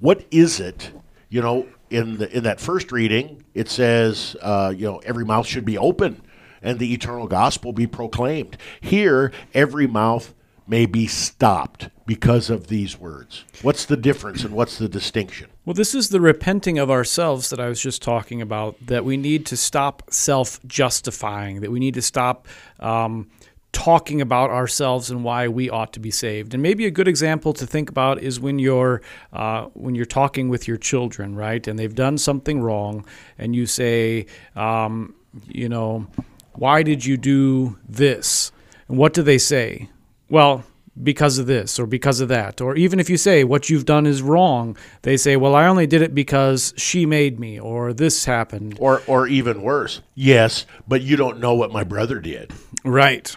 What 0.00 0.24
is 0.30 0.58
it? 0.58 0.92
You 1.28 1.42
know, 1.42 1.66
in 1.90 2.18
the 2.18 2.36
in 2.36 2.44
that 2.44 2.60
first 2.60 2.92
reading, 2.92 3.44
it 3.54 3.68
says, 3.68 4.36
uh, 4.40 4.72
you 4.76 4.86
know, 4.86 4.98
every 4.98 5.24
mouth 5.24 5.46
should 5.46 5.64
be 5.64 5.76
open 5.76 6.22
and 6.62 6.78
the 6.78 6.92
eternal 6.92 7.26
gospel 7.26 7.72
be 7.72 7.86
proclaimed. 7.86 8.56
Here, 8.80 9.32
every 9.54 9.86
mouth 9.86 10.34
may 10.66 10.84
be 10.86 11.06
stopped 11.06 11.88
because 12.06 12.50
of 12.50 12.68
these 12.68 12.98
words. 12.98 13.44
What's 13.62 13.86
the 13.86 13.96
difference 13.96 14.44
and 14.44 14.54
what's 14.54 14.78
the 14.78 14.88
distinction? 14.88 15.48
Well, 15.64 15.74
this 15.74 15.94
is 15.94 16.10
the 16.10 16.20
repenting 16.20 16.78
of 16.78 16.90
ourselves 16.90 17.50
that 17.50 17.60
I 17.60 17.68
was 17.68 17.80
just 17.80 18.02
talking 18.02 18.42
about, 18.42 18.76
that 18.86 19.04
we 19.04 19.16
need 19.16 19.46
to 19.46 19.56
stop 19.56 20.02
self 20.10 20.60
justifying, 20.66 21.60
that 21.60 21.70
we 21.70 21.78
need 21.78 21.94
to 21.94 22.02
stop 22.02 22.48
um, 22.80 23.30
talking 23.72 24.20
about 24.20 24.50
ourselves 24.50 25.10
and 25.10 25.22
why 25.22 25.46
we 25.48 25.68
ought 25.70 25.92
to 25.92 26.00
be 26.00 26.10
saved. 26.10 26.54
And 26.54 26.62
maybe 26.62 26.86
a 26.86 26.90
good 26.90 27.08
example 27.08 27.52
to 27.54 27.66
think 27.66 27.90
about 27.90 28.20
is 28.22 28.40
when 28.40 28.58
you're 28.58 29.02
uh, 29.32 29.66
when 29.74 29.94
you're 29.94 30.06
talking 30.06 30.48
with 30.48 30.66
your 30.66 30.76
children, 30.76 31.36
right? 31.36 31.66
And 31.66 31.78
they've 31.78 31.94
done 31.94 32.18
something 32.18 32.60
wrong, 32.60 33.04
and 33.36 33.54
you 33.54 33.66
say, 33.66 34.26
um, 34.56 35.14
you 35.46 35.68
know, 35.68 36.06
why 36.54 36.82
did 36.82 37.04
you 37.04 37.16
do 37.16 37.78
this? 37.88 38.52
And 38.88 38.96
what 38.96 39.12
do 39.12 39.22
they 39.22 39.38
say? 39.38 39.90
Well, 40.30 40.64
because 41.02 41.38
of 41.38 41.46
this 41.46 41.78
or 41.78 41.86
because 41.86 42.20
of 42.20 42.28
that. 42.28 42.60
Or 42.60 42.76
even 42.76 42.98
if 43.00 43.08
you 43.08 43.16
say 43.16 43.44
what 43.44 43.70
you've 43.70 43.84
done 43.84 44.06
is 44.06 44.22
wrong, 44.22 44.76
they 45.02 45.16
say, 45.16 45.36
well, 45.36 45.54
I 45.54 45.66
only 45.66 45.86
did 45.86 46.02
it 46.02 46.14
because 46.14 46.74
she 46.76 47.06
made 47.06 47.38
me 47.38 47.58
or 47.58 47.92
this 47.92 48.24
happened. 48.24 48.76
Or 48.80 49.02
or 49.06 49.26
even 49.26 49.62
worse, 49.62 50.00
yes, 50.14 50.66
but 50.86 51.02
you 51.02 51.16
don't 51.16 51.38
know 51.38 51.54
what 51.54 51.72
my 51.72 51.84
brother 51.84 52.20
did. 52.20 52.52
Right. 52.84 53.34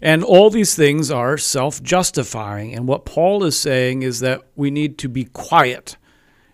And 0.00 0.22
all 0.22 0.50
these 0.50 0.74
things 0.74 1.10
are 1.10 1.38
self 1.38 1.82
justifying. 1.82 2.74
And 2.74 2.86
what 2.86 3.04
Paul 3.04 3.44
is 3.44 3.58
saying 3.58 4.02
is 4.02 4.20
that 4.20 4.42
we 4.54 4.70
need 4.70 4.98
to 4.98 5.08
be 5.08 5.24
quiet 5.24 5.96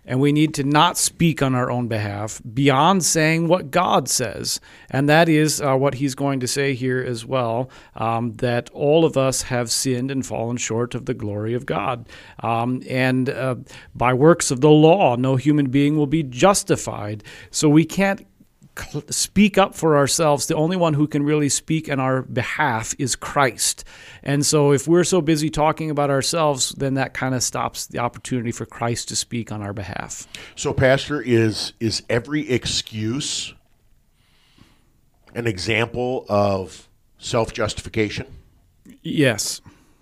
and 0.05 0.19
we 0.19 0.31
need 0.31 0.53
to 0.53 0.63
not 0.63 0.97
speak 0.97 1.41
on 1.41 1.55
our 1.55 1.71
own 1.71 1.87
behalf 1.87 2.41
beyond 2.53 3.03
saying 3.03 3.47
what 3.47 3.71
God 3.71 4.07
says. 4.07 4.59
And 4.89 5.09
that 5.09 5.27
is 5.27 5.59
uh, 5.59 5.75
what 5.75 5.95
he's 5.95 6.15
going 6.15 6.39
to 6.41 6.47
say 6.47 6.75
here 6.75 7.03
as 7.03 7.25
well 7.25 7.69
um, 7.95 8.33
that 8.33 8.69
all 8.71 9.03
of 9.03 9.17
us 9.17 9.43
have 9.43 9.71
sinned 9.71 10.11
and 10.11 10.25
fallen 10.25 10.57
short 10.57 10.93
of 10.93 11.05
the 11.05 11.13
glory 11.13 11.53
of 11.53 11.65
God. 11.65 12.07
Um, 12.41 12.83
and 12.87 13.29
uh, 13.29 13.55
by 13.95 14.13
works 14.13 14.51
of 14.51 14.61
the 14.61 14.69
law, 14.69 15.15
no 15.15 15.35
human 15.35 15.69
being 15.69 15.97
will 15.97 16.07
be 16.07 16.23
justified. 16.23 17.23
So 17.49 17.67
we 17.67 17.85
can't 17.85 18.25
speak 19.09 19.57
up 19.57 19.75
for 19.75 19.97
ourselves, 19.97 20.47
the 20.47 20.55
only 20.55 20.75
one 20.75 20.93
who 20.93 21.07
can 21.07 21.23
really 21.23 21.49
speak 21.49 21.89
on 21.89 21.99
our 21.99 22.23
behalf 22.23 22.93
is 22.99 23.15
Christ. 23.15 23.83
And 24.23 24.45
so 24.45 24.71
if 24.71 24.87
we're 24.87 25.03
so 25.03 25.21
busy 25.21 25.49
talking 25.49 25.89
about 25.89 26.09
ourselves, 26.09 26.71
then 26.71 26.95
that 26.95 27.13
kind 27.13 27.35
of 27.35 27.43
stops 27.43 27.87
the 27.87 27.99
opportunity 27.99 28.51
for 28.51 28.65
Christ 28.65 29.09
to 29.09 29.15
speak 29.15 29.51
on 29.51 29.61
our 29.61 29.73
behalf. 29.73 30.27
So, 30.55 30.73
Pastor, 30.73 31.21
is 31.21 31.73
is 31.79 32.03
every 32.09 32.49
excuse 32.49 33.53
an 35.33 35.47
example 35.47 36.25
of 36.29 36.89
self 37.17 37.53
justification? 37.53 38.27
Yes. 39.01 39.61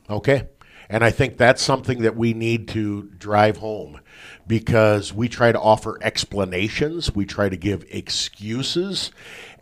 Okay. 0.09 0.47
And 0.89 1.03
I 1.03 1.11
think 1.11 1.37
that's 1.37 1.61
something 1.61 2.01
that 2.01 2.15
we 2.15 2.33
need 2.33 2.67
to 2.69 3.09
drive 3.17 3.57
home 3.57 3.99
because 4.45 5.13
we 5.13 5.29
try 5.29 5.51
to 5.51 5.59
offer 5.59 5.97
explanations, 6.01 7.15
we 7.15 7.25
try 7.25 7.49
to 7.49 7.57
give 7.57 7.85
excuses, 7.89 9.11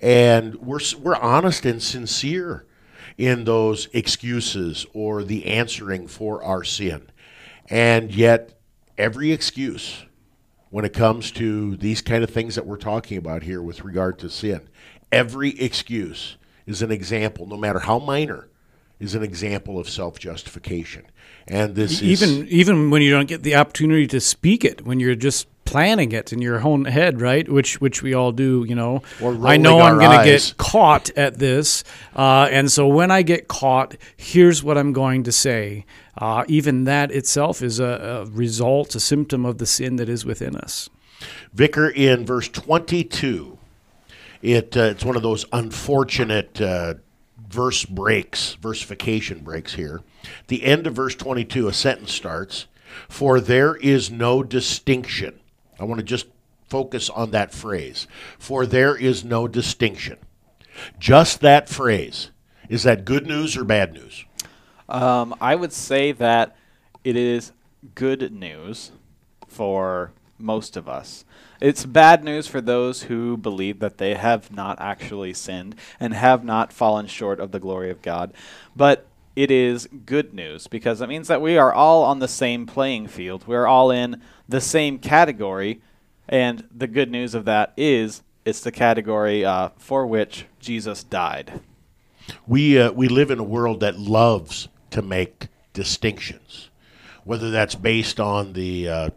and 0.02 0.56
we're, 0.56 0.80
we're 1.00 1.16
honest 1.16 1.66
and 1.66 1.82
sincere 1.82 2.66
in 3.18 3.44
those 3.44 3.88
excuses 3.94 4.86
or 4.94 5.24
the 5.24 5.46
answering 5.46 6.08
for 6.08 6.44
our 6.44 6.64
sin. 6.64 7.08
And 7.70 8.14
yet, 8.14 8.60
every 8.98 9.32
excuse 9.32 10.04
when 10.70 10.86
it 10.86 10.94
comes 10.94 11.32
to 11.32 11.76
these 11.78 12.02
kind 12.02 12.24
of 12.24 12.30
things 12.30 12.56
that 12.56 12.66
we're 12.66 12.78
talking 12.78 13.18
about 13.18 13.44
here 13.44 13.62
with 13.62 13.84
regard 13.84 14.18
to 14.20 14.30
sin, 14.30 14.68
every 15.12 15.60
excuse 15.60 16.38
is 16.66 16.82
an 16.82 16.92
example, 16.92 17.46
no 17.46 17.58
matter 17.58 17.80
how 17.80 18.00
minor, 18.00 18.48
is 19.00 19.16
an 19.16 19.24
example 19.24 19.80
of 19.80 19.90
self 19.90 20.18
justification. 20.20 21.06
And 21.48 21.76
this 21.76 22.02
is 22.02 22.04
even 22.04 22.48
even 22.48 22.90
when 22.90 23.02
you 23.02 23.12
don't 23.12 23.28
get 23.28 23.44
the 23.44 23.56
opportunity 23.56 24.08
to 24.08 24.20
speak 24.20 24.64
it, 24.64 24.86
when 24.86 25.00
you're 25.00 25.16
just 25.16 25.48
planning 25.66 26.12
it 26.12 26.34
in 26.34 26.42
your 26.42 26.66
own 26.66 26.86
head, 26.86 27.22
right? 27.22 27.48
Which 27.48 27.80
which 27.80 28.04
we 28.04 28.14
all 28.14 28.32
do, 28.32 28.66
you 28.68 28.76
know. 28.76 29.04
I 29.22 29.58
know 29.58 29.80
I'm 29.80 29.98
going 29.98 30.18
to 30.20 30.26
get 30.26 30.56
caught 30.58 31.10
at 31.12 31.40
this, 31.40 31.84
uh, 32.16 32.48
and 32.52 32.72
so 32.72 32.88
when 32.88 33.12
I 33.12 33.22
get 33.22 33.48
caught, 33.48 33.96
here's 34.18 34.64
what 34.64 34.78
I'm 34.78 34.94
going 34.94 35.24
to 35.24 35.32
say. 35.32 35.86
Uh, 36.18 36.44
even 36.48 36.84
that 36.84 37.12
itself 37.12 37.62
is 37.62 37.80
a, 37.80 37.86
a 37.86 38.26
result, 38.26 38.96
a 38.96 39.00
symptom 39.00 39.46
of 39.46 39.60
the 39.60 39.66
sin 39.66 39.96
that 39.96 40.10
is 40.10 40.26
within 40.26 40.56
us. 40.58 40.90
Vicar 41.54 41.90
in 41.90 42.26
verse 42.26 42.50
22. 42.50 43.58
It, 44.42 44.76
uh, 44.76 44.82
it's 44.82 45.06
one 45.06 45.16
of 45.16 45.22
those 45.22 45.46
unfortunate 45.54 46.60
uh, 46.60 46.96
verse 47.52 47.86
breaks, 47.86 48.54
versification 48.56 49.40
breaks 49.40 49.74
here. 49.74 50.02
The 50.48 50.64
end 50.64 50.88
of 50.88 50.96
verse 50.96 51.16
22, 51.16 51.68
a 51.68 51.74
sentence 51.74 52.14
starts, 52.14 52.68
For 53.10 53.40
there 53.40 53.76
is 53.76 54.10
no 54.10 54.42
distinction. 54.42 55.40
I 55.80 55.84
want 55.84 56.00
to 56.00 56.06
just 56.06 56.28
focus 56.70 57.10
on 57.10 57.32
that 57.32 57.54
phrase. 57.54 58.08
For 58.40 58.66
there 58.66 58.96
is 58.96 59.24
no 59.24 59.48
distinction. 59.48 60.18
Just 60.98 61.42
that 61.42 61.68
phrase. 61.68 62.32
Is 62.70 62.84
that 62.84 63.04
good 63.04 63.28
news 63.28 63.58
or 63.58 63.66
bad 63.66 63.94
news? 63.94 64.24
Um, 64.88 65.36
I 65.42 65.56
would 65.56 65.74
say 65.74 66.14
that 66.14 66.56
it 67.04 67.18
is 67.18 67.52
good 67.96 68.32
news 68.32 68.92
for 69.48 70.12
most 70.38 70.78
of 70.78 70.88
us. 70.88 71.26
It's 71.62 71.86
bad 71.86 72.24
news 72.24 72.48
for 72.48 72.60
those 72.60 73.04
who 73.04 73.38
believe 73.38 73.80
that 73.80 74.00
they 74.00 74.16
have 74.16 74.52
not 74.52 74.82
actually 74.82 75.34
sinned 75.34 75.76
and 76.00 76.14
have 76.14 76.44
not 76.44 76.74
fallen 76.74 77.06
short 77.06 77.40
of 77.40 77.52
the 77.52 77.60
glory 77.60 77.92
of 77.92 78.02
God. 78.02 78.34
But 78.76 79.06
it 79.36 79.52
is 79.52 79.88
good 80.06 80.34
news 80.34 80.68
because 80.68 81.02
it 81.02 81.08
means 81.08 81.28
that 81.28 81.42
we 81.42 81.58
are 81.58 81.72
all 81.72 82.04
on 82.04 82.20
the 82.20 82.28
same 82.28 82.66
playing 82.66 83.08
field. 83.08 83.48
We're 83.48 83.68
all 83.68 83.92
in 83.92 84.22
the 84.50 84.60
same 84.60 84.98
category. 84.98 85.82
And 86.28 86.68
the 86.76 86.88
good 86.88 87.12
news 87.12 87.36
of 87.36 87.46
that 87.46 87.74
is 87.78 88.24
it's 88.44 88.62
the 88.62 88.72
category 88.72 89.46
uh, 89.46 89.70
for 89.78 90.08
which 90.08 90.46
Jesus 90.60 91.04
died. 91.04 91.62
We 92.48 92.80
uh, 92.80 92.92
we 92.92 93.08
live 93.08 93.30
in 93.30 93.40
a 93.40 93.44
world 93.44 93.82
that 93.82 94.00
loves 94.00 94.68
to 94.92 95.02
make 95.02 95.48
distinctions, 95.74 96.70
whether 97.24 97.52
that's 97.52 97.76
based 97.76 98.20
on 98.20 98.54
the 98.54 98.90
uh, 98.90 99.10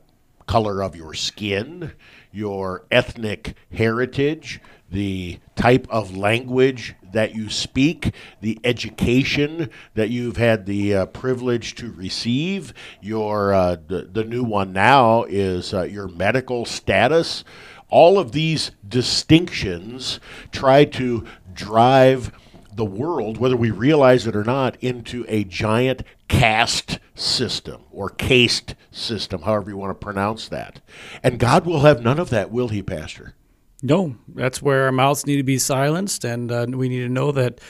color 0.47 0.83
of 0.83 0.97
your 0.97 1.15
skin, 1.15 1.93
your 2.35 2.85
ethnic 2.91 3.55
heritage, 3.73 4.61
the 4.91 5.39
type 5.55 5.87
of 5.89 6.17
language 6.17 6.95
that 7.13 7.35
you 7.35 7.49
speak, 7.49 8.13
the 8.41 8.59
education 8.65 9.71
that 9.95 10.11
you've 10.11 10.37
had 10.37 10.67
the 10.67 10.95
uh, 10.95 11.07
privilege 11.07 11.75
to 11.77 11.93
receive. 11.93 12.75
Your 13.01 13.55
uh, 13.55 13.77
the, 13.87 14.03
the 14.03 14.25
new 14.25 14.43
one 14.43 14.73
now 14.73 15.25
is 15.25 15.73
uh, 15.73 15.83
your 15.83 16.09
medical 16.09 16.65
status. 16.65 17.45
All 17.89 18.19
of 18.19 18.33
these 18.33 18.73
distinctions 18.87 20.19
try 20.51 20.85
to 20.87 21.25
drive 21.53 22.33
the 22.75 22.85
world, 22.85 23.39
whether 23.39 23.57
we 23.57 23.71
realize 23.71 24.27
it 24.27 24.35
or 24.35 24.43
not, 24.43 24.77
into 24.83 25.25
a 25.29 25.45
giant 25.45 26.03
caste 26.29 26.99
system 27.15 27.83
or 27.91 28.11
caste 28.11 28.75
system, 28.91 29.43
however 29.43 29.71
you 29.71 29.77
want 29.77 29.91
to 29.91 30.05
pronounce 30.05 30.49
that. 30.49 30.81
And 31.23 31.39
God 31.39 31.67
will 31.67 31.81
have 31.81 32.03
none 32.03 32.19
of 32.19 32.31
that, 32.31 32.51
will 32.51 32.69
He, 32.69 32.83
Pastor? 32.83 33.35
No, 33.83 34.17
that's 34.29 34.63
where 34.63 34.85
our 34.85 34.93
mouths 34.93 35.27
need 35.27 35.37
to 35.37 35.43
be 35.43 35.59
silenced, 35.59 36.25
and 36.25 36.51
uh, 36.51 36.67
we 36.71 36.89
need 36.89 37.01
to 37.01 37.09
know 37.09 37.33
that 37.33 37.61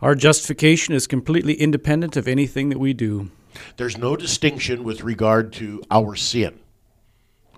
our 0.00 0.14
justification 0.14 0.94
is 0.94 1.06
completely 1.06 1.54
independent 1.54 2.16
of 2.16 2.26
anything 2.26 2.68
that 2.70 2.78
we 2.78 2.92
do. 2.92 3.30
There's 3.76 3.98
no 3.98 4.16
distinction 4.16 4.84
with 4.84 5.02
regard 5.02 5.52
to 5.54 5.82
our 5.90 6.14
sin. 6.14 6.60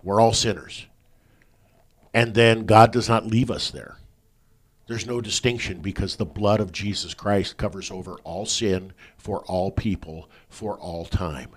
We're 0.02 0.20
all 0.20 0.32
sinners. 0.32 0.86
And 2.12 2.34
then 2.34 2.66
God 2.66 2.92
does 2.92 3.08
not 3.08 3.26
leave 3.26 3.50
us 3.50 3.70
there. 3.70 3.99
There's 4.90 5.06
no 5.06 5.20
distinction 5.20 5.78
because 5.78 6.16
the 6.16 6.24
blood 6.24 6.58
of 6.58 6.72
Jesus 6.72 7.14
Christ 7.14 7.56
covers 7.56 7.92
over 7.92 8.14
all 8.24 8.44
sin 8.44 8.92
for 9.16 9.38
all 9.44 9.70
people 9.70 10.28
for 10.48 10.76
all 10.76 11.04
time. 11.04 11.50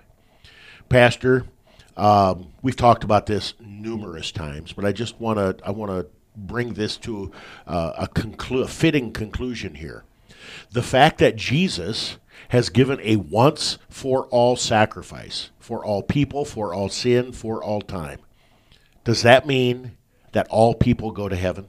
Pastor, 0.88 1.44
um, 1.96 2.52
we've 2.62 2.76
talked 2.76 3.02
about 3.02 3.26
this 3.26 3.54
numerous 3.58 4.30
times, 4.30 4.72
but 4.72 4.84
I 4.84 4.92
just 4.92 5.20
want 5.20 5.38
to 5.38 5.66
I 5.66 5.72
want 5.72 5.90
to 5.90 6.06
bring 6.36 6.74
this 6.74 6.96
to 6.98 7.32
uh, 7.66 7.94
a, 7.98 8.06
conclu- 8.06 8.62
a 8.62 8.68
fitting 8.68 9.10
conclusion 9.10 9.74
here. 9.74 10.04
The 10.70 10.80
fact 10.80 11.18
that 11.18 11.34
Jesus 11.34 12.18
has 12.50 12.68
given 12.68 13.00
a 13.02 13.16
once 13.16 13.78
for 13.88 14.26
all 14.26 14.54
sacrifice 14.54 15.50
for 15.58 15.84
all 15.84 16.04
people, 16.04 16.44
for 16.44 16.72
all 16.72 16.88
sin, 16.88 17.32
for 17.32 17.60
all 17.60 17.80
time. 17.80 18.20
Does 19.02 19.22
that 19.22 19.44
mean 19.44 19.96
that 20.30 20.46
all 20.50 20.76
people 20.76 21.10
go 21.10 21.28
to 21.28 21.34
heaven? 21.34 21.66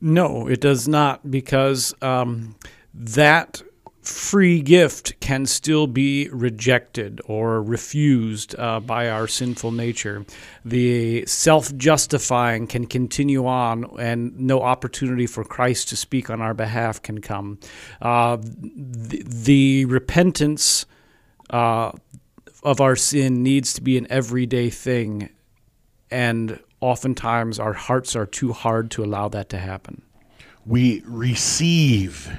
No, 0.00 0.46
it 0.46 0.60
does 0.60 0.86
not, 0.86 1.30
because 1.30 1.94
um, 2.02 2.56
that 2.92 3.62
free 4.06 4.62
gift 4.62 5.18
can 5.20 5.44
still 5.46 5.86
be 5.86 6.28
rejected 6.28 7.20
or 7.24 7.60
refused 7.62 8.54
uh, 8.58 8.78
by 8.78 9.08
our 9.08 9.26
sinful 9.26 9.72
nature. 9.72 10.24
The 10.64 11.26
self 11.26 11.74
justifying 11.76 12.66
can 12.66 12.86
continue 12.86 13.46
on, 13.46 13.98
and 13.98 14.38
no 14.38 14.62
opportunity 14.62 15.26
for 15.26 15.44
Christ 15.44 15.88
to 15.88 15.96
speak 15.96 16.30
on 16.30 16.40
our 16.40 16.54
behalf 16.54 17.02
can 17.02 17.20
come. 17.20 17.58
Uh, 18.00 18.36
the, 18.40 19.22
the 19.26 19.84
repentance 19.86 20.86
uh, 21.50 21.92
of 22.62 22.80
our 22.80 22.96
sin 22.96 23.42
needs 23.42 23.72
to 23.74 23.80
be 23.80 23.98
an 23.98 24.06
everyday 24.08 24.70
thing, 24.70 25.30
and 26.10 26.60
oftentimes 26.86 27.58
our 27.58 27.72
hearts 27.72 28.14
are 28.14 28.26
too 28.26 28.52
hard 28.52 28.92
to 28.92 29.02
allow 29.02 29.28
that 29.28 29.48
to 29.48 29.58
happen. 29.58 30.02
We 30.64 31.02
receive 31.04 32.30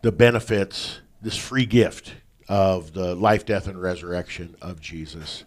the 0.00 0.10
benefits, 0.10 1.00
this 1.20 1.36
free 1.36 1.66
gift 1.66 2.14
of 2.48 2.94
the 2.94 3.14
life, 3.14 3.44
death, 3.44 3.66
and 3.66 3.80
resurrection 3.80 4.56
of 4.62 4.80
Jesus 4.80 5.44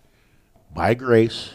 by 0.72 0.94
grace 0.94 1.54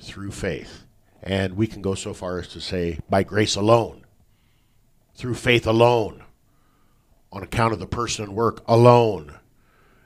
through 0.00 0.32
faith. 0.32 0.84
And 1.22 1.56
we 1.56 1.68
can 1.68 1.80
go 1.80 1.94
so 1.94 2.12
far 2.12 2.40
as 2.40 2.48
to 2.48 2.60
say, 2.60 2.98
by 3.08 3.22
grace 3.22 3.54
alone, 3.54 4.04
through 5.14 5.34
faith 5.34 5.66
alone, 5.66 6.24
on 7.30 7.44
account 7.44 7.72
of 7.72 7.78
the 7.78 7.86
person 7.86 8.24
and 8.24 8.34
work 8.34 8.64
alone, 8.66 9.36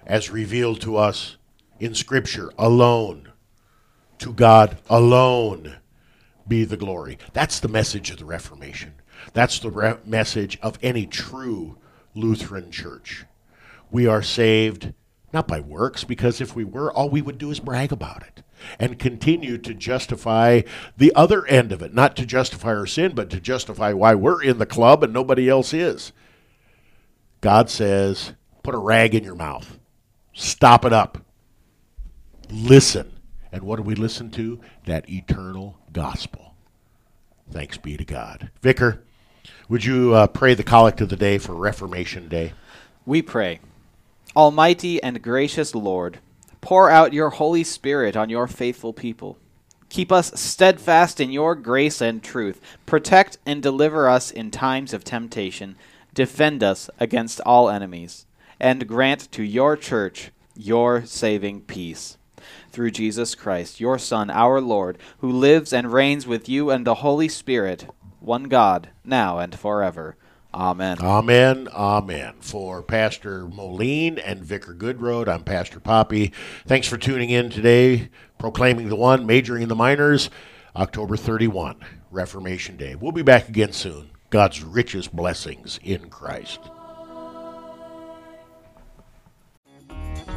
as 0.06 0.28
revealed 0.28 0.82
to 0.82 0.98
us 0.98 1.38
in 1.80 1.94
Scripture 1.94 2.52
alone, 2.58 3.31
to 4.22 4.32
God 4.32 4.78
alone 4.88 5.76
be 6.46 6.64
the 6.64 6.76
glory. 6.76 7.18
That's 7.32 7.58
the 7.60 7.68
message 7.68 8.10
of 8.10 8.18
the 8.18 8.24
Reformation. 8.24 8.94
That's 9.32 9.58
the 9.58 9.70
re- 9.70 9.96
message 10.04 10.58
of 10.62 10.78
any 10.82 11.06
true 11.06 11.76
Lutheran 12.14 12.70
church. 12.70 13.24
We 13.90 14.06
are 14.06 14.22
saved 14.22 14.94
not 15.32 15.48
by 15.48 15.60
works, 15.60 16.04
because 16.04 16.40
if 16.40 16.54
we 16.54 16.62
were, 16.62 16.92
all 16.92 17.08
we 17.08 17.22
would 17.22 17.38
do 17.38 17.50
is 17.50 17.58
brag 17.58 17.90
about 17.90 18.22
it 18.22 18.42
and 18.78 18.98
continue 18.98 19.58
to 19.58 19.74
justify 19.74 20.60
the 20.96 21.12
other 21.14 21.46
end 21.46 21.72
of 21.72 21.82
it. 21.82 21.94
Not 21.94 22.16
to 22.16 22.26
justify 22.26 22.68
our 22.68 22.86
sin, 22.86 23.14
but 23.14 23.30
to 23.30 23.40
justify 23.40 23.92
why 23.92 24.14
we're 24.14 24.42
in 24.42 24.58
the 24.58 24.66
club 24.66 25.02
and 25.02 25.12
nobody 25.12 25.48
else 25.48 25.72
is. 25.72 26.12
God 27.40 27.70
says, 27.70 28.34
put 28.62 28.74
a 28.74 28.78
rag 28.78 29.14
in 29.14 29.24
your 29.24 29.34
mouth, 29.34 29.78
stop 30.32 30.84
it 30.84 30.92
up, 30.92 31.18
listen. 32.50 33.11
And 33.52 33.62
what 33.62 33.76
do 33.76 33.82
we 33.82 33.94
listen 33.94 34.30
to? 34.32 34.60
That 34.86 35.08
eternal 35.10 35.78
gospel. 35.92 36.54
Thanks 37.50 37.76
be 37.76 37.96
to 37.98 38.04
God. 38.04 38.50
Vicar, 38.62 39.04
would 39.68 39.84
you 39.84 40.14
uh, 40.14 40.26
pray 40.26 40.54
the 40.54 40.62
collect 40.62 41.00
of 41.02 41.10
the 41.10 41.16
day 41.16 41.36
for 41.38 41.54
Reformation 41.54 42.28
Day? 42.28 42.54
We 43.04 43.20
pray. 43.20 43.60
Almighty 44.34 45.02
and 45.02 45.20
gracious 45.20 45.74
Lord, 45.74 46.18
pour 46.62 46.88
out 46.88 47.12
your 47.12 47.30
Holy 47.30 47.62
Spirit 47.64 48.16
on 48.16 48.30
your 48.30 48.46
faithful 48.48 48.92
people. 48.94 49.36
Keep 49.90 50.10
us 50.10 50.32
steadfast 50.40 51.20
in 51.20 51.30
your 51.30 51.54
grace 51.54 52.00
and 52.00 52.22
truth. 52.22 52.58
Protect 52.86 53.36
and 53.44 53.62
deliver 53.62 54.08
us 54.08 54.30
in 54.30 54.50
times 54.50 54.94
of 54.94 55.04
temptation. 55.04 55.76
Defend 56.14 56.62
us 56.62 56.88
against 56.98 57.40
all 57.42 57.68
enemies. 57.68 58.24
and 58.62 58.86
grant 58.86 59.30
to 59.32 59.42
your 59.42 59.76
church 59.76 60.30
your 60.54 61.04
saving 61.04 61.62
peace. 61.62 62.16
Through 62.70 62.92
Jesus 62.92 63.34
Christ, 63.34 63.80
your 63.80 63.98
Son, 63.98 64.30
our 64.30 64.60
Lord, 64.60 64.98
who 65.18 65.30
lives 65.30 65.72
and 65.72 65.92
reigns 65.92 66.26
with 66.26 66.48
you 66.48 66.70
and 66.70 66.86
the 66.86 66.96
Holy 66.96 67.28
Spirit, 67.28 67.86
one 68.20 68.44
God, 68.44 68.90
now 69.04 69.38
and 69.38 69.58
forever. 69.58 70.16
Amen. 70.54 70.98
Amen. 71.00 71.68
Amen. 71.68 72.34
For 72.40 72.82
Pastor 72.82 73.46
Moline 73.46 74.18
and 74.18 74.44
Vicar 74.44 74.74
Goodroad, 74.74 75.26
I'm 75.26 75.44
Pastor 75.44 75.80
Poppe. 75.80 76.32
Thanks 76.66 76.86
for 76.86 76.98
tuning 76.98 77.30
in 77.30 77.48
today, 77.48 78.10
proclaiming 78.38 78.88
the 78.88 78.96
one, 78.96 79.24
majoring 79.24 79.62
in 79.62 79.68
the 79.70 79.74
minors, 79.74 80.28
October 80.76 81.16
31, 81.16 81.76
Reformation 82.10 82.76
Day. 82.76 82.94
We'll 82.94 83.12
be 83.12 83.22
back 83.22 83.48
again 83.48 83.72
soon. 83.72 84.10
God's 84.28 84.62
richest 84.62 85.14
blessings 85.14 85.80
in 85.82 86.10
Christ. 86.10 86.60